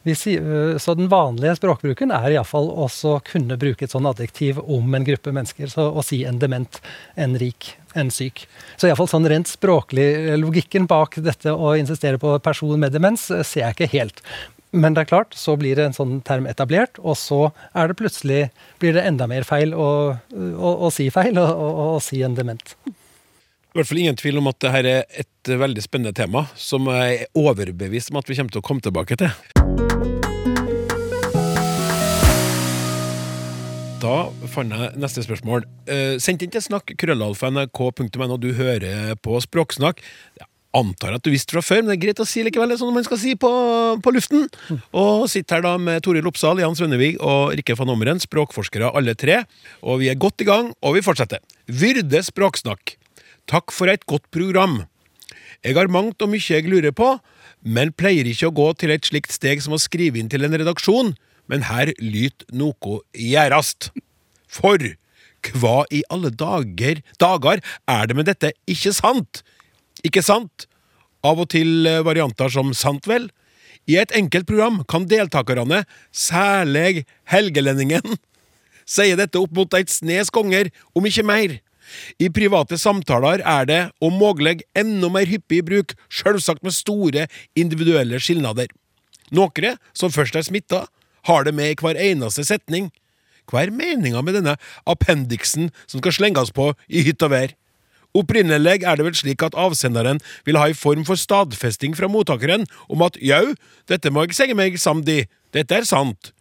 Så 0.08 0.94
den 0.96 1.08
vanlige 1.10 1.56
språkbruken 1.58 2.12
er 2.14 2.30
iallfall 2.30 2.68
også 2.70 3.18
kunne 3.26 3.58
bruke 3.58 3.82
et 3.84 3.90
sånn 3.92 4.06
adjektiv 4.06 4.58
om 4.62 4.94
en 4.94 5.04
gruppe 5.04 5.32
mennesker. 5.34 5.66
Så 5.68 5.88
å 5.92 6.04
si 6.04 6.24
en 6.24 6.38
dement, 6.38 6.80
en 7.16 7.34
rik, 7.36 7.74
en 7.94 8.08
syk. 8.10 8.46
Så 8.78 8.86
iallfall 8.88 9.08
sånn 9.10 9.28
rent 9.28 9.50
språklig 9.50 10.38
logikken 10.38 10.86
bak 10.86 11.18
dette 11.20 11.50
å 11.52 11.74
insistere 11.76 12.16
på 12.16 12.38
person 12.40 12.78
med 12.78 12.92
demens, 12.94 13.26
ser 13.42 13.66
jeg 13.66 13.74
ikke 13.74 13.92
helt. 13.98 14.22
Men 14.70 14.92
det 14.92 15.06
er 15.06 15.08
klart, 15.08 15.34
så 15.34 15.54
blir 15.56 15.78
det 15.78 15.86
en 15.88 15.96
sånn 15.96 16.18
term 16.28 16.46
etablert, 16.48 16.98
og 17.00 17.16
så 17.16 17.40
er 17.72 17.88
det 17.88 17.96
plutselig 17.96 18.40
blir 18.82 18.92
det 18.96 19.06
enda 19.08 19.28
mer 19.30 19.46
feil 19.48 19.72
å, 19.72 19.88
å, 20.36 20.72
å 20.84 20.90
si 20.92 21.08
feil 21.12 21.40
og 21.40 21.62
å, 21.84 22.00
si 22.04 22.20
en 22.24 22.36
dement. 22.36 22.74
I 22.88 23.78
hvert 23.78 23.88
fall 23.88 24.02
ingen 24.02 24.18
tvil 24.18 24.40
om 24.40 24.50
at 24.50 24.60
dette 24.60 24.82
er 24.82 25.22
et 25.22 25.52
veldig 25.60 25.84
spennende 25.84 26.12
tema, 26.16 26.44
som 26.56 26.88
jeg 26.92 27.22
er 27.22 27.32
overbevist 27.38 28.12
om 28.12 28.20
at 28.20 28.28
vi 28.28 28.36
kommer 28.36 28.52
til 28.52 28.60
å 28.60 28.68
komme 28.68 28.84
tilbake 28.84 29.16
til. 29.20 29.32
Da 33.98 34.28
fant 34.52 34.74
jeg 34.74 35.00
neste 35.00 35.24
spørsmål. 35.24 35.64
Eh, 35.90 36.20
sendt 36.22 36.44
inn 36.44 36.52
til 36.54 36.62
snakk 36.62 36.92
krøllalfa.nrk.no. 37.00 38.36
Du 38.38 38.52
hører 38.54 39.16
på 39.24 39.40
Språksnakk. 39.42 40.04
Jeg 40.38 40.46
antar 40.78 41.16
at 41.16 41.24
du 41.24 41.30
visste 41.32 41.54
fra 41.54 41.62
før, 41.64 41.82
men 41.82 41.90
det 41.92 41.96
er 41.98 42.04
greit 42.06 42.22
å 42.22 42.26
si 42.28 42.44
likevel. 42.46 42.74
Sånn 42.78 42.94
man 42.94 43.06
skal 43.06 43.20
si 43.20 43.34
på, 43.40 43.50
på 44.04 44.12
luften. 44.14 44.46
Og 44.96 45.26
sitter 45.30 45.58
her 45.58 45.66
da 45.66 45.74
med 45.82 46.04
Toril 46.06 46.28
Oppsal, 46.30 46.62
Jan 46.62 46.76
Svennevig 46.78 47.16
og 47.18 47.56
Rikke 47.58 47.76
van 47.78 47.92
Ommeren, 47.94 48.22
språkforskere 48.22 48.92
alle 48.98 49.16
tre. 49.18 49.42
Og 49.82 50.02
vi 50.02 50.12
er 50.12 50.20
godt 50.20 50.44
i 50.44 50.48
gang, 50.48 50.72
og 50.82 50.98
vi 50.98 51.04
fortsetter. 51.04 51.42
Vyrde 51.68 52.22
Språksnakk. 52.26 52.96
Takk 53.48 53.74
for 53.74 53.90
et 53.90 54.06
godt 54.08 54.26
program. 54.34 54.82
Jeg 55.64 55.74
har 55.74 55.90
mangt 55.90 56.22
og 56.22 56.30
mye 56.30 56.44
jeg 56.44 56.68
lurer 56.70 56.94
på, 56.94 57.16
men 57.66 57.90
pleier 57.96 58.28
ikke 58.30 58.50
å 58.50 58.54
gå 58.54 58.68
til 58.78 58.92
et 58.94 59.08
slikt 59.08 59.34
steg 59.34 59.62
som 59.64 59.74
å 59.74 59.82
skrive 59.82 60.20
inn 60.20 60.30
til 60.30 60.46
en 60.46 60.54
redaksjon, 60.54 61.14
men 61.50 61.66
her 61.66 61.90
lyt 61.98 62.44
noe 62.54 63.00
gjærast. 63.16 63.90
For 64.48 64.78
hva 65.58 65.82
i 65.94 66.02
alle 66.12 66.30
dager, 66.34 67.02
dager 67.20 67.62
er 67.88 68.08
det 68.08 68.16
med 68.18 68.28
dette 68.28 68.52
ikke 68.70 68.92
sant? 68.96 69.42
Ikke 70.06 70.22
sant? 70.24 70.66
Av 71.26 71.38
og 71.40 71.50
til 71.52 71.86
eh, 71.88 72.02
varianter 72.06 72.50
som 72.52 72.74
sant 72.76 73.08
vel? 73.10 73.28
I 73.88 73.96
et 74.02 74.12
enkelt 74.16 74.46
program 74.48 74.82
kan 74.88 75.06
deltakerne, 75.08 75.82
særlig 76.12 77.06
helgelendingen, 77.30 78.18
sier 78.88 79.16
dette 79.18 79.40
opp 79.40 79.54
mot 79.56 79.78
et 79.78 79.90
snes 79.92 80.30
ganger, 80.34 80.70
om 80.94 81.08
ikke 81.08 81.24
mer. 81.26 81.56
I 82.20 82.28
private 82.28 82.76
samtaler 82.76 83.40
er 83.40 83.68
det, 83.68 83.80
om 84.04 84.12
mulig, 84.20 84.60
enda 84.76 85.08
mer 85.12 85.28
hyppig 85.28 85.62
bruk, 85.64 85.94
selvsagt 86.12 86.62
med 86.66 86.76
store 86.76 87.26
individuelle 87.56 88.20
skilnader. 88.20 88.68
Noen 89.32 89.76
som 89.96 90.12
først 90.12 90.36
er 90.36 90.44
smitta, 90.44 90.84
har 91.28 91.44
det 91.44 91.54
med 91.56 91.72
i 91.72 91.78
hver 91.80 91.98
eneste 92.00 92.44
setning. 92.44 92.90
Hva 93.48 93.64
er 93.64 93.72
meninga 93.72 94.20
med 94.24 94.36
denne 94.36 94.56
appendiksen 94.88 95.72
som 95.86 96.00
skal 96.00 96.14
slenges 96.14 96.52
på 96.52 96.70
i 96.88 97.04
hytt 97.06 97.24
og 97.24 97.32
vær? 97.32 97.56
Opprinnelig 98.16 98.82
er 98.88 98.96
det 98.96 99.04
vel 99.04 99.16
slik 99.16 99.42
at 99.44 99.56
avsenderen 99.58 100.20
vil 100.46 100.58
ha 100.58 100.68
en 100.70 100.78
form 100.78 101.04
for 101.04 101.20
stadfesting 101.20 101.96
fra 101.96 102.08
mottakeren 102.08 102.64
om 102.88 103.04
at 103.04 103.18
jau, 103.20 103.54
dette 103.88 104.10
må 104.10 104.24
jeg 104.24 104.38
si 104.38 104.56
meg 104.56 104.78
samdi, 104.80 105.26
dette 105.52 105.76
er 105.76 105.88
sant. 105.88 106.32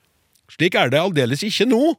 Slik 0.51 0.77
er 0.79 0.91
det 0.93 1.01
aldeles 1.01 1.43
ikke 1.43 1.67
nå. 1.67 1.97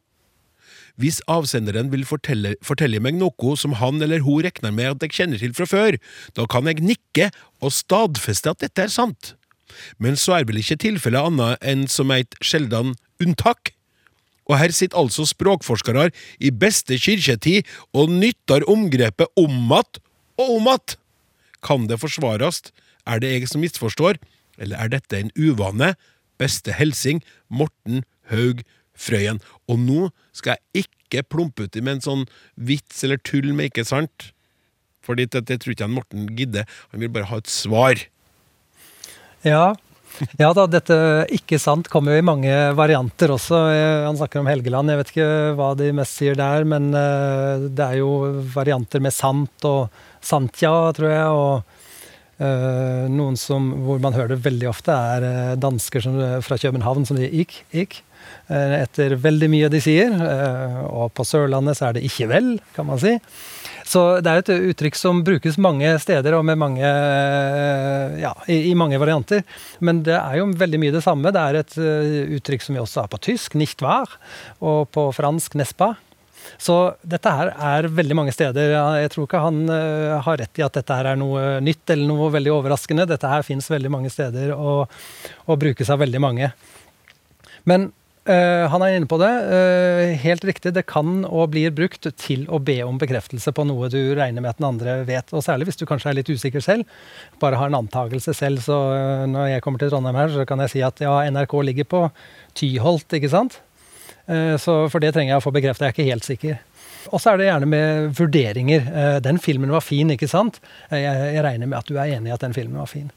Hvis 0.98 1.20
avsenderen 1.30 1.92
vil 1.92 2.02
fortelle, 2.08 2.56
fortelle 2.64 2.98
meg 2.98 3.14
noe 3.20 3.54
som 3.60 3.76
han 3.78 4.02
eller 4.02 4.24
hun 4.26 4.42
regner 4.42 4.72
med 4.74 4.96
at 4.96 5.04
jeg 5.06 5.14
kjenner 5.20 5.38
til 5.38 5.54
fra 5.54 5.68
før, 5.68 5.98
da 6.34 6.46
kan 6.50 6.66
jeg 6.66 6.82
nikke 6.82 7.28
og 7.62 7.74
stadfeste 7.76 8.50
at 8.50 8.64
dette 8.64 8.88
er 8.88 8.90
sant. 8.90 9.34
Men 10.02 10.18
så 10.18 10.40
er 10.40 10.48
vel 10.48 10.58
ikke 10.58 10.80
tilfellet 10.82 11.30
annet 11.30 11.62
enn 11.62 11.86
som 11.92 12.10
et 12.10 12.34
sjeldan 12.42 12.96
unntak? 13.22 13.77
Og 14.48 14.56
her 14.56 14.72
sitter 14.72 14.98
altså 14.98 15.26
språkforskere 15.28 16.08
i 16.40 16.50
beste 16.50 16.96
kirketid 16.98 17.68
og 17.92 18.10
nytter 18.12 18.64
omgrepet 18.68 19.28
om 19.36 19.72
att 19.72 20.00
og 20.38 20.56
om 20.56 20.66
att. 20.68 20.96
Kan 21.62 21.86
det 21.88 22.00
forsvares? 22.00 22.62
Er 23.06 23.18
det 23.18 23.32
jeg 23.32 23.48
som 23.48 23.60
misforstår, 23.60 24.18
eller 24.58 24.76
er 24.76 24.88
dette 24.88 25.18
en 25.18 25.32
uvane? 25.36 25.94
Beste 26.38 26.72
helsing 26.72 27.22
Morten 27.50 28.04
Haug 28.30 28.62
Frøyen. 28.94 29.40
Og 29.68 29.78
nå 29.78 30.10
skal 30.32 30.56
jeg 30.74 30.84
ikke 30.84 31.24
plumpe 31.26 31.66
uti 31.66 31.80
med 31.80 31.98
en 31.98 32.04
sånn 32.04 32.24
vits 32.54 33.02
eller 33.04 33.18
tull 33.18 33.50
med 33.52 33.72
ikke 33.72 33.86
sant? 33.88 34.30
Fordi 35.02 35.24
det, 35.24 35.60
tror 35.60 35.72
ikke 35.72 35.86
jeg 35.86 35.96
Morten 35.96 36.28
gidder. 36.36 36.68
Han 36.92 37.00
vil 37.00 37.10
bare 37.10 37.30
ha 37.30 37.40
et 37.40 37.50
svar. 37.50 37.98
Ja. 39.42 39.74
ja 40.42 40.50
da, 40.56 40.66
dette 40.70 40.96
ikke 41.34 41.58
sant 41.62 41.88
kommer 41.92 42.14
jo 42.14 42.22
i 42.22 42.26
mange 42.26 42.52
varianter 42.78 43.32
også. 43.34 43.60
Eh, 43.72 44.04
Han 44.06 44.18
snakker 44.18 44.42
om 44.42 44.50
Helgeland. 44.50 44.90
Jeg 44.92 45.00
vet 45.00 45.12
ikke 45.14 45.30
hva 45.58 45.72
de 45.78 45.90
mest 45.96 46.18
sier 46.18 46.38
der, 46.38 46.66
men 46.68 46.90
eh, 46.96 47.68
det 47.68 47.84
er 47.84 48.00
jo 48.00 48.12
varianter 48.54 49.02
med 49.04 49.14
sant 49.14 49.68
og 49.68 49.88
santja, 50.24 50.72
tror 50.96 51.12
jeg. 51.12 51.38
og 51.38 52.42
eh, 52.42 53.06
noen 53.12 53.38
som, 53.38 53.70
hvor 53.86 54.02
man 54.02 54.16
hører 54.16 54.34
det 54.34 54.42
veldig 54.46 54.70
ofte, 54.70 54.94
er 54.94 55.56
dansker 55.60 56.04
som, 56.04 56.18
fra 56.44 56.58
København 56.60 57.06
som 57.08 57.18
sier 57.20 57.32
ik, 57.32 57.62
ik. 57.70 58.02
Etter 58.48 59.12
veldig 59.20 59.46
mye 59.52 59.68
de 59.72 59.80
sier. 59.80 60.12
Og 60.88 61.12
på 61.16 61.24
Sørlandet 61.24 61.78
så 61.78 61.88
er 61.88 61.96
det 61.96 62.06
ikke 62.08 62.28
vel, 62.30 62.54
kan 62.76 62.88
man 62.88 63.00
si. 63.00 63.14
Så 63.88 64.02
det 64.20 64.32
er 64.32 64.42
et 64.42 64.50
uttrykk 64.72 64.98
som 64.98 65.22
brukes 65.24 65.56
mange 65.60 65.94
steder 66.02 66.36
og 66.36 66.44
mange, 66.48 66.84
eh, 66.84 68.18
ja, 68.20 68.34
i, 68.50 68.68
i 68.70 68.74
mange 68.76 68.98
varianter. 69.00 69.46
Men 69.80 70.02
det 70.04 70.18
er 70.18 70.40
jo 70.40 70.50
veldig 70.60 70.80
mye 70.82 70.94
det 70.94 71.04
samme. 71.06 71.32
Det 71.32 71.44
er 71.44 71.60
et 71.62 71.78
eh, 71.80 72.34
uttrykk 72.36 72.66
som 72.66 72.76
vi 72.76 72.82
også 72.82 73.06
har 73.06 73.12
på 73.14 73.22
tysk, 73.30 73.56
nicht 73.56 73.80
wahr, 73.84 74.18
og 74.60 74.90
på 74.92 75.08
fransk, 75.16 75.56
n'est-ce. 75.56 75.94
Så 76.56 76.76
dette 77.04 77.32
her 77.32 77.50
er 77.52 77.90
veldig 77.92 78.16
mange 78.16 78.32
steder. 78.32 78.72
Jeg 79.02 79.12
tror 79.12 79.26
ikke 79.26 79.42
han 79.42 79.58
uh, 79.68 80.16
har 80.24 80.38
rett 80.40 80.60
i 80.60 80.64
at 80.64 80.78
dette 80.78 80.96
her 80.96 81.10
er 81.10 81.18
noe 81.20 81.58
nytt 81.60 81.92
eller 81.92 82.08
noe 82.08 82.30
veldig 82.32 82.54
overraskende. 82.54 83.04
Dette 83.10 83.28
her 83.28 83.44
fins 83.44 83.68
veldig 83.68 83.90
mange 83.92 84.12
steder 84.12 84.54
og, 84.54 84.88
og 85.44 85.60
brukes 85.60 85.90
av 85.92 86.00
veldig 86.00 86.22
mange. 86.24 86.48
Men 87.68 87.90
eh, 88.30 88.64
han 88.70 88.82
er 88.84 88.94
inne 88.96 89.08
på 89.08 89.18
det. 89.20 89.28
eh, 89.28 90.12
helt 90.22 90.44
riktig, 90.44 90.72
det 90.76 90.86
kan 90.86 91.24
og 91.24 91.50
blir 91.54 91.72
brukt 91.74 92.06
til 92.20 92.44
å 92.48 92.60
be 92.62 92.78
om 92.84 92.98
bekreftelse 93.00 93.52
på 93.52 93.64
noe 93.68 93.90
du 93.92 94.14
regner 94.14 94.44
med 94.44 94.50
at 94.50 94.60
den 94.60 94.68
andre 94.68 94.98
vet. 95.08 95.32
Og 95.32 95.44
særlig 95.44 95.68
hvis 95.68 95.80
du 95.80 95.86
kanskje 95.88 96.12
er 96.12 96.18
litt 96.20 96.30
usikker 96.30 96.62
selv. 96.64 96.84
Bare 97.40 97.58
har 97.60 97.70
en 97.70 97.78
antakelse 97.80 98.34
selv. 98.36 98.62
Så 98.64 98.76
eh, 98.94 99.26
når 99.30 99.54
jeg 99.54 99.64
kommer 99.64 99.82
til 99.82 99.92
Trondheim 99.92 100.18
her, 100.20 100.32
så 100.34 100.46
kan 100.48 100.62
jeg 100.64 100.74
si 100.74 100.84
at 100.84 101.00
ja, 101.04 101.14
NRK 101.30 101.56
ligger 101.70 101.88
på 101.88 102.04
Tyholt, 102.58 103.08
ikke 103.12 103.32
sant? 103.32 103.60
Så 104.28 104.72
for 104.92 105.00
det 105.00 105.14
trenger 105.14 105.30
jeg 105.32 105.40
å 105.40 105.44
få 105.46 105.54
bekreftet. 105.56 105.86
Jeg 105.86 105.88
er 105.88 105.94
ikke 105.94 106.12
helt 106.12 106.26
sikker. 106.26 106.56
Og 107.08 107.22
så 107.22 107.30
er 107.30 107.38
det 107.40 107.46
gjerne 107.46 107.68
med 107.70 108.10
vurderinger. 108.18 108.90
Den 109.24 109.38
filmen 109.40 109.72
var 109.72 109.80
fin, 109.80 110.10
ikke 110.12 110.28
sant? 110.28 110.58
Jeg, 110.92 111.06
jeg 111.08 111.44
regner 111.46 111.70
med 111.70 111.78
at 111.78 111.88
du 111.88 111.96
er 111.96 112.12
enig 112.18 112.28
i 112.28 112.34
at 112.34 112.44
den 112.44 112.52
filmen 112.52 112.76
var 112.76 112.90
fin. 112.92 113.08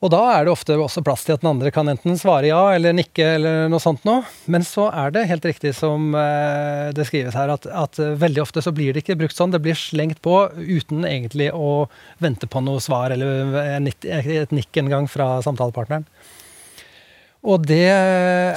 Og 0.00 0.08
da 0.08 0.20
er 0.32 0.46
det 0.46 0.52
ofte 0.54 0.78
også 0.80 1.02
plass 1.04 1.26
til 1.26 1.34
at 1.36 1.42
den 1.42 1.50
andre 1.50 1.70
kan 1.74 1.88
enten 1.92 2.16
svare 2.16 2.48
ja 2.48 2.60
eller 2.72 2.94
nikke 2.96 3.24
eller 3.36 3.66
noe 3.68 3.82
sånt 3.84 4.06
noe. 4.08 4.22
Men 4.48 4.64
så 4.64 4.86
er 4.88 5.12
det 5.12 5.26
helt 5.28 5.44
riktig 5.44 5.74
som 5.76 6.14
eh, 6.16 6.88
det 6.96 7.04
skrives 7.10 7.36
her, 7.36 7.52
at, 7.52 7.68
at 7.68 8.00
eh, 8.00 8.16
veldig 8.22 8.40
ofte 8.46 8.64
så 8.64 8.72
blir 8.72 8.96
det 8.96 9.04
ikke 9.04 9.18
brukt 9.20 9.36
sånn. 9.36 9.52
Det 9.52 9.60
blir 9.60 9.76
slengt 9.76 10.22
på 10.24 10.38
uten 10.56 11.04
egentlig 11.04 11.50
å 11.52 11.90
vente 12.24 12.48
på 12.48 12.64
noe 12.64 12.80
svar 12.80 13.12
eller 13.12 13.52
et 13.84 14.56
nikk 14.56 14.80
en 14.80 14.92
gang 14.94 15.10
fra 15.10 15.34
samtalepartneren. 15.44 16.08
Og 17.40 17.62
det 17.64 17.86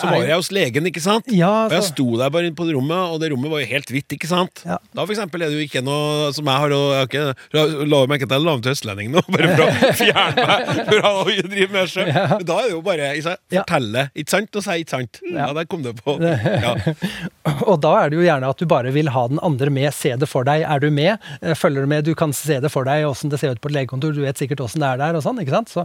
Så 0.01 0.09
var 0.11 0.25
jeg 0.27 0.35
hos 0.35 0.49
legen, 0.51 0.87
ikke 0.89 0.99
sant? 1.03 1.29
Ja, 1.31 1.51
Og 1.69 1.71
jeg 1.71 1.85
sto 1.87 2.05
der 2.19 2.31
bare 2.33 2.49
inne 2.49 2.57
på 2.57 2.65
det 2.67 2.73
rommet, 2.75 3.13
og 3.13 3.21
det 3.23 3.29
rommet 3.31 3.51
var 3.53 3.61
jo 3.63 3.67
helt 3.69 3.91
hvitt, 3.93 4.11
ikke 4.17 4.27
sant? 4.27 4.63
Ja. 4.67 4.75
Da 4.91 5.05
for 5.05 5.13
eksempel 5.15 5.45
er 5.45 5.53
det 5.53 5.61
jo 5.61 5.63
ikke 5.63 5.83
noe 5.85 6.33
som 6.35 6.49
jeg 6.51 6.63
har 6.65 6.75
og 6.75 7.13
jeg 7.15 7.23
La 7.55 7.63
la 7.87 8.01
meg 8.09 8.19
ikke 8.19 8.27
til 8.33 8.41
å 8.41 8.47
lave 8.49 8.63
til 8.65 8.73
østlending 8.75 9.13
nå, 9.13 9.23
bare 9.33 9.53
for 9.53 9.63
å 9.63 9.93
fjerne 10.01 10.47
meg 10.49 10.83
fra 10.89 11.13
å 11.21 11.23
drive 11.29 11.69
med 11.71 11.93
sjøl. 11.93 12.11
Men 12.11 12.43
Da 12.49 12.57
er 12.59 12.67
det 12.67 12.73
jo 12.75 12.81
bare? 12.83 13.11
Ja. 13.23 13.37
fortelle, 13.63 14.05
ikke 14.19 14.35
sant, 14.35 14.59
og 14.59 14.65
si 14.65 14.75
ikke 14.83 14.95
sant. 14.97 15.21
Ja, 15.31 15.47
der 15.55 15.69
kom 15.69 15.85
det 15.85 15.95
på. 16.03 16.17
Ja. 16.19 16.75
Og 17.69 17.77
da 17.83 17.91
er 18.01 18.11
det 18.11 18.17
jo 18.17 18.23
gjerne 18.23 18.49
at 18.51 18.59
du 18.59 18.67
bare 18.71 18.91
vil 18.95 19.09
ha 19.11 19.23
den 19.31 19.39
andre 19.43 19.71
med, 19.73 19.89
se 19.95 20.13
det 20.19 20.27
for 20.31 20.47
deg. 20.47 20.63
Er 20.67 20.79
du 20.83 20.87
med? 20.95 21.19
Eh, 21.43 21.55
Følger 21.59 21.83
du 21.83 21.89
med? 21.91 22.05
Du 22.07 22.13
kan 22.19 22.31
se 22.35 22.55
det 22.63 22.71
for 22.71 22.87
deg, 22.87 23.03
åssen 23.07 23.31
det 23.31 23.39
ser 23.41 23.55
ut 23.55 23.61
på 23.63 23.67
et 23.71 23.75
legekontor. 23.77 24.13
Du 24.15 24.21
vet 24.23 24.39
sikkert 24.39 24.63
åssen 24.63 24.83
det 24.83 24.89
er 24.93 25.01
der, 25.01 25.17
og 25.19 25.23
sånn, 25.25 25.39
ikke 25.43 25.55
sant? 25.55 25.71
Så, 25.73 25.83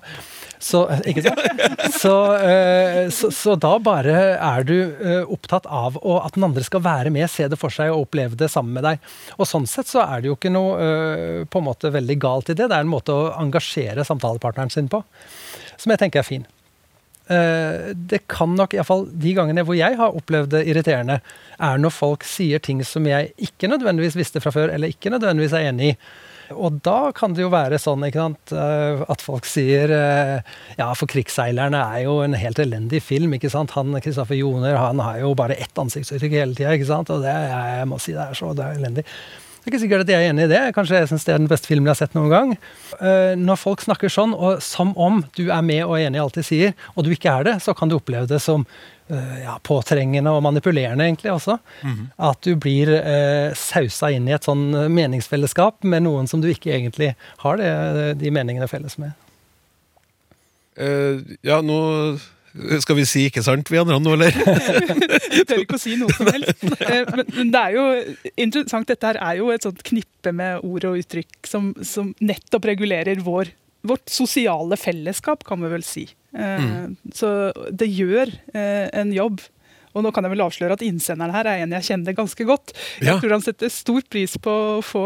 så, 0.62 0.84
ikke 1.06 1.24
sant? 1.26 1.42
Så, 1.98 2.14
eh, 2.38 2.87
så, 3.14 3.30
så 3.34 3.54
da 3.60 3.74
bare 3.82 4.16
er 4.34 4.66
du 4.66 4.76
eh, 4.76 5.22
opptatt 5.24 5.66
av 5.66 5.96
å, 6.00 6.18
at 6.24 6.36
den 6.36 6.46
andre 6.48 6.64
skal 6.66 6.82
være 6.84 7.12
med, 7.14 7.28
se 7.30 7.48
det 7.50 7.58
for 7.60 7.74
seg 7.74 7.92
og 7.92 8.06
oppleve 8.06 8.38
det 8.38 8.50
sammen 8.52 8.76
med 8.76 8.86
deg. 8.86 9.08
Og 9.38 9.48
sånn 9.48 9.68
sett 9.70 9.90
så 9.90 10.04
er 10.04 10.22
det 10.22 10.30
jo 10.30 10.36
ikke 10.38 10.52
noe 10.54 10.76
eh, 10.82 11.40
på 11.48 11.62
en 11.62 11.68
måte 11.68 11.92
veldig 11.94 12.18
galt 12.22 12.52
i 12.52 12.56
det. 12.58 12.68
Det 12.68 12.76
er 12.76 12.86
en 12.86 12.92
måte 12.92 13.14
å 13.14 13.32
engasjere 13.38 14.06
samtalepartneren 14.06 14.72
sin 14.74 14.90
på, 14.92 15.02
som 15.76 15.94
jeg 15.94 16.02
tenker 16.04 16.22
er 16.22 16.28
fin. 16.28 16.46
Eh, 17.28 17.90
det 17.92 18.22
kan 18.30 18.54
nok, 18.56 18.72
iallfall 18.72 19.04
de 19.12 19.34
gangene 19.36 19.64
hvor 19.68 19.76
jeg 19.76 19.98
har 19.98 20.16
opplevd 20.16 20.54
det 20.54 20.64
irriterende, 20.70 21.18
er 21.60 21.82
når 21.82 21.92
folk 21.92 22.24
sier 22.24 22.62
ting 22.64 22.80
som 22.86 23.04
jeg 23.08 23.34
ikke 23.50 23.68
nødvendigvis 23.68 24.16
visste 24.16 24.40
fra 24.40 24.52
før, 24.54 24.72
eller 24.72 24.94
ikke 24.94 25.12
nødvendigvis 25.12 25.56
er 25.58 25.68
enig 25.68 25.92
i. 25.92 25.98
Og 26.54 26.78
da 26.84 27.10
kan 27.16 27.34
det 27.36 27.42
jo 27.42 27.50
være 27.52 27.80
sånn 27.80 28.06
sant, 28.12 28.52
eh, 28.52 29.02
at 29.08 29.24
folk 29.24 29.48
sier 29.48 29.90
eh, 29.92 30.38
Ja, 30.78 30.92
for 30.94 31.06
'Krigsseilerne' 31.06 31.82
er 31.96 32.04
jo 32.04 32.20
en 32.22 32.34
helt 32.34 32.58
elendig 32.58 33.02
film. 33.02 33.34
ikke 33.34 33.50
sant? 33.50 33.72
Han 33.72 34.00
Kristoffer 34.00 34.34
Joner 34.34 34.76
han 34.76 34.98
har 34.98 35.18
jo 35.20 35.34
bare 35.34 35.54
ett 35.54 35.76
ansiktsuttrykk 35.76 36.32
hele 36.32 36.54
tida. 36.54 36.72
Og 36.98 37.22
det, 37.22 37.34
jeg 37.34 37.88
må 37.88 37.98
si 37.98 38.12
det 38.12 38.24
er 38.30 38.34
så 38.34 38.54
det 38.54 38.64
er 38.64 38.80
elendig. 38.80 39.04
Det 39.68 39.74
er 39.74 39.76
ikke 39.76 39.84
sikkert 39.84 40.02
at 40.06 40.10
jeg 40.14 40.24
er 40.24 40.30
enig 40.32 40.44
i 40.46 40.48
det. 40.48 40.60
Kanskje 40.72 40.96
jeg 40.96 41.08
syns 41.10 41.26
det 41.28 41.32
er 41.34 41.40
den 41.42 41.48
beste 41.50 41.68
filmen 41.68 41.84
jeg 41.84 41.92
har 41.92 41.98
sett 41.98 42.14
noen 42.16 42.30
gang. 42.32 42.52
Eh, 43.04 43.34
når 43.36 43.58
folk 43.60 43.82
snakker 43.84 44.08
sånn, 44.08 44.30
og 44.32 44.62
som 44.64 44.94
om 44.96 45.18
du 45.36 45.50
er 45.52 45.60
med 45.60 45.82
og 45.84 45.98
enig 45.98 46.16
i 46.16 46.22
alt 46.22 46.38
de 46.38 46.44
sier, 46.46 46.72
og 46.94 47.04
du 47.04 47.10
ikke 47.12 47.34
er 47.34 47.44
det, 47.44 47.54
så 47.60 47.74
kan 47.76 47.92
du 47.92 47.98
oppleve 47.98 48.24
det 48.30 48.38
som 48.40 48.64
eh, 48.64 49.34
ja, 49.42 49.58
påtrengende 49.68 50.32
og 50.32 50.40
manipulerende, 50.46 51.04
egentlig 51.04 51.34
også. 51.34 51.58
At 52.30 52.40
du 52.48 52.54
blir 52.56 52.94
eh, 52.96 53.52
sausa 53.60 54.08
inn 54.16 54.32
i 54.32 54.32
et 54.38 54.48
sånn 54.48 54.70
meningsfellesskap 54.88 55.84
med 55.84 56.06
noen 56.08 56.32
som 56.32 56.40
du 56.40 56.48
ikke 56.48 56.72
egentlig 56.72 57.12
har 57.44 57.60
det, 57.60 57.70
de 58.24 58.32
meningene 58.32 58.70
felles 58.72 58.96
med. 58.96 59.12
Uh, 60.80 61.20
ja, 61.44 61.60
nå 61.60 61.76
skal 62.82 62.98
vi 62.98 63.04
si 63.08 63.24
ikke 63.28 63.42
sant, 63.44 63.70
vi 63.70 63.80
andre 63.80 63.98
nå, 64.02 64.14
eller? 64.16 64.34
Tør 65.48 65.62
ikke 65.62 65.78
å 65.78 65.82
si 65.82 65.96
noe 66.00 66.14
som 66.16 66.30
helst. 66.32 66.64
Eh, 66.88 67.04
Men 67.34 67.50
det 67.52 67.60
er 67.60 67.74
jo 67.74 67.84
interessant. 68.40 68.88
Dette 68.88 69.10
her 69.10 69.18
er 69.20 69.38
jo 69.40 69.50
et 69.52 69.64
sånt 69.66 69.82
knippe 69.86 70.32
med 70.34 70.64
ord 70.66 70.86
og 70.88 70.98
uttrykk 71.00 71.48
som, 71.48 71.70
som 71.84 72.12
nettopp 72.24 72.68
regulerer 72.70 73.20
vår, 73.24 73.50
vårt 73.88 74.08
sosiale 74.12 74.78
fellesskap, 74.80 75.44
kan 75.48 75.60
vi 75.64 75.70
vel 75.72 75.84
si. 75.86 76.06
Mm. 76.32 76.96
Så 77.14 77.30
det 77.72 77.88
gjør 77.92 78.32
eh, 78.54 78.86
en 78.96 79.12
jobb. 79.14 79.42
Og 79.98 80.04
nå 80.06 80.12
kan 80.14 80.22
jeg 80.26 80.30
vel 80.36 80.44
avsløre 80.46 80.76
at 80.78 80.82
innsenderen 80.86 81.34
her 81.34 81.48
er 81.50 81.64
en 81.64 81.72
jeg 81.74 81.86
kjenner 81.88 82.14
ganske 82.16 82.44
godt. 82.46 82.70
Jeg 83.02 83.08
Ja. 83.10 83.16
tror 83.18 83.34
han 83.34 83.42
setter 83.42 83.72
stor 83.74 84.02
pris 84.08 84.36
på 84.38 84.52
å 84.78 84.82
få 84.86 85.02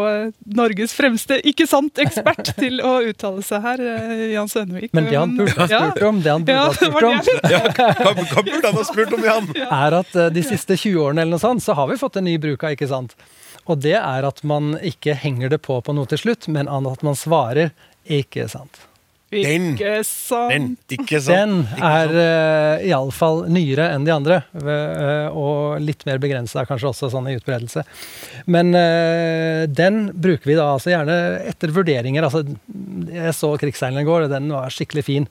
Norges 0.53 0.93
fremste 0.93 1.39
ikke 1.49 1.65
sant-ekspert 1.71 2.53
til 2.63 2.81
å 2.85 2.99
uttale 3.09 3.43
seg 3.47 3.63
her, 3.65 3.81
eh, 3.81 4.25
Jan 4.35 4.51
Sønvik. 4.53 4.93
Men 4.93 5.09
det 5.09 5.17
han 5.19 5.35
burde 5.39 5.57
ha 5.57 5.67
spurt 5.73 6.03
om, 6.11 6.21
det 6.23 6.31
han 6.35 6.45
burde 6.45 6.59
Ja, 6.59 6.67
ha 6.69 6.73
spurt 6.77 7.03
om. 7.09 7.21
Ja, 7.51 7.63
hva, 7.73 8.43
burde 8.45 8.67
han 8.69 8.75
ha 8.81 8.85
spurt 8.85 9.13
om 9.17 9.25
igjen? 9.25 9.51
er 9.73 9.99
at 10.03 10.15
eh, 10.17 10.29
de 10.37 10.43
siste 10.47 10.77
20 10.77 11.01
årene 11.07 11.25
eller 11.25 11.39
noe 11.39 11.43
sånt, 11.43 11.65
så 11.65 11.75
har 11.79 11.89
vi 11.89 11.97
fått 11.97 12.21
en 12.21 12.29
ny 12.29 12.37
bruk 12.43 12.65
av 12.69 12.77
ikke 12.77 12.91
sant. 12.93 13.17
Og 13.71 13.79
det 13.81 13.95
er 13.97 14.25
at 14.27 14.43
man 14.45 14.75
ikke 14.83 15.15
henger 15.17 15.49
det 15.55 15.63
på 15.63 15.81
på 15.87 15.95
noe 15.95 16.09
til 16.11 16.19
slutt, 16.19 16.49
men 16.53 16.69
at 16.69 17.03
man 17.07 17.15
svarer 17.17 17.71
ikke 18.11 18.49
sant. 18.51 18.83
Den. 19.33 19.71
Ikke 19.73 20.03
sant? 20.05 20.53
Den, 20.53 20.67
ikke 20.93 21.21
sant? 21.25 21.71
Den 21.73 21.85
er 21.89 22.11
uh, 22.13 22.85
iallfall 22.85 23.47
nyere 23.53 23.87
enn 23.95 24.05
de 24.05 24.13
andre, 24.13 24.43
eh, 24.61 25.33
og 25.33 25.81
litt 25.81 26.05
mer 26.05 26.21
begrensa 26.21 26.67
kanskje 26.69 26.91
også 26.91 27.09
sånn 27.15 27.31
i 27.31 27.39
utbredelse. 27.39 27.85
Men 28.53 28.75
uh, 28.77 29.65
den 29.73 30.05
bruker 30.13 30.53
vi 30.53 30.59
da 30.59 30.69
altså 30.75 30.93
gjerne 30.93 31.17
etter 31.49 31.73
vurderinger. 31.73 32.29
Altså, 32.29 32.45
jeg 33.09 33.33
så 33.39 33.55
'Krigsseileren' 33.57 34.05
i 34.05 34.11
går, 34.11 34.27
og 34.27 34.35
den 34.35 34.53
var 34.53 34.75
skikkelig 34.75 35.07
fin. 35.09 35.29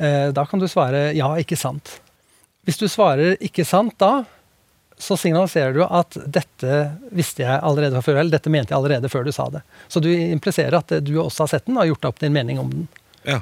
Uh, 0.00 0.32
da 0.32 0.46
kan 0.48 0.62
du 0.62 0.68
svare 0.72 1.10
ja, 1.16 1.28
ikke 1.36 1.60
sant. 1.60 1.98
Hvis 2.64 2.80
du 2.80 2.88
svarer 2.88 3.36
ikke 3.44 3.68
sant 3.68 3.98
da, 4.00 4.24
så 4.96 5.16
signaliserer 5.20 5.76
du 5.76 5.82
at 5.84 6.16
dette 6.24 6.76
visste 7.12 7.44
jeg 7.44 7.60
allerede 7.60 7.98
fra 7.98 8.06
før, 8.08 8.22
eller 8.22 8.32
dette 8.32 8.50
mente 8.52 8.72
jeg 8.72 8.80
allerede 8.80 9.12
før 9.12 9.26
du 9.28 9.32
sa 9.34 9.50
det. 9.52 9.60
Så 9.92 10.00
du 10.00 10.08
impliserer 10.08 10.78
at 10.78 11.02
du 11.04 11.18
også 11.20 11.44
har 11.44 11.52
sett 11.52 11.68
den 11.68 11.76
og 11.76 11.84
har 11.84 11.92
gjort 11.92 12.08
opp 12.14 12.22
din 12.24 12.32
mening 12.32 12.62
om 12.62 12.72
den. 12.72 12.86
Ja. 13.26 13.40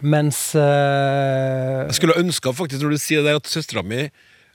Mens 0.00 0.54
uh, 0.54 1.86
Jeg 1.88 1.98
skulle 1.98 2.18
ønska 2.20 2.52
faktisk, 2.56 2.82
når 2.82 2.96
du 2.96 3.02
sier 3.02 3.24
det 3.24 3.32
der, 3.32 3.40
at 3.42 3.50
søstera 3.50 3.82
mi, 3.84 4.08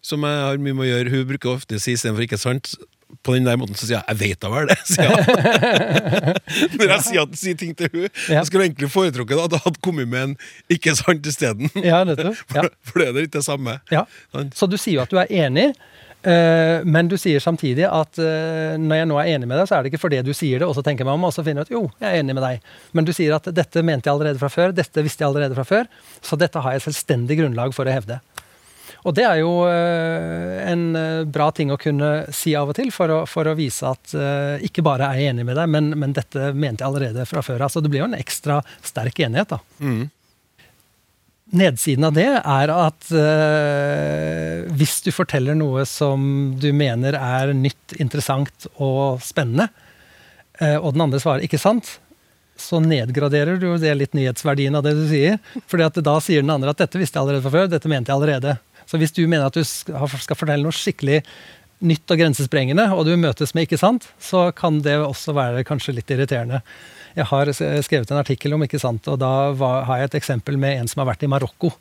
som 0.06 0.24
jeg 0.26 0.44
har 0.48 0.62
mye 0.62 0.78
med 0.78 0.86
å 0.86 0.90
gjøre, 0.90 1.14
hun 1.14 1.26
bruker 1.32 1.56
ofte 1.58 1.78
å 1.78 1.82
si 1.82 1.96
istedenfor 1.96 2.26
ikke 2.26 2.40
sant, 2.42 2.76
på 3.26 3.36
den 3.36 3.46
der 3.48 3.58
måten 3.58 3.78
så 3.78 3.88
sier 3.88 4.00
jeg 4.00 4.06
'jeg 4.10 4.20
vet 4.20 4.42
da 4.42 4.50
vel 4.50 4.68
det', 4.70 4.82
sier 4.94 5.10
jeg. 5.10 5.18
Når 6.78 6.92
jeg 6.94 7.04
sier, 7.08 7.22
at, 7.22 7.38
sier 7.38 7.58
ting 7.58 7.76
til 7.78 7.90
hun 7.94 8.08
Ja. 8.30 8.40
Jeg 8.40 8.46
skulle 8.50 8.66
egentlig 8.66 8.92
foretrukket 8.92 9.44
at 9.44 9.52
jeg 9.58 9.62
hadde 9.66 9.82
kommet 9.82 10.08
med 10.08 10.24
en 10.24 10.38
ikke 10.70 10.96
sant 10.96 11.26
isteden. 11.26 11.70
Ja. 11.76 12.04
Ja. 12.06 12.16
For, 12.52 12.70
for 12.84 13.00
det 13.00 13.08
er 13.08 13.20
litt 13.22 13.34
det 13.34 13.44
samme. 13.46 13.80
Ja. 13.92 14.06
Så 14.54 14.68
du 14.70 14.78
sier 14.78 15.00
jo 15.00 15.06
at 15.06 15.12
du 15.12 15.18
er 15.22 15.32
enig, 15.32 15.74
men 16.26 17.10
du 17.12 17.18
sier 17.22 17.44
samtidig 17.44 17.86
at 17.86 18.18
eh, 18.22 18.76
når 18.82 19.02
jeg 19.02 19.10
nå 19.12 19.18
er 19.22 19.32
enig 19.36 19.50
med 19.50 19.60
deg, 19.60 19.68
så 19.70 19.78
er 19.78 19.84
det 19.86 19.92
ikke 19.92 20.02
fordi 20.02 20.22
du 20.26 20.32
sier 20.34 20.62
det, 20.62 20.68
og 20.68 20.74
så 20.78 20.84
tenker 20.86 21.06
jeg 21.06 21.10
meg 21.12 21.20
om, 21.20 21.28
og 21.28 21.34
så 21.36 21.46
finner 21.46 21.62
jeg 21.62 21.70
ut 21.70 21.76
jo, 21.76 21.84
jeg 22.02 22.10
er 22.10 22.24
enig 22.24 22.38
med 22.38 22.46
deg. 22.46 22.72
Men 22.98 23.08
du 23.08 23.14
sier 23.16 23.36
at 23.38 23.50
dette 23.54 23.84
mente 23.86 24.10
jeg 24.10 24.16
allerede 24.16 24.42
fra 24.42 24.50
før, 24.50 24.74
dette 24.76 25.06
visste 25.06 25.26
jeg 25.26 25.30
allerede 25.30 25.58
fra 25.58 25.68
før, 25.68 25.92
så 26.26 26.40
dette 26.40 26.64
har 26.66 26.78
jeg 26.78 26.88
selvstendig 26.88 27.38
grunnlag 27.44 27.76
for 27.78 27.86
å 27.86 27.94
hevde. 27.94 28.22
Og 29.06 29.14
det 29.14 29.26
er 29.28 29.40
jo 29.44 29.52
eh, 29.70 30.66
en 30.66 30.86
eh, 30.98 31.24
bra 31.30 31.52
ting 31.54 31.70
å 31.74 31.78
kunne 31.82 32.26
si 32.34 32.56
av 32.58 32.72
og 32.72 32.78
til, 32.78 32.90
for 32.94 33.14
å, 33.14 33.20
for 33.30 33.46
å 33.46 33.54
vise 33.58 33.86
at 33.86 34.16
eh, 34.18 34.66
ikke 34.66 34.86
bare 34.86 35.12
er 35.12 35.22
jeg 35.22 35.36
enig 35.36 35.46
med 35.46 35.60
deg, 35.60 35.70
men, 35.70 35.92
men 36.02 36.16
dette 36.18 36.52
mente 36.58 36.82
jeg 36.82 36.90
allerede 36.90 37.28
fra 37.30 37.44
før. 37.46 37.68
Altså 37.68 37.84
det 37.86 37.92
blir 37.94 38.02
jo 38.02 38.10
en 38.10 38.18
ekstra 38.18 38.62
sterk 38.86 39.22
enighet, 39.28 39.54
da. 39.54 39.62
Mm. 39.78 40.08
Nedsiden 41.54 42.08
av 42.08 42.16
det 42.16 42.26
er 42.26 42.72
at 42.74 43.10
eh, 43.14 44.64
hvis 44.74 44.96
du 45.06 45.12
forteller 45.14 45.54
noe 45.58 45.84
som 45.86 46.56
du 46.58 46.72
mener 46.74 47.14
er 47.20 47.54
nytt, 47.54 47.94
interessant 48.02 48.66
og 48.82 49.22
spennende, 49.22 49.68
eh, 50.58 50.74
og 50.80 50.96
den 50.96 51.06
andre 51.06 51.22
svarer 51.22 51.46
'ikke 51.46 51.62
sant', 51.62 52.00
så 52.58 52.80
nedgraderer 52.82 53.60
du 53.60 53.78
det 53.78 53.94
litt 53.94 54.16
nyhetsverdien 54.18 54.76
av 54.76 54.84
det 54.84 54.96
du 54.98 55.06
sier. 55.08 55.38
fordi 55.68 55.86
at 55.86 56.02
da 56.02 56.20
sier 56.20 56.42
den 56.42 56.50
andre 56.50 56.74
at 56.74 56.82
'dette 56.82 56.98
visste 56.98 57.20
jeg 57.20 57.22
allerede 57.22 57.46
fra 57.46 57.54
før', 57.54 57.70
'dette 57.70 57.90
mente 57.94 58.10
jeg 58.10 58.18
allerede'. 58.18 58.58
Så 58.88 58.98
hvis 58.98 59.14
du 59.14 59.28
mener 59.28 59.46
at 59.46 59.54
du 59.54 59.64
skal 59.64 60.36
fortelle 60.36 60.64
noe 60.64 60.74
skikkelig 60.74 61.22
nytt 61.82 62.10
og 62.10 62.18
grensesprengende, 62.18 62.90
og 62.90 63.06
du 63.06 63.16
møtes 63.18 63.54
med 63.54 63.68
'ikke 63.68 63.78
sant', 63.78 64.10
så 64.20 64.50
kan 64.56 64.82
det 64.82 64.98
også 64.98 65.34
være 65.34 65.64
kanskje 65.64 65.94
litt 65.94 66.10
irriterende. 66.10 66.64
Jeg 67.16 67.30
har 67.32 67.52
skrevet 67.56 68.12
en 68.12 68.20
artikkel 68.20 68.56
om 68.56 68.66
ikke 68.66 68.82
sant, 68.82 69.08
og 69.08 69.20
da 69.22 69.52
var, 69.56 69.86
har 69.88 70.02
jeg 70.02 70.12
et 70.12 70.20
eksempel 70.20 70.60
med 70.60 70.82
en 70.82 70.92
som 70.92 71.04
har 71.04 71.14
vært 71.14 71.24
i 71.24 71.32
Marokko. 71.32 71.72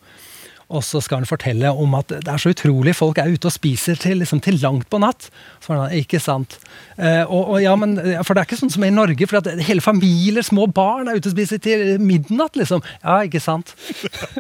Og 0.73 0.85
så 0.85 1.01
skal 1.05 1.21
han 1.21 1.29
fortelle 1.29 1.71
om 1.71 1.97
at 1.99 2.13
det 2.15 2.31
er 2.31 2.41
så 2.41 2.53
utrolig, 2.55 2.95
folk 2.97 3.19
er 3.21 3.33
ute 3.35 3.51
og 3.51 3.55
spiser 3.55 3.99
til, 4.01 4.19
liksom, 4.23 4.41
til 4.45 4.57
langt 4.63 4.89
på 4.91 5.01
natt. 5.03 5.29
Så 5.65 5.75
han, 5.75 5.93
ikke 5.93 6.21
sant. 6.23 6.57
Eh, 6.97 7.23
og, 7.25 7.55
og 7.55 7.59
ja, 7.63 7.75
men, 7.77 7.97
For 8.25 8.33
det 8.33 8.43
er 8.43 8.49
ikke 8.49 8.61
sånn 8.63 8.73
som 8.73 8.87
i 8.87 8.93
Norge, 8.95 9.29
for 9.29 9.53
hele 9.69 9.85
familier, 9.85 10.45
små 10.47 10.67
barn, 10.73 11.11
er 11.11 11.21
ute 11.21 11.31
og 11.31 11.37
spiser 11.37 11.61
til 11.63 12.01
midnatt, 12.03 12.57
liksom. 12.59 12.85
Ja, 13.03 13.21
ikke 13.27 13.43
sant. 13.43 13.75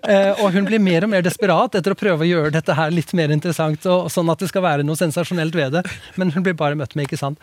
Eh, 0.05 0.33
og 0.43 0.53
hun 0.57 0.66
blir 0.68 0.83
mer 0.83 1.07
og 1.07 1.12
mer 1.12 1.25
desperat 1.25 1.77
etter 1.79 1.95
å 1.95 1.99
prøve 1.99 2.27
å 2.27 2.29
gjøre 2.29 2.55
dette 2.57 2.75
her 2.77 2.93
litt 2.95 3.12
mer 3.16 3.33
interessant, 3.35 3.87
og, 3.91 4.11
sånn 4.12 4.33
at 4.33 4.43
det 4.43 4.51
skal 4.51 4.64
være 4.64 4.87
noe 4.87 4.99
sensasjonelt 4.99 5.57
ved 5.57 5.79
det. 5.79 5.85
Men 6.20 6.33
hun 6.35 6.45
blir 6.45 6.57
bare 6.59 6.79
møtt 6.79 6.97
med 6.97 7.09
'ikke 7.09 7.20
sant'. 7.20 7.41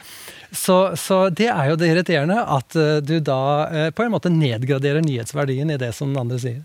Så, 0.51 0.95
så 0.99 1.29
det 1.29 1.47
er 1.47 1.71
jo 1.71 1.79
det 1.79 1.93
irriterende, 1.93 2.41
at 2.43 2.75
uh, 2.75 2.99
du 2.99 3.19
da 3.23 3.41
uh, 3.71 3.89
på 3.95 4.03
en 4.03 4.11
måte 4.11 4.33
nedgraderer 4.33 5.01
nyhetsverdien 5.05 5.71
i 5.71 5.79
det 5.79 5.93
som 5.95 6.11
den 6.11 6.21
andre 6.21 6.39
sier. 6.43 6.61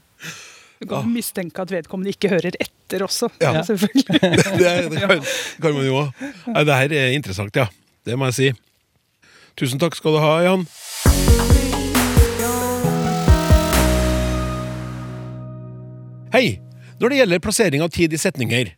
Du 0.76 0.84
kan 0.90 1.08
mistenke 1.08 1.62
at 1.64 1.72
vedkommende 1.72 2.12
ikke 2.12 2.28
hører 2.34 2.56
etter 2.60 3.04
også. 3.06 3.30
Ja. 3.40 3.62
selvfølgelig. 3.68 4.20
det, 4.60 4.74
det 4.92 5.00
kan, 5.00 5.24
kan 5.62 5.76
man 5.76 5.86
jo 5.86 6.02
òg. 6.02 6.26
Det 6.66 6.80
her 6.82 6.96
er 7.00 7.16
interessant, 7.16 7.56
ja. 7.56 7.68
Det 8.06 8.18
må 8.18 8.28
jeg 8.28 8.36
si. 8.36 8.50
Tusen 9.56 9.80
takk 9.80 9.96
skal 9.96 10.18
du 10.18 10.20
ha, 10.20 10.34
Jan. 10.44 10.66
Hei! 16.36 16.58
Når 17.00 17.12
det 17.12 17.18
gjelder 17.20 17.40
plassering 17.44 17.82
av 17.84 17.90
tid 17.92 18.12
i 18.12 18.20
setninger, 18.20 18.70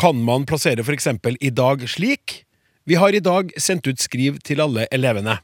kan 0.00 0.16
man 0.24 0.46
plassere 0.48 0.84
f.eks. 0.84 1.08
i 1.40 1.50
dag 1.52 1.84
slik 1.88 2.42
Vi 2.88 2.96
har 3.00 3.12
i 3.12 3.20
dag 3.20 3.52
sendt 3.60 3.86
ut 3.88 4.00
skriv 4.00 4.38
til 4.44 4.60
alle 4.64 4.86
elevene. 4.92 5.38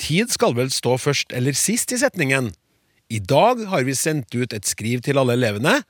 Tid 0.00 0.32
skal 0.32 0.56
vel 0.56 0.72
stå 0.72 0.96
først 1.00 1.32
eller 1.36 1.56
sist 1.56 1.92
i 1.92 2.00
setningen? 2.00 2.50
I 3.12 3.18
dag 3.20 3.60
har 3.68 3.84
vi 3.84 3.92
sendt 3.98 4.32
ut 4.32 4.54
et 4.56 4.64
skriv 4.64 5.02
til 5.04 5.18
alle 5.20 5.34
elevene. 5.36 5.82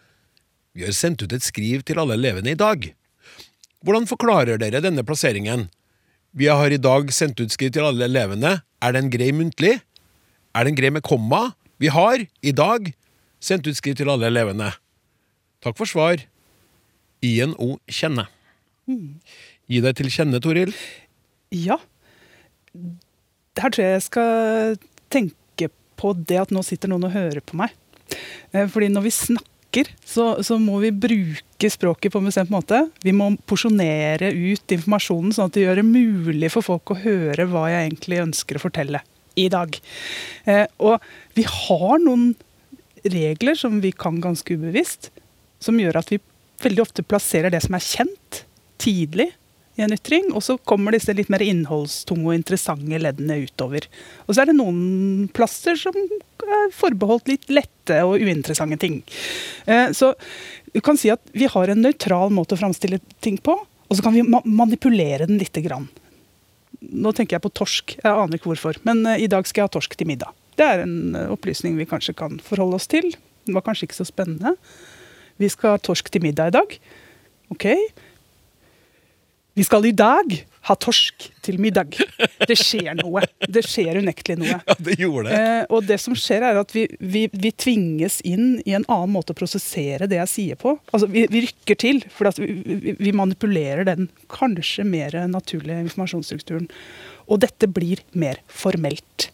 Vi 0.74 0.82
har 0.86 0.94
sendt 0.96 1.22
ut 1.22 1.32
et 1.34 1.44
skriv 1.44 1.84
til 1.86 2.00
alle 2.02 2.16
elevene 2.18 2.54
i 2.54 2.58
dag. 2.58 2.88
Hvordan 3.86 4.08
forklarer 4.10 4.58
dere 4.58 4.80
denne 4.82 5.04
plasseringen? 5.06 5.68
Vi 6.34 6.48
har 6.50 6.72
i 6.74 6.80
dag 6.82 7.12
sendt 7.14 7.38
ut 7.38 7.54
skriv 7.54 7.70
til 7.76 7.86
alle 7.86 8.08
elevene. 8.08 8.56
Er 8.82 8.94
den 8.96 9.10
grei 9.12 9.30
muntlig? 9.36 9.76
Er 10.56 10.66
den 10.66 10.78
grei 10.78 10.90
med 10.90 11.04
komma? 11.06 11.52
Vi 11.78 11.92
har, 11.92 12.24
i 12.42 12.52
dag, 12.54 12.90
sendt 13.42 13.68
ut 13.70 13.78
skriv 13.78 13.94
til 13.98 14.10
alle 14.10 14.26
elevene. 14.30 14.72
Takk 15.62 15.78
for 15.78 15.86
svar. 15.86 16.24
INO 17.22 17.76
kjenne. 17.86 18.26
Gi 19.70 19.82
deg 19.84 19.94
til 19.98 20.10
kjenne, 20.10 20.42
Toril. 20.42 20.74
Ja. 21.54 21.78
Her 23.60 23.70
tror 23.70 23.84
jeg 23.84 23.94
jeg 23.94 24.04
skal 24.08 24.82
tenke 25.12 25.38
på 26.02 26.12
det 26.18 26.40
at 26.42 26.52
nå 26.54 26.62
sitter 26.66 26.90
noen 26.92 27.06
og 27.08 27.14
hører 27.14 27.40
på 27.46 27.56
meg. 27.62 27.72
Eh, 28.52 28.66
Fordi 28.68 28.90
når 28.92 29.06
vi 29.06 29.14
snakker, 29.16 29.88
så, 30.04 30.26
så 30.44 30.58
må 30.60 30.76
vi 30.82 30.90
bruke 30.92 31.70
språket 31.72 32.12
på 32.12 32.20
en 32.20 32.26
bestemt 32.28 32.50
måte. 32.52 32.82
Vi 33.00 33.14
må 33.16 33.30
porsjonere 33.48 34.28
ut 34.34 34.74
informasjonen, 34.76 35.32
sånn 35.32 35.48
at 35.48 35.56
det 35.56 35.64
gjør 35.64 35.80
det 35.80 35.86
mulig 35.88 36.50
for 36.52 36.66
folk 36.66 36.92
å 36.92 36.98
høre 37.06 37.46
hva 37.48 37.68
jeg 37.72 37.86
egentlig 37.88 38.20
ønsker 38.26 38.58
å 38.58 38.64
fortelle 38.66 39.00
i 39.40 39.46
dag. 39.48 39.78
Eh, 40.44 40.66
Og 40.76 41.00
vi 41.38 41.46
har 41.48 42.02
noen 42.04 42.34
regler 43.02 43.56
som 43.58 43.80
vi 43.82 43.94
kan 43.96 44.20
ganske 44.22 44.54
ubevisst, 44.58 45.08
som 45.62 45.78
gjør 45.80 46.02
at 46.02 46.12
vi 46.12 46.20
veldig 46.62 46.84
ofte 46.84 47.02
plasserer 47.06 47.50
det 47.50 47.62
som 47.64 47.74
er 47.74 47.82
kjent, 47.86 48.42
tidlig 48.82 49.30
i 49.78 49.82
en 49.86 49.94
ytring, 49.94 50.26
og 50.36 50.42
så 50.44 50.58
kommer 50.68 50.92
disse 50.92 51.14
litt 51.16 51.30
mer 51.32 51.40
innholdstunge 51.40 52.26
og 52.28 52.34
interessante 52.36 52.98
leddene 53.00 53.38
utover. 53.46 53.86
Og 54.26 54.34
så 54.34 54.42
er 54.42 54.50
det 54.50 54.56
noen 54.58 55.30
plasser 55.32 55.78
som 55.80 55.96
er 55.96 56.74
forbeholdt 56.76 57.30
litt 57.30 57.48
lette 57.48 58.02
og 58.04 58.20
uinteressante 58.20 58.76
ting. 58.82 58.98
Eh, 59.64 59.88
Så 59.96 60.12
du 60.74 60.80
kan 60.84 60.96
si 61.00 61.08
at 61.12 61.20
vi 61.32 61.48
har 61.48 61.68
en 61.72 61.80
nøytral 61.82 62.30
måte 62.34 62.56
å 62.56 62.60
framstille 62.60 63.00
ting 63.24 63.38
på, 63.38 63.56
og 63.56 63.96
så 63.96 64.04
kan 64.04 64.12
vi 64.16 64.22
manipulere 64.24 65.26
den 65.26 65.40
lite 65.40 65.64
grann. 65.64 65.88
Nå 66.82 67.12
tenker 67.14 67.36
jeg 67.36 67.44
på 67.44 67.52
torsk, 67.54 67.96
jeg 68.02 68.12
aner 68.12 68.36
ikke 68.38 68.50
hvorfor, 68.52 68.76
men 68.84 69.04
eh, 69.06 69.24
i 69.24 69.30
dag 69.30 69.46
skal 69.48 69.62
jeg 69.62 69.70
ha 69.70 69.76
torsk 69.78 69.96
til 69.96 70.08
middag. 70.12 70.32
Det 70.60 70.68
er 70.68 70.84
en 70.84 71.14
eh, 71.16 71.28
opplysning 71.32 71.78
vi 71.80 71.88
kanskje 71.88 72.14
kan 72.18 72.36
forholde 72.44 72.76
oss 72.76 72.88
til. 72.92 73.08
Det 73.46 73.54
var 73.56 73.64
kanskje 73.64 73.88
ikke 73.88 74.00
så 74.02 74.08
spennende. 74.08 74.56
Vi 75.40 75.48
skal 75.48 75.76
ha 75.76 75.80
torsk 75.80 76.10
til 76.12 76.22
middag 76.28 76.52
i 76.52 76.56
dag. 76.60 76.74
Ok. 77.54 77.66
Vi 79.54 79.64
skal 79.64 79.84
i 79.86 79.92
dag 79.92 80.32
ha 80.68 80.74
torsk 80.80 81.26
til 81.44 81.58
middag. 81.60 81.98
Det 82.48 82.54
skjer 82.56 82.94
noe. 82.96 83.24
Det 83.50 83.64
skjer 83.66 83.98
unektelig 84.00 84.38
noe. 84.40 84.54
Ja, 84.62 84.76
det 84.78 84.96
gjorde 85.00 85.26
det. 85.28 85.40
Eh, 85.40 85.64
og 85.74 85.84
det 85.88 85.98
som 86.00 86.14
skjer 86.16 86.46
er 86.48 86.60
at 86.60 86.72
vi, 86.72 86.86
vi, 87.02 87.26
vi 87.32 87.50
tvinges 87.52 88.20
inn 88.24 88.62
i 88.64 88.72
en 88.78 88.86
annen 88.86 89.12
måte 89.12 89.34
å 89.34 89.38
prosessere 89.38 90.08
det 90.08 90.20
jeg 90.22 90.32
sier 90.32 90.60
på. 90.60 90.76
Altså, 90.94 91.10
vi, 91.12 91.26
vi 91.32 91.44
rykker 91.44 91.80
til, 91.82 92.00
for 92.14 92.30
at 92.30 92.40
vi, 92.40 92.48
vi, 92.64 92.96
vi 92.96 93.14
manipulerer 93.16 93.84
den 93.90 94.08
kanskje 94.32 94.86
mer 94.88 95.18
naturlige 95.28 95.82
informasjonsstrukturen. 95.88 96.70
Og 97.28 97.42
dette 97.44 97.68
blir 97.68 98.00
mer 98.16 98.40
formelt. 98.48 99.28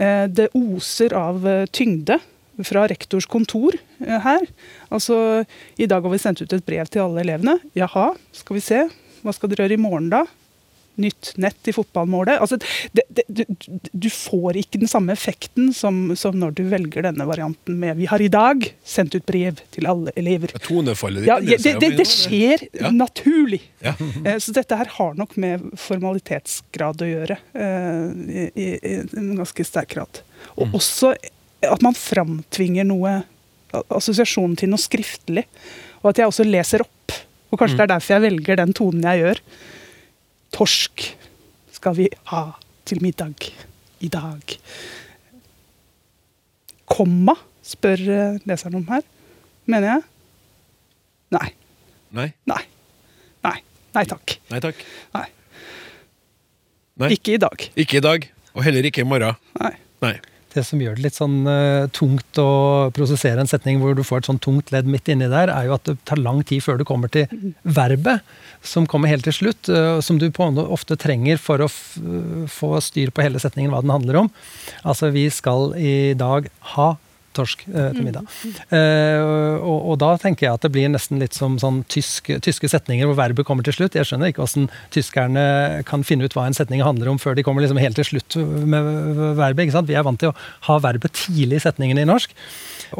Eh, 0.00 0.24
det 0.32 0.48
oser 0.56 1.12
av 1.18 1.44
eh, 1.48 1.66
tyngde 1.68 2.22
fra 2.64 2.86
rektors 2.88 3.28
kontor 3.28 3.76
eh, 4.00 4.18
her. 4.24 4.48
Altså, 4.88 5.44
I 5.76 5.88
dag 5.90 6.04
har 6.04 6.12
vi 6.12 6.20
sendt 6.22 6.40
ut 6.40 6.52
et 6.56 6.64
brev 6.66 6.88
til 6.88 7.04
alle 7.04 7.26
elevene. 7.26 7.58
Jaha, 7.76 8.12
skal 8.36 8.58
vi 8.58 8.64
se. 8.64 8.82
Hva 9.22 9.32
skal 9.34 9.50
dere 9.52 9.66
gjøre 9.68 9.78
i 9.78 9.82
morgen, 9.82 10.08
da? 10.12 10.24
Nytt 11.00 11.30
nett 11.40 11.68
i 11.70 11.72
fotballmålet. 11.72 12.36
Altså, 12.44 12.58
det, 12.92 13.02
det, 13.08 13.22
du, 13.32 13.40
du 13.96 14.08
får 14.12 14.58
ikke 14.60 14.76
den 14.82 14.90
samme 14.92 15.14
effekten 15.14 15.70
som, 15.72 16.10
som 16.20 16.36
når 16.36 16.52
du 16.58 16.62
velger 16.68 17.06
denne 17.06 17.24
varianten 17.24 17.78
med 17.80 17.96
'Vi 17.96 18.10
har 18.10 18.20
i 18.20 18.28
dag 18.28 18.66
sendt 18.84 19.14
ut 19.16 19.24
brev 19.24 19.56
til 19.72 19.86
alle 19.88 20.12
elever'. 20.20 20.52
Tonefallet 20.60 21.24
Ja, 21.24 21.38
det, 21.40 21.62
det, 21.80 21.96
det 21.96 22.06
skjer 22.06 22.66
Ja. 22.76 22.90
naturlig. 22.90 23.62
Ja. 23.80 23.94
Eh, 24.26 24.36
Så 24.38 24.52
dette 24.52 24.76
her 24.76 24.84
har 24.98 25.14
nok 25.16 25.36
med 25.40 25.64
formalitetsgrad 25.80 27.00
å 27.00 27.08
gjøre. 27.08 27.38
eh, 27.54 28.12
I, 28.28 28.50
i, 28.54 28.68
i 28.84 28.94
en 29.16 29.36
ganske 29.40 29.64
sterk 29.64 29.88
grad. 29.96 30.20
Og 30.58 30.66
Mm. 30.68 30.74
også 30.76 31.14
at 31.62 31.80
man 31.82 31.94
framtvinger 31.94 32.84
noe 32.84 33.22
assosiasjonen 33.88 34.56
til 34.58 34.68
noe 34.68 34.78
skriftlig. 34.78 35.46
Og 36.04 36.10
at 36.10 36.18
jeg 36.18 36.26
også 36.28 36.44
leser 36.44 36.80
opp. 36.84 37.12
Og 37.52 37.58
kanskje 37.60 37.76
Mm. 37.76 37.78
det 37.78 37.84
er 37.84 37.92
derfor 37.94 38.14
jeg 38.14 38.22
velger 38.22 38.56
den 38.56 38.72
tonen 38.72 39.02
jeg 39.04 39.20
gjør. 39.22 39.40
Torsk 40.52 41.04
skal 41.72 41.94
vi 41.96 42.08
ha 42.32 42.42
til 42.88 43.02
middag 43.02 43.34
i 44.00 44.08
dag. 44.08 44.56
Komma, 46.92 47.34
spør 47.64 48.00
eh, 48.12 48.38
leseren 48.48 48.76
om 48.80 48.86
her. 48.90 49.04
Mener 49.70 49.88
jeg? 49.94 50.02
Nei. 51.32 51.48
Nei, 52.12 52.26
Nei. 52.50 52.62
Nei. 53.44 53.56
Nei 53.94 54.04
takk. 54.08 54.34
nei 54.50 54.60
takk. 54.60 54.82
Nei. 55.14 55.26
Nei. 57.00 57.08
Ikke 57.16 57.34
i 57.36 57.40
dag. 57.40 57.64
Ikke 57.76 57.96
i 58.00 58.04
dag, 58.04 58.26
og 58.54 58.64
heller 58.66 58.84
ikke 58.88 59.00
i 59.04 59.08
morgen. 59.08 59.36
Nei. 59.60 59.72
Nei. 60.04 60.14
Det 60.52 60.64
som 60.68 60.80
gjør 60.82 60.98
det 60.98 61.06
litt 61.06 61.16
sånn 61.16 61.42
uh, 61.48 61.88
tungt 61.96 62.40
å 62.40 62.90
prosessere 62.96 63.40
en 63.40 63.50
setning 63.50 63.80
hvor 63.80 63.96
du 63.96 64.02
får 64.04 64.22
et 64.22 64.30
sånn 64.30 64.40
tungt 64.42 64.72
ledd 64.74 64.88
midt 64.90 65.08
inni 65.12 65.30
der, 65.32 65.52
er 65.52 65.68
jo 65.68 65.76
at 65.78 65.86
det 65.88 65.96
tar 66.08 66.20
lang 66.20 66.42
tid 66.48 66.64
før 66.64 66.80
du 66.80 66.86
kommer 66.88 67.12
til 67.12 67.30
verbet, 67.62 68.20
som 68.60 68.86
kommer 68.90 69.12
helt 69.12 69.24
til 69.28 69.36
slutt. 69.36 69.70
Uh, 69.72 70.00
som 70.04 70.20
du 70.20 70.28
på 70.32 70.50
ofte 70.62 70.98
trenger 71.00 71.40
for 71.40 71.64
å 71.64 71.70
få 72.52 72.74
styr 72.84 73.14
på 73.14 73.24
hele 73.24 73.40
setningen, 73.42 73.72
hva 73.72 73.80
den 73.84 73.94
handler 73.94 74.24
om. 74.24 74.32
Altså, 74.84 75.12
vi 75.14 75.28
skal 75.32 75.72
i 75.78 76.12
dag 76.18 76.50
ha 76.76 76.92
torsk 77.36 77.64
eh, 77.68 77.90
til 77.96 78.06
middag. 78.06 78.28
Eh, 78.74 79.18
og, 79.58 79.78
og, 79.78 79.96
da 80.02 80.12
tenker 80.20 80.46
jeg 80.46 80.58
at 80.58 80.66
det 80.66 80.72
blir 80.74 80.90
nesten 80.92 81.22
litt 81.22 81.36
som 81.36 81.58
sånn 81.62 81.82
tysk, 81.92 82.30
tyske 82.44 82.70
setninger 82.72 83.08
hvor 83.08 83.18
verbet 83.18 83.48
kommer 83.48 83.66
til 83.66 83.76
slutt. 83.76 83.98
Jeg 83.98 84.08
skjønner 84.08 84.32
ikke 84.32 84.44
hvordan 84.44 84.68
tyskerne 84.94 85.44
kan 85.88 86.06
finne 86.06 86.28
ut 86.28 86.36
hva 86.36 86.46
en 86.48 86.56
setning 86.56 86.84
handler 86.84 87.12
om 87.12 87.20
før 87.22 87.38
de 87.38 87.46
kommer 87.46 87.64
liksom 87.64 87.80
helt 87.82 87.98
til 87.98 88.08
slutt 88.12 88.38
med 88.40 89.36
verbet. 89.40 89.74
Vi 89.88 89.98
er 89.98 90.06
vant 90.06 90.20
til 90.22 90.32
å 90.32 90.38
ha 90.68 90.78
verbet 90.82 91.16
tidlig 91.24 91.60
i 91.60 91.66
setningene 91.66 92.04
i 92.04 92.08
norsk. 92.08 92.34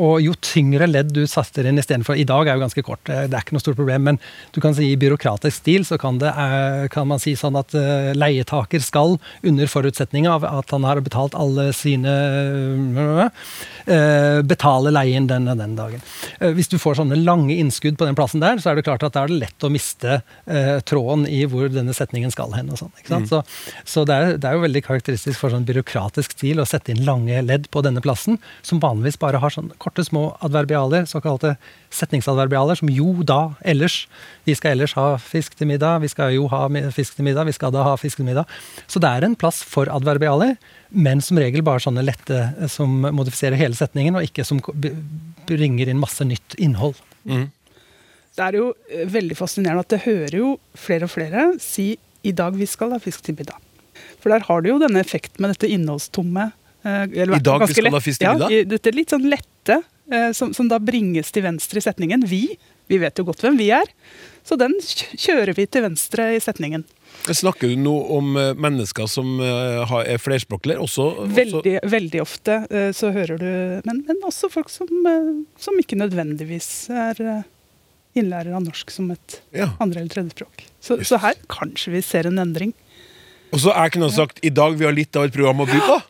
Og 0.00 0.22
jo 0.24 0.34
tyngre 0.40 0.88
ledd 0.88 1.12
du 1.14 1.22
saster 1.30 1.66
inn 1.68 1.80
istedenfor 1.80 2.18
I 2.18 2.26
dag 2.28 2.48
er 2.48 2.56
jo 2.56 2.64
ganske 2.64 2.84
kort, 2.86 3.04
det 3.06 3.28
er 3.28 3.42
ikke 3.42 3.56
noe 3.56 3.64
stort 3.64 3.78
problem, 3.78 4.06
men 4.08 4.20
du 4.54 4.60
kan 4.64 4.76
si 4.76 4.90
i 4.92 4.98
byråkratisk 5.00 5.62
stil 5.62 5.86
så 5.88 5.98
kan, 6.00 6.20
det, 6.22 6.32
eh, 6.32 6.86
kan 6.92 7.08
man 7.08 7.20
si 7.22 7.34
sånn 7.38 7.58
at 7.58 7.74
uh, 7.76 8.12
leietaker 8.16 8.82
skal, 8.84 9.18
under 9.46 9.70
forutsetning 9.70 10.28
av 10.30 10.46
at 10.48 10.72
han 10.74 10.86
har 10.88 11.02
betalt 11.04 11.36
alle 11.38 11.70
sine 11.76 12.12
Eh, 13.86 14.42
betale 14.46 14.92
leien 14.94 15.26
den 15.26 15.48
og 15.50 15.58
den 15.58 15.74
dagen. 15.74 16.02
Eh, 16.38 16.52
hvis 16.54 16.70
du 16.70 16.76
får 16.78 17.00
sånne 17.00 17.18
lange 17.18 17.54
innskudd 17.58 17.96
på 17.98 18.06
den 18.06 18.16
plassen 18.18 18.42
der, 18.42 18.60
så 18.62 18.70
er 18.70 18.78
det 18.78 18.84
klart 18.86 19.02
at 19.02 19.16
da 19.16 19.24
er 19.24 19.32
det 19.32 19.40
lett 19.40 19.66
å 19.66 19.70
miste 19.72 20.20
eh, 20.46 20.78
tråden 20.86 21.24
i 21.26 21.42
hvor 21.50 21.66
denne 21.72 21.94
setningen 21.96 22.30
skal 22.34 22.54
hen. 22.54 22.70
og 22.70 22.78
sånn, 22.78 22.92
mm. 23.08 23.26
Så, 23.30 23.42
så 23.84 24.04
det, 24.06 24.14
er, 24.14 24.36
det, 24.36 24.48
er, 24.48 24.58
jo 24.58 24.66
veldig 24.66 24.84
karakteristisk 24.86 25.40
for 25.40 25.54
sånn 25.54 25.66
byråkratisk 25.66 26.36
stil 26.36 26.62
å 26.62 26.68
sette 26.68 26.94
inn 26.94 27.02
lange 27.06 27.42
ledd 27.42 27.68
på 27.74 27.82
denne 27.82 28.02
plassen, 28.04 28.38
som 28.62 28.82
vanligvis 28.82 29.18
bare 29.22 29.42
har 29.42 29.54
sånn 29.54 29.72
korte, 29.82 30.04
små 30.06 30.28
adverbialer, 30.46 31.08
såkalte 31.10 31.56
setningsadverbialer, 31.92 32.78
som 32.78 32.90
jo, 32.92 33.14
da, 33.26 33.40
ellers. 33.66 34.06
Vi 34.48 34.54
skal 34.58 34.76
ellers 34.76 34.94
ha 34.98 35.16
fisk 35.22 35.58
til 35.58 35.70
middag, 35.72 36.00
vi 36.04 36.12
skal 36.12 36.32
jo 36.36 36.46
ha 36.52 36.64
fisk 36.94 37.18
til 37.18 37.26
middag, 37.28 37.50
vi 37.50 37.56
skal 37.56 37.74
da 37.74 37.84
ha 37.90 37.96
fisk 38.00 38.22
til 38.22 38.30
middag. 38.30 38.46
Så 38.86 39.02
det 39.02 39.10
er 39.10 39.26
en 39.26 39.38
plass 39.38 39.62
for 39.66 39.90
adverbialer 39.92 40.56
men 40.92 41.22
som 41.24 41.40
regel 41.40 41.64
bare 41.64 41.82
sånne 41.82 42.04
lette 42.04 42.38
eh, 42.38 42.68
som 42.70 43.02
modifiserer 43.08 43.58
hele 43.60 43.76
setningen, 43.78 44.18
og 44.18 44.28
ikke 44.28 44.44
som 44.46 44.60
bringer 45.48 45.90
inn 45.90 46.00
masse 46.00 46.24
nytt 46.28 46.56
innhold. 46.60 46.98
Mm. 47.28 47.48
Det 48.36 48.46
er 48.46 48.58
jo 48.60 48.70
eh, 48.90 49.04
veldig 49.10 49.38
fascinerende 49.38 49.84
at 49.86 49.92
det 49.94 50.02
hører 50.06 50.38
jo 50.38 50.54
flere 50.78 51.08
og 51.08 51.14
flere 51.14 51.52
si 51.62 51.94
'i 52.22 52.32
dag 52.38 52.54
vi 52.54 52.68
skal 52.70 52.92
ha 52.94 53.00
fisk 53.02 53.24
til 53.26 53.38
middag'. 53.40 53.58
For 54.22 54.30
der 54.30 54.44
har 54.46 54.62
du 54.62 54.68
jo 54.70 54.78
denne 54.78 55.00
effekten 55.02 55.42
med 55.42 55.56
dette 55.56 55.68
innholdstomme. 55.68 56.52
eller, 56.84 57.36
I 57.36 57.42
dag 57.42 57.60
vi 57.66 57.74
skal 57.74 57.84
lett. 57.84 57.94
ha 57.94 58.00
fisk 58.00 58.20
til 58.20 58.28
middag? 58.28 58.50
Ja, 58.50 58.64
dette 58.64 58.94
litt 58.94 59.10
sånn 59.10 59.26
lette, 59.62 60.34
som, 60.36 60.50
som 60.52 60.66
da 60.68 60.76
bringes 60.82 61.30
til 61.32 61.44
venstre 61.46 61.78
i 61.78 61.84
setningen. 61.84 62.26
Vi, 62.28 62.42
vi 62.90 62.98
vet 63.00 63.16
jo 63.16 63.24
godt 63.24 63.40
hvem 63.44 63.56
vi 63.56 63.70
er. 63.72 63.88
Så 64.42 64.58
den 64.58 64.74
kjører 64.82 65.54
vi 65.56 65.68
til 65.70 65.84
venstre 65.86 66.32
i 66.36 66.40
setningen. 66.42 66.84
Snakker 67.22 67.70
du 67.70 67.78
nå 67.78 67.92
om 68.16 68.34
eh, 68.40 68.50
mennesker 68.58 69.06
som 69.10 69.36
eh, 69.40 69.94
er 70.02 70.18
flerspråklige? 70.18 70.80
Også, 70.82 71.06
veldig, 71.30 71.76
veldig, 71.86 72.22
ofte 72.24 72.58
eh, 72.66 72.90
så 72.96 73.12
hører 73.14 73.38
du 73.38 73.50
Men, 73.86 74.02
men 74.08 74.22
også 74.26 74.50
folk 74.50 74.72
som, 74.72 74.88
som, 75.60 75.78
ikke 75.78 75.98
nødvendigvis 76.00 76.90
er 76.90 77.44
innlærer 78.18 78.56
av 78.56 78.64
norsk 78.64 78.90
som 78.92 79.12
et 79.14 79.38
ja. 79.54 79.70
andre- 79.80 80.02
eller 80.02 80.12
tredjespråk. 80.12 80.66
Så, 80.82 80.98
så 81.06 81.20
her 81.22 81.38
kanskje 81.52 81.94
vi 81.94 82.02
ser 82.04 82.28
en 82.28 82.42
endring. 82.42 82.74
Og 83.52 83.62
så 83.62 83.72
er 83.76 83.92
kunne 83.92 84.10
sagt 84.12 84.42
i 84.42 84.50
dag 84.52 84.74
vi 84.80 84.88
har 84.88 84.96
litt 84.96 85.16
av 85.16 85.28
et 85.28 85.34
program 85.34 85.62
å 85.62 85.68
by 85.68 85.78
på. 85.78 86.00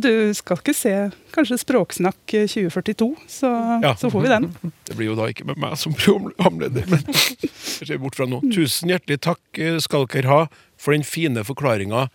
Du 0.00 0.32
skal 0.32 0.56
ikke 0.56 0.72
se 0.72 0.92
kanskje 1.34 1.58
Språksnakk 1.60 2.16
2042, 2.24 3.08
så, 3.28 3.50
ja. 3.82 3.92
så 4.00 4.08
får 4.12 4.24
vi 4.24 4.30
den. 4.30 4.46
Det 4.88 4.96
blir 4.96 5.10
jo 5.10 5.16
da 5.18 5.26
ikke 5.28 5.44
med 5.50 5.60
meg 5.60 5.76
som 5.80 5.92
programleder, 5.96 6.86
men 6.88 7.04
jeg 7.12 7.52
ser 7.52 8.00
bort 8.00 8.16
fra 8.16 8.24
nå. 8.28 8.40
Tusen 8.54 8.92
hjertelig 8.92 9.20
takk 9.26 9.60
eh, 9.60 9.76
skal 9.84 10.08
dere 10.12 10.30
ha 10.30 10.40
for 10.80 10.96
den 10.96 11.04
fine 11.04 11.44
forklaringa 11.44 12.06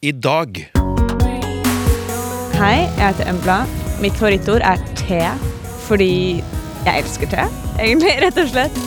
i 0.00 0.14
dag. 0.16 0.62
Hei, 2.56 2.76
jeg 2.88 3.04
heter 3.04 3.28
Embla. 3.28 3.62
Mitt 4.00 4.16
favorittord 4.16 4.64
er 4.64 4.80
te, 4.96 5.20
fordi 5.84 6.40
jeg 6.86 7.02
elsker 7.02 7.28
te, 7.32 7.48
egentlig, 7.76 8.16
rett 8.24 8.40
og 8.40 8.48
slett. 8.48 8.84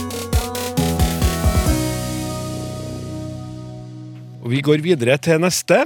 Og 4.42 4.50
vi 4.52 4.64
går 4.66 4.82
videre 4.86 5.22
til 5.22 5.40
neste. 5.46 5.86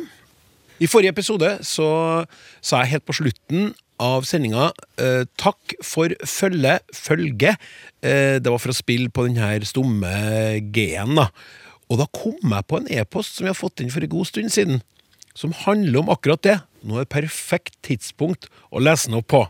I 0.77 0.85
forrige 0.85 1.15
episode 1.15 1.49
så 1.65 1.87
sa 2.61 2.81
jeg 2.83 2.91
helt 2.91 3.05
på 3.07 3.15
slutten 3.17 3.71
av 4.03 4.27
sendinga 4.29 4.67
eh, 5.01 5.23
takk 5.41 5.73
for 5.81 6.13
følge, 6.21 6.75
følge. 6.93 7.55
Eh, 8.05 8.37
det 8.37 8.51
var 8.53 8.61
for 8.61 8.73
å 8.73 8.77
spille 8.77 9.09
på 9.09 9.25
denne 9.25 9.65
stumme 9.65 10.11
G-en, 10.73 11.17
da. 11.17 11.31
Og 11.89 12.01
da 12.03 12.05
kom 12.13 12.37
jeg 12.53 12.67
på 12.69 12.81
en 12.81 12.89
e-post 12.93 13.37
som 13.37 13.47
vi 13.47 13.51
har 13.53 13.57
fått 13.57 13.81
inn 13.81 13.89
for 13.93 14.05
en 14.05 14.11
god 14.11 14.29
stund 14.29 14.53
siden, 14.53 14.81
som 15.33 15.55
handler 15.65 16.03
om 16.03 16.13
akkurat 16.13 16.45
det. 16.45 16.57
Nå 16.85 16.99
er 16.99 17.07
det 17.07 17.15
perfekt 17.15 17.79
tidspunkt 17.87 18.49
å 18.69 18.83
lese 18.83 19.09
den 19.09 19.17
opp 19.21 19.31
på. 19.33 19.45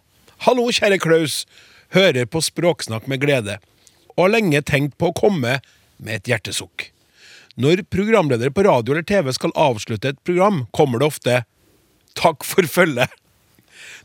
Hallo, 0.47 0.69
kjære 0.71 1.01
Klaus. 1.03 1.41
Hører 1.95 2.27
på 2.29 2.39
Språksnakk 2.45 3.07
med 3.11 3.23
glede. 3.23 3.57
Og 4.15 4.27
har 4.27 4.37
lenge 4.37 4.63
tenkt 4.63 4.95
på 5.01 5.11
å 5.11 5.17
komme 5.17 5.59
med 5.97 6.13
et 6.21 6.31
hjertesukk. 6.31 6.91
Når 7.57 7.81
programledere 7.89 8.53
på 8.53 8.67
radio 8.67 8.93
eller 8.93 9.05
TV 9.07 9.31
skal 9.33 9.53
avslutte 9.57 10.11
et 10.13 10.19
program, 10.27 10.67
kommer 10.77 11.01
det 11.01 11.07
ofte 11.07 11.37
'takk 12.13 12.45
for 12.45 12.61
følget'. 12.61 13.13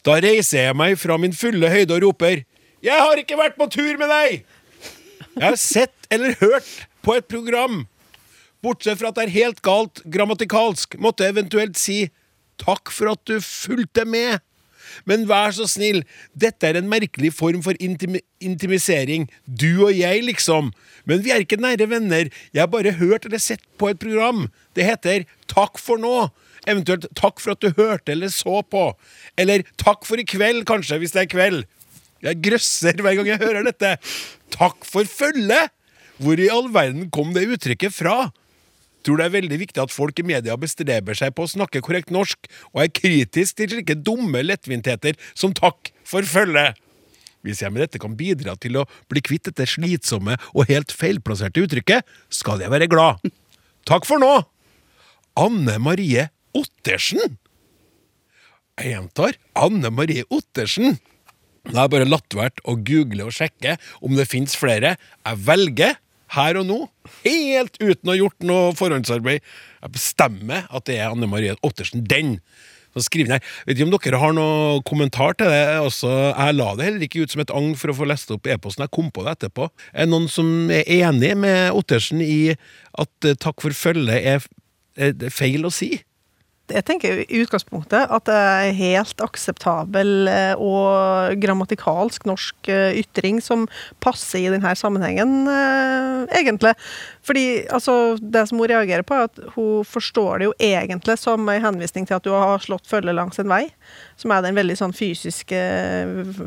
Da 0.04 0.16
reiser 0.24 0.68
jeg 0.68 0.76
meg 0.76 0.96
fra 0.98 1.18
min 1.18 1.36
fulle 1.36 1.68
høyde 1.68 1.92
og 1.94 2.02
roper 2.02 2.44
'Jeg 2.82 2.98
har 2.98 3.16
ikke 3.16 3.36
vært 3.36 3.56
på 3.56 3.68
tur 3.70 3.98
med 3.98 4.08
deg!' 4.08 4.44
Jeg 5.36 5.44
har 5.44 5.56
sett 5.56 6.08
eller 6.10 6.34
hørt 6.40 6.86
på 7.02 7.16
et 7.16 7.28
program. 7.28 7.86
Bortsett 8.62 8.98
fra 8.98 9.08
at 9.08 9.14
det 9.16 9.24
er 9.24 9.36
helt 9.36 9.62
galt 9.62 10.02
grammatikalsk, 10.04 10.98
måtte 10.98 11.24
jeg 11.24 11.36
eventuelt 11.36 11.76
si 11.76 12.10
'takk 12.58 12.90
for 12.90 13.12
at 13.12 13.24
du 13.26 13.36
fulgte 13.40 14.04
med'. 14.04 14.40
Men 15.08 15.26
vær 15.30 15.54
så 15.56 15.68
snill, 15.70 16.02
dette 16.34 16.68
er 16.68 16.78
en 16.78 16.90
merkelig 16.90 17.32
form 17.36 17.62
for 17.64 17.78
intim 17.82 18.18
intimisering. 18.42 19.28
Du 19.46 19.86
og 19.86 19.92
jeg, 19.94 20.24
liksom. 20.26 20.72
Men 21.06 21.22
vi 21.22 21.30
er 21.30 21.44
ikke 21.44 21.60
nære 21.62 21.86
venner. 21.90 22.30
Jeg 22.50 22.62
har 22.64 22.70
bare 22.72 22.96
hørt 22.98 23.28
eller 23.28 23.42
sett 23.42 23.62
på 23.78 23.92
et 23.92 24.00
program. 24.02 24.48
Det 24.74 24.86
heter 24.88 25.28
Takk 25.52 25.78
for 25.78 26.00
nå. 26.00 26.30
Eventuelt 26.66 27.08
takk 27.18 27.40
for 27.42 27.56
at 27.56 27.62
du 27.62 27.72
hørte 27.74 28.14
eller 28.14 28.30
så 28.30 28.60
på. 28.62 28.84
Eller 29.38 29.64
takk 29.80 30.06
for 30.06 30.20
i 30.20 30.26
kveld, 30.26 30.62
kanskje, 30.68 31.00
hvis 31.02 31.14
det 31.14 31.24
er 31.24 31.32
kveld. 31.32 31.64
Jeg 32.22 32.38
grøsser 32.44 33.02
hver 33.02 33.18
gang 33.18 33.32
jeg 33.32 33.42
hører 33.42 33.66
dette. 33.66 33.96
Takk 34.54 34.86
for 34.86 35.08
følget! 35.08 35.72
Hvor 36.22 36.38
i 36.38 36.50
all 36.52 36.68
verden 36.70 37.08
kom 37.10 37.32
det 37.34 37.48
uttrykket 37.50 37.94
fra? 37.96 38.30
Tror 39.04 39.20
det 39.20 39.26
er 39.26 39.34
veldig 39.36 39.58
viktig 39.64 39.82
at 39.82 39.94
folk 39.94 40.18
i 40.22 40.26
media 40.26 40.56
bestreber 40.60 41.16
seg 41.18 41.34
på 41.36 41.46
å 41.46 41.50
snakke 41.50 41.82
korrekt 41.84 42.12
norsk, 42.14 42.48
og 42.72 42.84
er 42.84 42.94
kritisk 42.94 43.58
til 43.58 43.74
slike 43.74 43.98
dumme 44.00 44.44
lettvintheter 44.44 45.18
som 45.34 45.54
takk 45.56 45.92
for 46.08 46.26
følget. 46.26 46.78
Hvis 47.42 47.62
jeg 47.64 47.74
med 47.74 47.82
dette 47.82 47.98
kan 48.02 48.14
bidra 48.18 48.54
til 48.62 48.78
å 48.78 48.86
bli 49.10 49.22
kvitt 49.24 49.48
dette 49.48 49.66
slitsomme 49.66 50.36
og 50.54 50.68
helt 50.70 50.94
feilplasserte 50.94 51.64
uttrykket, 51.64 52.06
skal 52.30 52.62
jeg 52.62 52.70
være 52.70 52.90
glad. 52.90 53.18
Takk 53.88 54.06
for 54.06 54.22
nå! 54.22 54.34
Anne 55.38 55.78
Marie 55.82 56.28
Ottersen. 56.54 57.38
Jeg 58.78 58.94
gjentar 58.94 59.38
Anne 59.58 59.90
Marie 59.92 60.26
Ottersen. 60.30 60.98
Det 61.62 61.78
er 61.78 61.90
bare 61.90 62.08
latt 62.08 62.34
å 62.34 62.74
google 62.74 63.28
og 63.28 63.34
sjekke 63.34 63.76
om 64.02 64.16
det 64.18 64.26
fins 64.30 64.54
flere. 64.58 64.96
Jeg 65.22 65.42
velger 65.46 65.98
her 66.36 66.58
og 66.60 66.68
nå, 66.68 66.78
helt 67.22 67.78
uten 67.80 68.08
å 68.08 68.12
ha 68.14 68.18
gjort 68.18 68.46
noe 68.48 68.74
forhåndsarbeid. 68.78 69.42
Jeg 69.82 69.94
bestemmer 69.96 70.68
at 70.72 70.86
det 70.88 70.98
er 70.98 71.10
Anne 71.10 71.28
Marie 71.30 71.56
Ottersen. 71.66 72.06
Den! 72.08 72.38
Så 72.92 73.06
skriv 73.06 73.30
her. 73.32 73.40
Vet 73.64 73.78
ikke 73.78 73.86
om 73.86 73.92
dere 73.94 74.20
har 74.20 74.34
noe 74.36 74.80
kommentar 74.84 75.32
til 75.40 75.48
det. 75.48 75.62
Også, 75.80 76.10
jeg 76.28 76.56
la 76.58 76.66
det 76.76 76.88
heller 76.88 77.06
ikke 77.06 77.24
ut 77.24 77.32
som 77.32 77.40
et 77.40 77.52
agn 77.56 77.72
for 77.80 77.92
å 77.92 77.96
få 77.96 78.08
lest 78.08 78.32
opp 78.34 78.48
e-posten. 78.52 78.84
Jeg 78.84 78.92
kom 78.92 79.08
på 79.14 79.24
det 79.24 79.38
etterpå. 79.38 79.70
Er 79.96 80.10
noen 80.10 80.28
som 80.32 80.68
er 80.72 80.84
enig 81.00 81.32
med 81.40 81.72
Ottersen 81.78 82.20
i 82.24 82.52
at 82.52 83.28
uh, 83.28 83.32
takk 83.40 83.64
for 83.64 83.76
følget 83.76 84.28
er, 84.34 84.44
er 85.00 85.32
feil 85.32 85.64
å 85.64 85.72
si? 85.72 85.94
Jeg 86.72 86.84
tenker 86.88 87.22
i 87.22 87.40
utgangspunktet 87.42 88.10
at 88.12 88.26
det 88.28 88.36
er 88.36 88.76
helt 88.76 89.22
akseptabel 89.24 90.28
eh, 90.30 90.54
og 90.60 91.36
grammatikalsk 91.42 92.26
norsk 92.28 92.70
eh, 92.72 92.98
ytring 93.02 93.40
som 93.44 93.66
passer 94.04 94.46
i 94.46 94.52
denne 94.52 94.72
sammenhengen, 94.78 95.46
eh, 95.50 96.38
egentlig. 96.40 96.74
Fordi 97.26 97.44
altså, 97.72 98.16
det 98.20 98.46
som 98.48 98.60
hun 98.60 98.70
reagerer 98.70 99.06
på, 99.06 99.18
er 99.18 99.28
at 99.30 99.42
hun 99.56 99.84
forstår 99.88 100.42
det 100.42 100.50
jo 100.50 100.56
egentlig 100.58 101.18
som 101.20 101.48
en 101.48 101.66
henvisning 101.66 102.08
til 102.08 102.18
at 102.18 102.26
du 102.26 102.32
har 102.34 102.64
slått 102.64 102.88
følge 102.90 103.14
langs 103.16 103.40
en 103.42 103.52
vei, 103.52 103.66
som 104.20 104.34
er 104.34 104.44
den 104.44 104.58
veldig 104.58 104.78
sånn 104.80 104.96
fysiske 104.96 105.60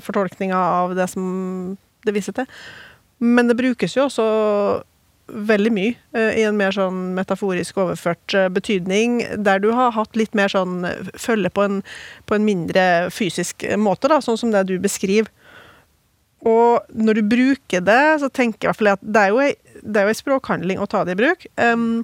fortolkninga 0.06 0.58
av 0.82 0.98
det 0.98 1.08
som 1.14 1.78
det 2.06 2.16
viser 2.16 2.36
til. 2.38 2.50
Men 3.24 3.48
det 3.48 3.58
brukes 3.58 3.96
jo 3.96 4.10
også 4.10 4.26
veldig 5.28 5.72
mye 5.74 5.94
eh, 6.18 6.42
i 6.42 6.44
en 6.46 6.58
mer 6.58 6.76
sånn 6.76 7.14
metaforisk 7.18 7.80
overført 7.82 8.36
eh, 8.38 8.50
betydning, 8.54 9.22
der 9.42 9.62
du 9.64 9.72
har 9.76 9.96
hatt 9.96 10.18
litt 10.20 10.36
mer 10.38 10.52
sånn 10.52 10.86
eh, 10.88 11.10
følge 11.20 11.52
på 11.54 11.66
en, 11.66 11.82
på 12.30 12.38
en 12.38 12.46
mindre 12.46 12.86
fysisk 13.14 13.66
måte, 13.82 14.12
da, 14.12 14.22
sånn 14.22 14.40
som 14.42 14.54
det 14.54 14.66
du 14.70 14.78
beskriver. 14.82 15.32
Og 16.46 16.86
når 16.94 17.20
du 17.20 17.30
bruker 17.32 17.82
det, 17.82 18.04
så 18.22 18.30
tenker 18.30 18.60
jeg 18.60 18.68
i 18.68 18.70
hvert 18.70 18.82
fall 18.82 18.94
at 18.94 19.02
det 19.02 19.24
er 19.24 19.34
jo 19.34 20.12
ei 20.12 20.20
språkhandling 20.20 20.82
å 20.82 20.86
ta 20.90 21.02
det 21.08 21.16
i 21.16 21.22
bruk. 21.24 21.48
Um, 21.58 22.04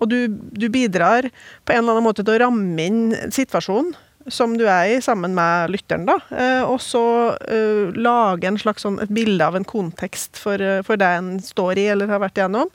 og 0.00 0.08
du, 0.08 0.18
du 0.56 0.70
bidrar 0.72 1.28
på 1.68 1.74
en 1.74 1.82
eller 1.82 1.98
annen 1.98 2.06
måte 2.06 2.24
til 2.24 2.32
å 2.32 2.46
ramme 2.46 2.86
inn 2.88 3.02
situasjonen 3.34 3.92
som 4.26 4.56
du 4.58 4.64
er 4.64 4.94
i, 4.94 5.00
sammen 5.04 5.34
med 5.36 5.72
lytteren, 5.74 6.06
da. 6.08 6.18
Eh, 6.32 6.62
og 6.64 6.78
så 6.82 7.04
uh, 7.36 7.94
lage 7.96 8.48
en 8.48 8.60
slags 8.60 8.84
sånn, 8.86 9.00
et 9.02 9.12
bilde 9.12 9.44
av 9.44 9.58
en 9.58 9.66
kontekst 9.68 10.40
for, 10.40 10.60
eh, 10.60 10.80
for 10.86 11.00
det 11.00 11.10
en 11.18 11.34
står 11.44 11.80
i 11.80 11.88
eller 11.92 12.12
har 12.12 12.22
vært 12.22 12.40
igjennom. 12.40 12.72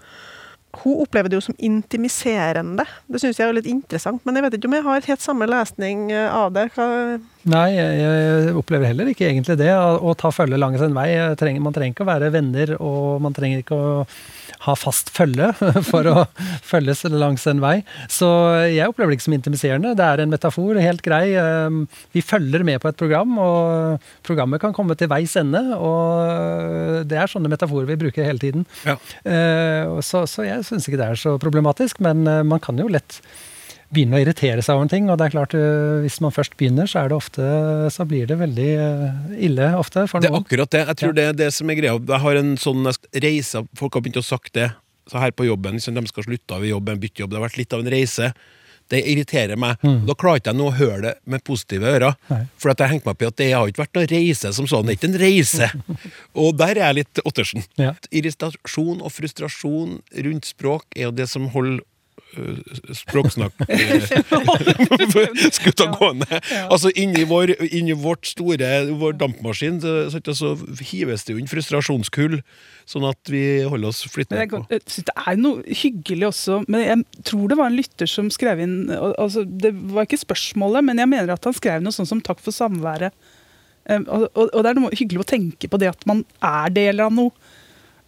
Hun 0.84 1.00
opplever 1.02 1.32
det 1.32 1.40
jo 1.40 1.48
som 1.48 1.58
intimiserende. 1.66 2.86
Det 3.10 3.22
syns 3.24 3.40
jeg 3.42 3.50
er 3.50 3.58
litt 3.58 3.70
interessant, 3.70 4.22
men 4.22 4.38
jeg 4.38 4.46
vet 4.46 4.58
ikke 4.60 4.70
om 4.70 4.78
jeg 4.78 4.86
har 4.86 5.08
helt 5.08 5.24
samme 5.24 5.48
lesning 5.50 6.12
av 6.14 6.54
det. 6.54 6.68
Hva, 6.76 6.86
Nei, 7.48 7.70
jeg, 7.72 8.52
opplever 8.60 8.90
heller 8.92 9.08
ikke 9.14 9.30
egentlig 9.30 9.56
det. 9.62 9.72
Å, 9.72 10.12
ta 10.20 10.28
følge 10.36 10.60
langs 10.60 10.82
en 10.84 10.96
vei. 10.98 11.08
Trenger, 11.40 11.64
man 11.64 11.76
trenger 11.76 11.96
ikke 11.96 12.04
å 12.04 12.10
være 12.10 12.32
venner, 12.34 12.74
og 12.84 13.22
man 13.24 13.36
trenger 13.36 13.62
ikke 13.62 13.78
å 13.78 13.94
ha 14.66 14.74
fast 14.76 15.08
følge 15.16 15.54
for 15.88 16.10
å 16.12 16.26
følges 16.68 17.06
langs 17.14 17.46
en 17.48 17.62
vei. 17.64 17.78
Så 18.12 18.28
jeg 18.68 18.92
opplever 18.92 19.14
det 19.14 19.20
ikke 19.20 19.28
som 19.30 19.38
intimiserende. 19.38 19.96
Det 19.96 20.04
er 20.04 20.24
en 20.26 20.34
metafor, 20.34 20.82
helt 20.84 21.04
grei. 21.06 21.32
Um, 21.40 21.86
Vi 22.12 22.26
følger 22.26 22.66
med 22.68 22.82
på 22.84 22.92
et 22.92 23.00
program, 23.00 23.38
og 23.40 24.10
programmet 24.28 24.60
kan 24.60 24.76
komme 24.76 25.00
til 25.00 25.12
veis 25.12 25.38
ende. 25.40 25.64
Og 25.80 27.08
det 27.08 27.22
er 27.24 27.32
sånne 27.32 27.52
metaforer 27.52 27.88
vi 27.88 28.02
bruker 28.04 28.28
hele 28.28 28.44
tiden. 28.44 28.68
Ja. 28.84 28.98
Eh, 29.24 30.00
Så, 30.04 30.26
så 30.28 30.44
jeg 30.44 30.68
syns 30.68 30.88
ikke 30.90 31.00
det 31.00 31.08
er 31.14 31.20
så 31.20 31.38
problematisk, 31.40 32.04
men 32.04 32.28
eh, 32.28 32.44
man 32.44 32.60
kan 32.64 32.80
jo 32.80 32.92
lett 32.92 33.22
begynne 33.94 34.18
å 34.18 34.22
irritere 34.24 34.62
seg 34.66 34.76
over 34.78 34.86
en 34.88 34.92
ting. 34.92 35.10
Og 35.10 35.18
det 35.18 35.28
er 35.30 35.34
klart, 35.34 35.54
eh, 35.58 36.02
hvis 36.04 36.20
man 36.22 36.34
først 36.36 36.56
begynner, 36.60 36.86
så 36.90 37.02
er 37.04 37.10
det 37.10 37.18
ofte 37.18 37.48
Så 37.94 38.06
blir 38.08 38.28
det 38.30 38.38
veldig 38.38 38.68
eh, 38.70 39.40
ille 39.50 39.72
ofte 39.80 40.06
for 40.10 40.20
Det 40.22 40.30
er 40.30 40.38
akkurat 40.40 40.70
det. 40.70 40.86
Jeg 40.88 40.96
tror 41.02 41.10
Ja. 41.14 41.18
det 41.20 41.26
er 41.30 41.34
det 41.46 41.54
som 41.54 41.70
er 41.70 41.76
greia. 41.80 41.98
Jeg 42.00 42.20
har 42.22 42.36
en 42.36 42.56
sånn 42.58 42.86
reise 43.14 43.66
Folk 43.76 43.94
har 43.94 44.02
begynt 44.06 44.22
å 44.22 44.26
sagt 44.26 44.54
det 44.54 44.72
så 45.10 45.18
her 45.20 45.32
på 45.34 45.46
jobben. 45.48 45.74
Liksom, 45.74 45.96
de 45.98 46.06
skal 46.06 46.24
slutte 46.24 46.54
av 46.54 46.62
i 46.64 46.70
jobben, 46.70 47.00
bytte 47.02 47.24
jobb. 47.24 47.32
Det 47.32 47.40
har 47.40 47.48
vært 47.50 47.58
litt 47.58 47.74
av 47.74 47.80
en 47.82 47.90
reise. 47.90 48.34
Det 48.90 49.00
irriterer 49.06 49.58
meg. 49.58 49.78
Da 49.82 50.14
klarer 50.14 50.38
ikke 50.38 50.50
jeg 50.54 50.58
nå 50.60 50.68
å 50.70 50.76
høre 50.78 51.02
det 51.02 51.14
med 51.26 51.44
positive 51.44 51.82
ører. 51.86 52.14
Mm. 52.30 52.30
Nei. 52.30 52.46
For 52.58 52.70
at 52.70 52.78
jeg 52.78 52.90
hengte 52.94 53.06
meg 53.10 53.18
på 53.18 53.28
at 53.28 53.36
det 53.42 53.52
har 53.54 53.68
ikke 53.70 53.84
vært 53.84 53.98
noen 53.98 54.08
reise 54.14 54.54
som 54.54 54.66
sånn. 54.70 54.86
Det 54.86 54.94
er 54.94 54.98
ikke 55.00 55.10
en 55.10 55.20
reise. 55.22 55.70
Og 56.46 56.56
der 56.62 56.78
er 56.78 56.84
jeg 56.94 56.98
litt 57.00 57.22
Ottersen. 57.26 57.66
Ja. 57.82 57.96
Irritasjon 58.14 59.02
og 59.02 59.10
frustrasjon 59.14 60.00
rundt 60.30 60.46
språk 60.46 60.86
er 60.96 61.08
jo 61.10 61.12
det 61.12 61.28
som 61.30 61.50
holder 61.54 61.82
øh, 62.38 62.58
skulle 65.56 65.78
ta 65.78 65.90
gående. 65.94 66.28
Altså 66.70 66.92
inni, 66.96 67.24
vår, 67.30 67.56
inni 67.72 67.94
vårt 67.98 68.26
store 68.30 68.70
vår 69.00 69.14
dampmaskin 69.20 69.82
så, 69.82 69.94
så, 70.14 70.20
så 70.36 70.56
hives 70.92 71.26
det 71.26 71.34
jo 71.36 71.40
inn 71.42 71.50
frustrasjonskull, 71.50 72.40
sånn 72.90 73.06
at 73.10 73.32
vi 73.32 73.44
holder 73.70 73.90
oss 73.92 74.04
flyttende 74.10 74.30
flytende 74.30 74.80
jeg, 74.80 75.06
det 75.08 75.16
er 75.16 75.40
noe 75.40 75.78
hyggelig 75.82 76.30
også, 76.30 76.62
men 76.68 76.86
jeg 76.86 77.26
tror 77.30 77.52
det 77.52 77.58
var 77.60 77.72
en 77.72 77.78
lytter 77.80 78.10
som 78.10 78.30
skrev 78.34 78.62
inn 78.64 78.78
altså 78.92 79.44
Det 79.46 79.72
var 79.94 80.08
ikke 80.08 80.22
spørsmålet, 80.22 80.86
men 80.86 81.02
jeg 81.02 81.12
mener 81.12 81.34
at 81.34 81.46
han 81.48 81.56
skrev 81.56 81.84
noe 81.84 81.96
sånn 81.96 82.10
som 82.10 82.22
'takk 82.22 82.42
for 82.44 82.56
samværet'. 82.56 83.16
Um, 83.90 84.06
og, 84.08 84.28
og, 84.36 84.50
og 84.54 84.64
det 84.64 84.70
er 84.70 84.78
noe 84.78 84.94
hyggelig 84.94 85.24
å 85.24 85.30
tenke 85.32 85.70
på 85.72 85.80
det 85.82 85.90
at 85.90 86.06
man 86.10 86.22
er 86.46 86.70
del 86.76 87.02
av 87.02 87.14
noe. 87.16 87.34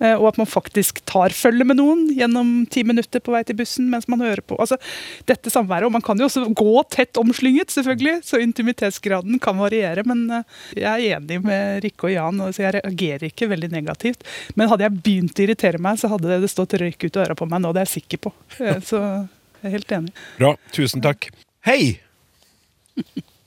Eh, 0.02 0.16
Og 0.18 0.28
at 0.32 0.39
man 0.41 0.49
faktisk 0.49 0.99
tar 1.10 1.34
følge 1.36 1.64
med 1.68 1.78
noen 1.80 2.08
gjennom 2.18 2.66
ti 2.74 2.84
minutter 2.88 3.22
på 3.24 3.32
vei 3.36 3.43
til 3.47 3.58
bussen 3.60 3.88
mens 3.91 4.08
man 4.12 4.24
hører 4.26 4.41
på. 4.43 4.58
Altså, 4.62 4.78
dette 5.30 5.54
samværet, 5.54 5.86
og 5.88 5.95
Man 5.95 6.04
kan 6.06 6.20
jo 6.20 6.26
også 6.28 6.43
gå 6.58 6.84
tett 6.91 7.18
omslynget, 7.22 7.72
selvfølgelig, 7.72 8.22
så 8.28 8.41
intimitetsgraden 8.41 9.39
kan 9.39 9.58
variere. 9.62 10.04
Men 10.08 10.26
eh, 10.41 10.43
jeg 10.82 10.89
er 11.12 11.18
enig 11.20 11.41
med 11.45 11.84
Rikke 11.86 12.10
og 12.10 12.16
Jan, 12.16 12.41
så 12.52 12.66
jeg 12.66 12.76
reagerer 12.80 13.28
ikke 13.30 13.49
veldig 13.52 13.72
negativt. 13.72 14.26
Men 14.56 14.70
hadde 14.72 14.88
jeg 14.88 14.99
begynt 15.04 15.39
å 15.39 15.45
irritere 15.45 15.82
meg, 15.82 15.99
så 16.02 16.10
hadde 16.12 16.41
det 16.41 16.52
stått 16.52 16.74
røyk 16.82 17.06
ut 17.08 17.18
av 17.18 17.28
øra 17.28 17.38
på 17.38 17.47
meg 17.49 17.62
nå. 17.64 17.72
Det 17.76 17.84
er 17.84 17.89
jeg 17.89 17.95
sikker 18.02 18.26
på. 18.28 18.34
Eh, 18.60 18.80
Så 18.82 18.99
jeg 19.62 19.70
er 19.70 19.76
helt 19.78 19.91
enig. 19.93 20.12
Bra. 20.39 20.56
Tusen 20.74 21.04
takk. 21.04 21.30
Hei! 21.68 21.99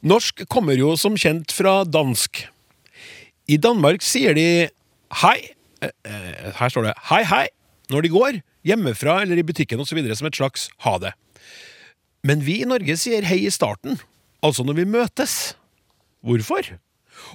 Norsk 0.05 0.45
kommer 0.53 0.77
jo 0.77 0.93
som 1.01 1.17
kjent 1.17 1.53
fra 1.55 1.81
dansk. 1.89 2.45
I 3.49 3.57
Danmark 3.61 4.05
sier 4.05 4.37
de 4.37 4.47
hei. 5.23 5.39
Eh, 5.85 6.31
eh, 6.49 6.51
Her 6.59 6.73
står 6.73 6.89
det 6.89 6.95
hei, 7.11 7.23
hei 7.29 7.47
når 7.93 8.07
de 8.07 8.13
går, 8.13 8.39
hjemmefra 8.65 9.19
eller 9.23 9.41
i 9.41 9.45
butikken 9.45 9.81
osv. 9.83 9.99
som 10.17 10.29
et 10.29 10.39
slags 10.39 10.69
ha 10.87 10.97
det. 10.99 11.13
Men 12.25 12.45
vi 12.45 12.63
i 12.63 12.69
Norge 12.69 12.97
sier 12.97 13.27
hei 13.29 13.43
i 13.45 13.53
starten, 13.53 13.99
altså 14.45 14.65
når 14.65 14.79
vi 14.81 14.87
møtes. 14.89 15.57
Hvorfor? 16.25 16.65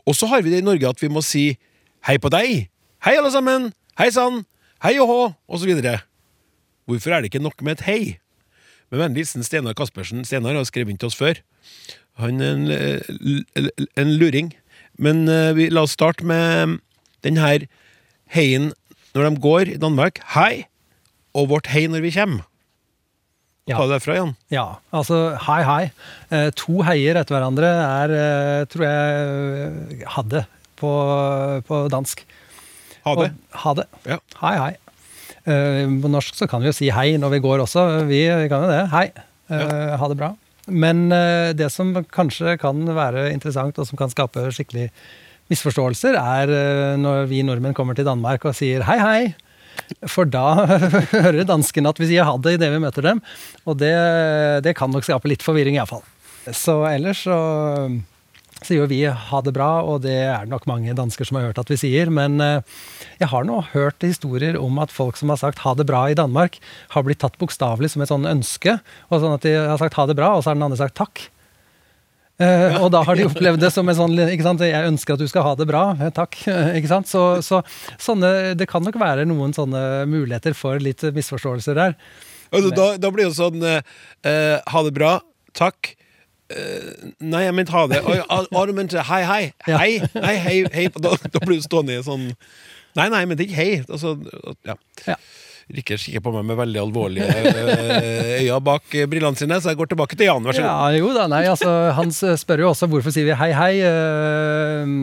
Og 0.09 0.15
så 0.17 0.29
har 0.31 0.41
vi 0.41 0.49
det 0.49 0.63
i 0.63 0.65
Norge 0.65 0.89
at 0.89 1.01
vi 1.01 1.11
må 1.11 1.21
si 1.25 1.59
hei 2.07 2.17
på 2.17 2.31
deg, 2.33 2.69
hei 3.05 3.17
alle 3.17 3.31
sammen, 3.33 3.69
hei 3.99 4.09
sann, 4.15 4.41
hei 4.81 4.95
og 4.97 5.11
hå, 5.11 5.19
osv. 5.53 5.69
Hvorfor 6.89 7.13
er 7.13 7.21
det 7.21 7.29
ikke 7.29 7.43
nok 7.43 7.61
med 7.61 7.77
et 7.77 7.85
hei? 7.85 8.01
Med 8.89 9.03
vennlig 9.03 9.27
hilsen 9.27 9.45
Steinar 9.45 9.77
Kaspersen. 9.77 10.25
Steinar 10.25 10.57
har 10.57 10.65
skrevet 10.65 10.95
inn 10.95 10.97
til 10.97 11.11
oss 11.11 11.19
før. 11.19 11.37
Han 12.17 12.41
er 12.41 12.55
en, 12.55 12.71
eh, 12.73 13.69
en 14.01 14.15
luring. 14.17 14.55
Men 14.97 15.29
vi, 15.55 15.69
la 15.69 15.85
oss 15.85 15.93
starte 15.95 16.25
med 16.27 16.79
den 17.23 17.37
her 17.37 17.69
heien 18.35 18.71
når 19.15 19.25
de 19.29 19.41
går 19.43 19.73
i 19.75 19.79
Danmark. 19.81 20.21
Hei! 20.35 20.65
Og 21.37 21.49
vårt 21.51 21.69
hei 21.73 21.85
når 21.89 22.03
vi 22.05 22.11
kommer. 22.15 22.45
Ja. 23.69 23.77
Ta 23.77 23.85
det 23.85 23.99
derfra, 23.99 24.15
Jan. 24.17 24.31
Ja, 24.49 24.65
altså 24.95 25.17
hei, 25.45 25.59
hei. 25.67 25.81
Eh, 26.33 26.47
to 26.57 26.79
heier 26.87 27.19
etter 27.19 27.35
hverandre 27.37 27.69
er, 27.69 28.13
eh, 28.17 28.61
tror 28.71 28.85
jeg, 28.87 29.99
eh, 29.99 30.05
hadde 30.15 30.41
på, 30.79 30.89
på 31.67 31.81
dansk. 31.93 32.23
Ha 33.05 33.13
det. 33.19 33.27
Og, 33.29 33.59
ha 33.63 33.73
det. 33.77 33.85
Ja. 34.09 34.17
Hei, 34.41 34.53
hei. 34.63 34.71
Eh, 35.45 35.85
på 36.01 36.09
norsk 36.11 36.33
så 36.37 36.49
kan 36.49 36.63
vi 36.65 36.71
jo 36.71 36.75
si 36.79 36.89
hei 36.93 37.11
når 37.21 37.35
vi 37.37 37.43
går 37.45 37.61
også. 37.67 37.85
Vi, 38.09 38.23
vi 38.41 38.49
kan 38.49 38.65
jo 38.65 38.71
det. 38.73 38.83
Hei. 38.93 39.07
Eh, 39.53 39.95
Ha 40.01 40.09
det 40.09 40.17
bra. 40.17 40.33
Men 40.69 41.07
eh, 41.13 41.51
det 41.57 41.69
som 41.73 41.93
kanskje 42.13 42.57
kan 42.61 42.81
være 42.93 43.29
interessant, 43.33 43.77
og 43.81 43.87
som 43.89 43.97
kan 44.01 44.11
skape 44.13 44.49
skikkelig 44.53 44.89
misforståelser, 45.51 46.17
er 46.19 46.53
eh, 46.53 46.99
når 47.01 47.29
vi 47.31 47.43
nordmenn 47.45 47.77
kommer 47.77 47.97
til 47.97 48.07
Danmark 48.07 48.45
og 48.45 48.57
sier 48.57 48.85
hei, 48.87 48.99
hei. 49.01 49.21
For 50.11 50.27
da 50.29 50.67
hører 51.15 51.47
danskene 51.47 51.91
at 51.91 51.99
vi 52.01 52.11
sier 52.11 52.27
ha 52.27 52.37
det 52.37 52.57
idet 52.57 52.71
vi 52.73 52.83
møter 52.83 53.05
dem. 53.05 53.23
Og 53.65 53.79
det, 53.81 53.95
det 54.65 54.75
kan 54.77 54.91
nok 54.93 55.07
skape 55.07 55.31
litt 55.31 55.45
forvirring, 55.45 55.79
iallfall. 55.79 56.05
Så 56.55 56.81
ellers 56.89 57.25
så 57.27 57.37
sier 58.65 58.81
jo 58.81 58.89
vi 58.91 59.01
ha 59.07 59.41
det 59.43 59.53
bra, 59.55 59.69
og 59.87 60.03
det 60.03 60.17
er 60.25 60.43
det 60.43 60.51
nok 60.51 60.65
mange 60.69 60.95
dansker 60.97 61.27
som 61.27 61.39
har 61.39 61.49
hørt 61.49 61.61
at 61.61 61.71
vi 61.71 61.79
sier. 61.79 62.11
Men 62.13 62.39
eh, 62.43 62.79
jeg 63.21 63.31
har 63.31 63.47
nå 63.47 63.61
hørt 63.73 64.05
historier 64.05 64.59
om 64.59 64.79
at 64.83 64.93
folk 64.93 65.19
som 65.19 65.31
har 65.33 65.39
sagt 65.41 65.63
ha 65.63 65.75
det 65.77 65.87
bra 65.89 66.05
i 66.09 66.17
Danmark, 66.17 66.59
har 66.95 67.05
blitt 67.07 67.21
tatt 67.23 67.39
bokstavelig 67.41 67.93
som 67.93 68.03
et 68.03 68.11
sånn 68.11 68.29
ønske. 68.29 68.79
Og 69.09 69.23
sånn 69.23 69.37
at 69.37 69.47
de 69.47 69.55
har 69.57 69.79
sagt 69.81 69.99
ha 69.99 70.07
det 70.09 70.17
bra, 70.19 70.33
og 70.35 70.43
så 70.43 70.51
har 70.51 70.59
den 70.59 70.67
andre 70.69 70.81
sagt 70.81 70.97
takk. 70.99 71.29
Eh, 72.39 72.77
og 72.79 72.87
da 72.93 73.01
har 73.03 73.19
de 73.19 73.25
opplevd 73.27 73.59
det 73.59 73.71
som 73.75 73.89
en 73.91 73.97
sånn 73.97 74.13
ikke 74.29 74.45
sant, 74.45 74.61
Jeg 74.63 74.87
ønsker 74.87 75.17
at 75.17 75.19
du 75.19 75.27
skal 75.27 75.43
ha 75.43 75.55
det 75.59 75.67
bra. 75.67 75.83
eh, 75.99 76.11
Takk. 76.15 76.37
ikke 76.79 76.91
sant? 76.91 77.09
Så, 77.11 77.41
så 77.43 77.61
sånne, 77.99 78.55
det 78.59 78.69
kan 78.71 78.85
nok 78.85 78.99
være 79.01 79.27
noen 79.27 79.51
sånne 79.55 80.05
muligheter 80.07 80.55
for 80.55 80.79
litt 80.79 81.03
misforståelser 81.03 81.75
der. 81.79 81.97
Altså, 82.49 82.71
da, 82.73 82.93
da 82.97 83.11
blir 83.11 83.27
det 83.27 83.33
jo 83.33 83.37
sånn 83.37 83.65
eh, 83.67 83.81
eh, 84.25 84.57
Ha 84.71 84.83
det 84.87 84.95
bra. 84.95 85.17
Takk. 85.57 85.93
Uh, 86.49 87.11
nei, 87.21 87.43
jeg 87.43 87.53
mente 87.53 87.73
ha 87.75 87.83
det. 87.91 87.99
Ah, 88.25 88.63
du 88.65 88.71
mente 88.73 89.03
hei, 89.05 89.19
hei. 89.21 89.43
Hei, 89.67 89.91
hei, 90.15 90.35
hei. 90.41 90.55
hei. 90.73 90.85
Da, 90.95 91.11
da 91.13 91.41
blir 91.43 91.59
du 91.59 91.65
stående 91.65 91.99
i 91.99 92.05
sånn 92.05 92.31
Nei, 92.97 93.05
nei, 93.13 93.21
men 93.29 93.37
det 93.37 93.45
er 93.45 93.51
ikke 93.51 93.59
hei. 93.59 93.75
Altså, 93.85 94.15
ja. 94.65 94.73
Ja. 95.05 95.19
Rikke 95.69 95.99
kikker 96.01 96.23
på 96.25 96.31
meg 96.33 96.47
med 96.49 96.57
veldig 96.57 96.79
alvorlige 96.81 97.27
eh, 97.29 98.39
øyne 98.41 98.57
bak 98.65 98.95
eh, 98.97 99.05
brillene 99.09 99.37
sine, 99.37 99.59
så 99.61 99.69
jeg 99.69 99.77
går 99.77 99.91
tilbake 99.91 100.17
til 100.17 100.25
Jan. 100.25 100.47
Vær 100.47 100.57
så 100.57 100.63
god. 100.63 100.69
Ja, 100.71 100.97
jo 100.97 101.11
da, 101.13 101.27
nei, 101.29 101.43
altså, 101.51 101.73
Han 101.93 102.09
spør 102.13 102.63
jo 102.63 102.71
også 102.71 102.89
hvorfor 102.89 103.13
sier 103.13 103.27
vi 103.29 103.35
hei, 103.37 103.51
hei. 103.53 103.73
eh, 103.85 104.95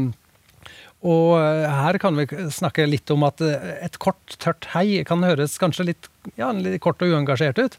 og 1.07 1.37
her 1.39 2.01
kan 2.03 2.19
vi 2.19 2.25
snakke 2.51 2.89
litt 2.89 3.12
om 3.14 3.23
at 3.29 3.39
et 3.47 3.95
kort, 4.03 4.39
tørt 4.43 4.67
hei 4.73 5.05
kan 5.07 5.23
høres 5.23 5.55
kanskje 5.61 5.93
litt, 5.93 6.09
ja, 6.35 6.49
litt 6.51 6.81
kort 6.83 7.05
og 7.05 7.12
uengasjert 7.14 7.61
ut. 7.62 7.77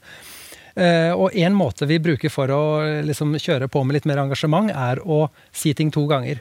Og 1.18 1.36
en 1.36 1.58
måte 1.58 1.90
vi 1.90 1.98
bruker 2.00 2.32
for 2.32 2.54
å 2.54 2.62
liksom, 3.04 3.34
kjøre 3.42 3.68
på 3.74 3.82
med 3.84 3.98
litt 3.98 4.08
mer 4.08 4.22
engasjement, 4.22 4.72
er 4.72 5.02
å 5.04 5.26
si 5.52 5.74
ting 5.76 5.92
to 5.92 6.06
ganger. 6.08 6.40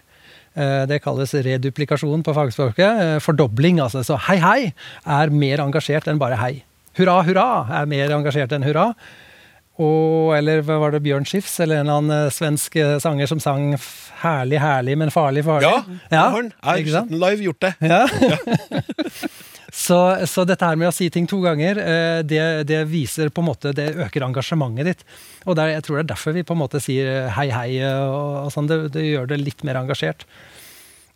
Eh, 0.56 0.86
Det 0.88 1.02
kalles 1.04 1.34
reduplikasjon 1.34 2.22
på 2.24 2.34
fagspråket. 2.34 3.00
eh, 3.02 3.18
Fordobling, 3.20 3.78
altså. 3.80 4.02
Så 4.04 4.16
hei, 4.28 4.38
hei 4.40 4.72
er 5.06 5.30
mer 5.30 5.58
engasjert 5.60 6.08
enn 6.08 6.18
bare 6.18 6.36
hei. 6.40 6.62
Hurra, 6.96 7.22
hurra 7.22 7.46
er 7.82 7.86
mer 7.86 8.08
engasjert 8.16 8.52
enn 8.56 8.64
hurra. 8.64 8.94
Og, 9.78 10.32
eller 10.32 10.62
var 10.64 10.90
det 10.94 11.02
Bjørn 11.04 11.26
Skifs, 11.28 11.58
eller 11.60 11.82
en 11.82 11.86
eller 11.86 11.98
annen 12.00 12.26
eh, 12.26 12.30
svensk 12.32 12.78
sanger 13.04 13.26
som 13.28 13.40
sang 13.40 13.74
'Herlig, 14.22 14.58
herlig, 14.58 14.96
men 14.96 15.10
farlig, 15.12 15.44
farlig'? 15.44 15.68
Ja, 15.68 15.82
ja 16.10 16.30
han. 16.30 16.52
Den 16.64 17.20
live 17.20 17.44
gjort 17.44 17.60
det. 17.60 17.74
Ja. 17.84 18.06
Så, 19.86 19.98
så 20.26 20.42
dette 20.48 20.66
her 20.66 20.78
med 20.78 20.90
å 20.90 20.94
si 20.94 21.06
ting 21.12 21.28
to 21.30 21.38
ganger, 21.44 21.78
eh, 21.78 22.20
det, 22.26 22.42
det 22.66 22.82
viser 22.90 23.30
på 23.30 23.44
en 23.44 23.50
måte, 23.52 23.74
det 23.76 23.92
øker 24.06 24.26
engasjementet 24.26 24.90
ditt. 24.90 25.06
Og 25.44 25.54
det 25.54 25.62
er, 25.62 25.76
jeg 25.76 25.86
tror 25.86 25.98
det 25.98 26.04
er 26.06 26.12
derfor 26.14 26.34
vi 26.34 26.46
på 26.46 26.56
en 26.56 26.62
måte 26.64 26.82
sier 26.82 27.10
eh, 27.12 27.32
hei, 27.36 27.48
hei 27.54 27.70
og, 27.86 28.46
og 28.46 28.52
sånn. 28.54 28.70
Det, 28.70 28.80
det 28.96 29.06
gjør 29.06 29.30
det 29.30 29.42
litt 29.44 29.66
mer 29.66 29.78
engasjert. 29.84 30.26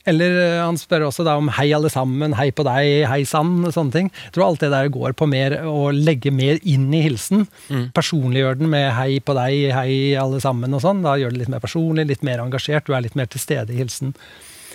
Eller 0.08 0.36
eh, 0.40 0.58
han 0.62 0.78
spør 0.80 1.08
også 1.08 1.24
da 1.26 1.34
om 1.40 1.50
hei 1.58 1.68
alle 1.76 1.90
sammen, 1.92 2.36
hei 2.38 2.48
på 2.56 2.64
deg, 2.68 3.08
hei 3.10 3.20
sann, 3.28 3.66
sånne 3.74 3.96
ting. 3.96 4.12
Jeg 4.28 4.36
tror 4.36 4.46
alt 4.46 4.62
det 4.64 4.70
der 4.72 4.92
går 4.92 5.16
på 5.18 5.28
mer 5.30 5.58
å 5.68 5.90
legge 5.94 6.32
mer 6.34 6.60
inn 6.62 6.88
i 6.94 7.02
hilsen. 7.04 7.48
Personliggjør 7.96 8.60
den 8.62 8.70
med 8.72 8.90
hei 8.96 9.18
på 9.24 9.36
deg, 9.36 9.66
hei 9.76 9.96
alle 10.20 10.40
sammen 10.44 10.76
og 10.76 10.84
sånn. 10.84 11.02
Da 11.06 11.18
gjør 11.20 11.34
det 11.34 11.42
litt 11.42 11.52
mer 11.52 11.64
personlig, 11.64 12.06
litt 12.12 12.24
mer 12.26 12.44
engasjert, 12.44 12.86
du 12.86 12.96
er 12.96 13.04
litt 13.08 13.18
mer 13.18 13.28
til 13.30 13.42
stede 13.42 13.74
i 13.74 13.82
hilsen. 13.82 14.14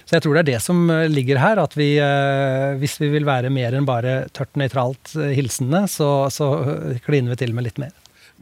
Så 0.06 0.20
jeg 0.20 0.24
tror 0.26 0.38
det 0.38 0.42
er 0.44 0.50
det 0.54 0.62
som 0.62 0.84
eh, 0.94 1.08
ligger 1.10 1.40
her, 1.42 1.60
at 1.64 1.74
vi, 1.78 1.96
eh, 1.98 2.76
hvis 2.82 3.00
vi 3.02 3.10
vil 3.10 3.26
være 3.26 3.50
mer 3.54 3.74
enn 3.74 3.88
bare 3.88 4.28
tørt 4.38 4.54
nøytralt 4.60 5.16
eh, 5.18 5.32
hilsende, 5.34 5.86
så, 5.90 6.28
så 6.34 6.50
kliner 7.08 7.34
vi 7.34 7.40
til 7.42 7.56
med 7.58 7.66
litt 7.66 7.82
mer. 7.82 7.94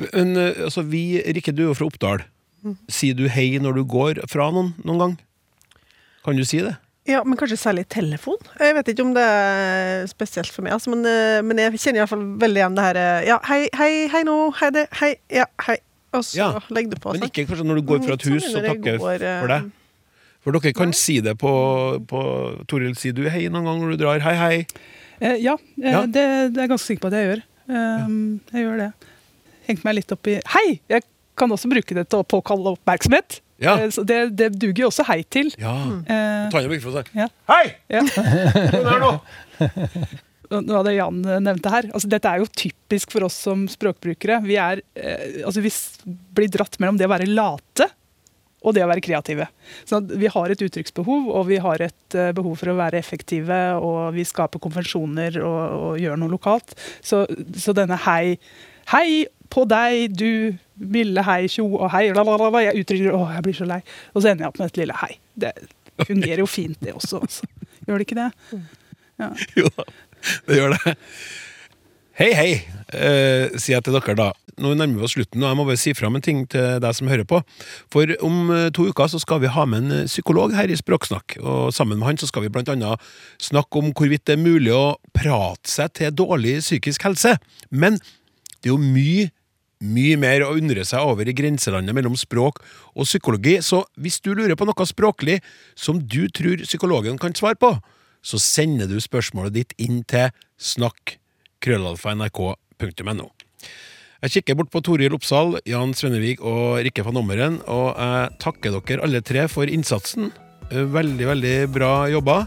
Men 0.10 0.36
altså, 0.36 0.84
vi, 0.90 1.22
Rikke, 1.22 1.54
du 1.56 1.64
er 1.64 1.70
jo 1.70 1.78
fra 1.78 1.88
Oppdal. 1.88 2.24
Sier 2.92 3.16
du 3.16 3.28
hei 3.32 3.54
når 3.62 3.78
du 3.78 3.84
går 3.88 4.24
fra 4.32 4.48
noen 4.52 4.72
noen 4.88 5.00
gang? 5.04 5.14
Kan 6.26 6.40
du 6.40 6.44
si 6.48 6.64
det? 6.64 6.74
Ja, 7.08 7.20
men 7.28 7.36
kanskje 7.40 7.60
særlig 7.60 7.84
telefon. 7.92 8.40
Jeg 8.64 8.76
vet 8.78 8.90
ikke 8.94 9.04
om 9.04 9.12
det 9.16 9.24
er 9.28 10.06
spesielt 10.12 10.52
for 10.52 10.66
meg, 10.66 10.76
altså, 10.76 10.92
men, 10.96 11.04
men 11.48 11.60
jeg 11.62 11.80
kjenner 11.84 12.04
iallfall 12.04 12.24
veldig 12.42 12.62
igjen 12.64 12.78
det 12.80 12.86
her 12.88 13.00
Ja, 13.28 13.40
hei, 13.52 13.62
hei, 13.76 13.92
hei 14.12 14.24
nå, 14.28 14.38
hei 14.60 14.72
det, 14.76 14.88
hei, 15.00 15.14
ja, 15.32 15.48
hei. 15.68 15.78
Og 16.14 16.24
så 16.28 16.38
Ja, 16.40 16.50
legger 16.74 16.96
du 16.96 17.02
på. 17.04 17.14
Men 17.16 17.26
sant? 17.26 17.32
ikke 17.32 17.48
kanskje 17.52 17.68
når 17.68 17.80
du 17.82 17.88
går 17.92 18.04
fra 18.08 18.18
et 18.18 18.28
Sånn 18.28 18.36
hus 18.38 18.50
og 18.52 18.68
takker 18.68 19.00
går, 19.02 19.26
for 19.44 19.54
deg? 19.56 19.72
For 20.44 20.52
dere 20.58 20.74
kan 20.76 20.92
si 20.98 21.20
det 21.24 21.38
på, 21.40 21.52
på 22.10 22.22
Toril, 22.68 22.96
sier 23.00 23.16
du 23.16 23.24
hei 23.32 23.46
noen 23.48 23.64
gang 23.70 23.80
når 23.84 23.94
du 23.96 24.02
drar? 24.04 24.20
Hei, 24.26 24.34
hei. 24.36 24.58
Eh, 25.24 25.38
ja, 25.44 25.54
eh, 25.80 25.92
Ja. 25.94 26.02
Det, 26.04 26.24
det 26.52 26.60
er 26.60 26.66
jeg 26.66 26.72
ganske 26.74 26.88
sikker 26.90 27.06
på 27.06 27.12
at 27.14 27.18
jeg 27.20 27.30
gjør. 27.30 27.44
Um, 27.72 28.16
Jeg 28.52 28.66
gjør 28.66 28.82
det. 28.82 28.90
Hengte 29.70 29.88
meg 29.88 29.96
litt 30.02 30.12
opp 30.12 30.28
i 30.28 30.34
Hei! 30.52 30.66
Jeg 30.92 31.06
kan 31.40 31.54
også 31.56 31.70
bruke 31.72 31.96
det 31.96 32.04
til 32.12 32.20
å 32.20 32.26
påkalle 32.28 32.74
oppmerksomhet. 32.76 33.40
Ja. 33.64 33.78
Eh, 33.80 33.88
Så 33.96 34.04
det, 34.04 34.18
det 34.36 34.50
duger 34.60 34.84
jo 34.84 34.90
også 34.92 35.06
hei 35.08 35.22
til. 35.32 35.54
Ja. 35.62 35.72
Eh, 36.04 36.52
Ta 36.52 36.60
igjen 36.60 36.74
mikrofonen. 36.76 37.08
Ja. 37.16 37.30
Hei! 37.48 37.64
ja. 37.96 38.04
Kom 38.04 38.92
her 38.92 39.00
nå! 39.06 39.14
Noe 40.54 40.82
av 40.82 40.84
det 40.86 40.98
Jan 41.00 41.24
eh, 41.26 41.40
nevnte 41.42 41.72
her. 41.74 41.88
Altså, 41.96 42.10
dette 42.12 42.30
er 42.30 42.44
jo 42.44 42.52
typisk 42.52 43.16
for 43.16 43.26
oss 43.30 43.40
som 43.48 43.64
språkbrukere. 43.72 44.42
Vi, 44.46 44.60
er, 44.60 44.84
eh, 45.00 45.40
altså, 45.48 45.64
vi 45.64 45.72
blir 46.36 46.52
dratt 46.54 46.76
mellom 46.84 47.00
det 47.00 47.08
å 47.08 47.14
være 47.16 47.32
late 47.32 47.88
og 48.64 48.76
det 48.76 48.84
å 48.86 48.90
være 48.90 49.04
kreative. 49.04 49.48
Så 49.86 50.00
vi 50.08 50.32
har 50.32 50.54
et 50.54 50.64
uttrykksbehov, 50.66 51.30
og 51.36 51.48
vi 51.50 51.60
har 51.64 51.84
et 51.84 52.18
eh, 52.18 52.32
behov 52.36 52.56
for 52.62 52.72
å 52.72 52.78
være 52.80 53.00
effektive, 53.00 53.60
og 53.80 54.16
vi 54.16 54.26
skaper 54.28 54.62
konvensjoner 54.64 55.40
og, 55.44 55.62
og 55.90 56.02
gjør 56.02 56.20
noe 56.22 56.34
lokalt. 56.34 56.76
Så, 57.04 57.26
så 57.60 57.76
denne 57.78 58.00
hei 58.08 58.38
Hei 58.92 59.24
på 59.48 59.62
deg, 59.70 60.12
du 60.20 60.58
milde 60.76 61.24
hei, 61.24 61.46
tjo 61.48 61.64
og 61.70 61.88
hei. 61.94 62.10
Lalalala. 62.12 62.66
Jeg 62.66 62.84
uttrykker 62.84 63.16
å, 63.16 63.22
jeg 63.32 63.46
blir 63.46 63.56
så 63.56 63.68
lei. 63.70 63.78
Og 64.12 64.20
så 64.20 64.34
ender 64.34 64.44
jeg 64.44 64.52
opp 64.52 64.60
med 64.60 64.72
et 64.72 64.80
lille 64.82 64.98
hei. 65.00 65.12
Det 65.40 65.54
fungerer 66.04 66.42
jo 66.44 66.50
fint, 66.50 66.76
det 66.84 66.92
også. 66.98 67.22
Altså. 67.24 67.48
Gjør 67.88 68.02
det 68.02 68.08
ikke 68.10 68.20
det? 68.20 68.28
Jo 69.56 69.72
da, 69.78 69.88
det 70.50 70.60
gjør 70.60 70.76
det. 70.76 70.96
Hei, 72.20 72.30
hei, 72.38 72.50
eh, 72.94 73.56
sier 73.56 73.78
jeg 73.78 73.86
til 73.88 73.96
dere 73.96 74.18
da. 74.20 74.30
Nå 74.62 74.74
nærmer 74.78 75.00
vi 75.00 75.06
oss 75.08 75.16
slutten, 75.16 75.42
og 75.42 75.50
jeg 75.50 75.58
må 75.58 75.64
bare 75.66 75.82
si 75.82 75.92
fram 75.98 76.16
en 76.18 76.26
ting 76.26 76.40
til 76.52 76.78
deg 76.84 76.94
som 76.94 77.10
hører 77.10 77.26
på. 77.26 77.40
For 77.94 78.06
om 78.26 78.52
eh, 78.54 78.70
to 78.76 78.86
uker 78.92 79.08
så 79.10 79.20
skal 79.22 79.42
vi 79.42 79.54
ha 79.54 79.64
med 79.70 79.80
en 79.82 79.92
eh, 80.04 80.10
psykolog 80.10 80.54
her 80.54 80.70
i 80.70 80.78
Språksnakk, 80.78 81.28
og 81.42 81.74
sammen 81.74 81.98
med 81.98 82.08
han 82.12 82.20
så 82.22 82.28
skal 82.30 82.44
vi 82.46 82.54
blant 82.54 82.70
annet 82.70 83.02
snakke 83.42 83.74
om 83.82 83.90
hvorvidt 83.98 84.26
det 84.30 84.36
er 84.38 84.44
mulig 84.44 84.74
å 84.76 84.98
prate 85.16 85.70
seg 85.72 85.88
til 85.98 86.14
dårlig 86.14 86.60
psykisk 86.62 87.06
helse. 87.10 87.32
Men 87.74 87.98
det 88.62 88.70
er 88.70 88.76
jo 88.76 88.82
mye 88.82 89.32
mye 89.84 90.16
mer 90.16 90.40
å 90.46 90.54
undre 90.56 90.86
seg 90.88 91.04
over 91.04 91.28
i 91.28 91.34
grenselandet 91.36 91.92
mellom 91.96 92.16
språk 92.16 92.64
og 92.94 93.04
psykologi, 93.04 93.60
så 93.60 93.84
hvis 94.00 94.22
du 94.24 94.32
lurer 94.32 94.56
på 94.56 94.66
noe 94.70 94.86
språklig 94.88 95.42
som 95.76 96.00
du 96.00 96.32
tror 96.32 96.64
psykologen 96.64 97.20
kan 97.20 97.36
svare 97.36 97.60
på, 97.60 97.84
så 98.24 98.40
sender 98.40 98.88
du 98.88 98.96
spørsmålet 99.04 99.52
ditt 99.58 99.76
inn 99.82 100.04
til 100.08 100.32
snakk.krøllalfa.nrk.no. 100.72 103.28
Jeg 104.24 104.32
kikker 104.38 104.56
bort 104.56 104.70
på 104.72 104.80
Toril 104.86 105.12
Oppsal, 105.18 105.58
Jan 105.68 105.92
Svennevik 105.98 106.40
og 106.48 106.78
Rikke 106.86 107.04
van 107.04 107.18
Ommeren, 107.20 107.58
og 107.68 107.90
jeg 108.00 108.30
takker 108.40 108.78
dere 108.78 109.04
alle 109.04 109.20
tre 109.26 109.48
for 109.52 109.68
innsatsen. 109.68 110.30
Eh, 110.72 110.86
Veldig, 110.94 111.26
veldig 111.28 111.56
bra 111.76 111.90
jobba. 112.12 112.38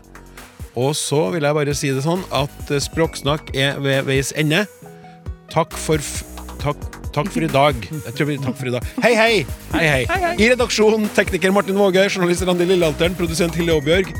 Og 0.76 0.94
så 0.96 1.26
vil 1.34 1.44
jeg 1.44 1.56
bare 1.56 1.74
si 1.76 1.90
det 1.92 2.04
sånn 2.04 2.24
at 2.36 2.72
eh, 2.72 2.80
Språksnakk 2.80 3.52
er 3.56 3.76
ved 3.84 4.08
veis 4.08 4.32
ende. 4.40 4.64
Takk 5.52 5.76
for 5.76 6.00
takk, 6.64 6.80
takk 7.12 7.28
for 7.32 7.44
i 7.44 7.50
dag. 7.52 7.76
Jeg 7.92 8.16
tror 8.16 8.30
vi 8.32 8.38
takk 8.40 8.56
for 8.56 8.72
i 8.72 8.74
dag. 8.78 8.88
Hei, 9.04 9.12
hei! 9.16 9.34
Hei, 9.76 9.84
hei. 10.08 10.32
I 10.40 10.48
redaksjonen 10.54 11.10
tekniker 11.16 11.52
Martin 11.52 11.76
Våge, 11.76 12.08
journalist 12.08 12.44
Randi 12.48 12.64
Lillealteren, 12.72 13.16
produsent 13.20 13.56
Hilde 13.60 13.76
Aabjørg. 13.76 14.14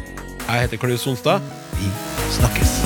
Jeg 0.47 0.67
heter 0.67 0.85
Klaus 0.85 1.09
Sonstad. 1.09 1.41
Vi 1.81 1.89
snakkes. 2.37 2.86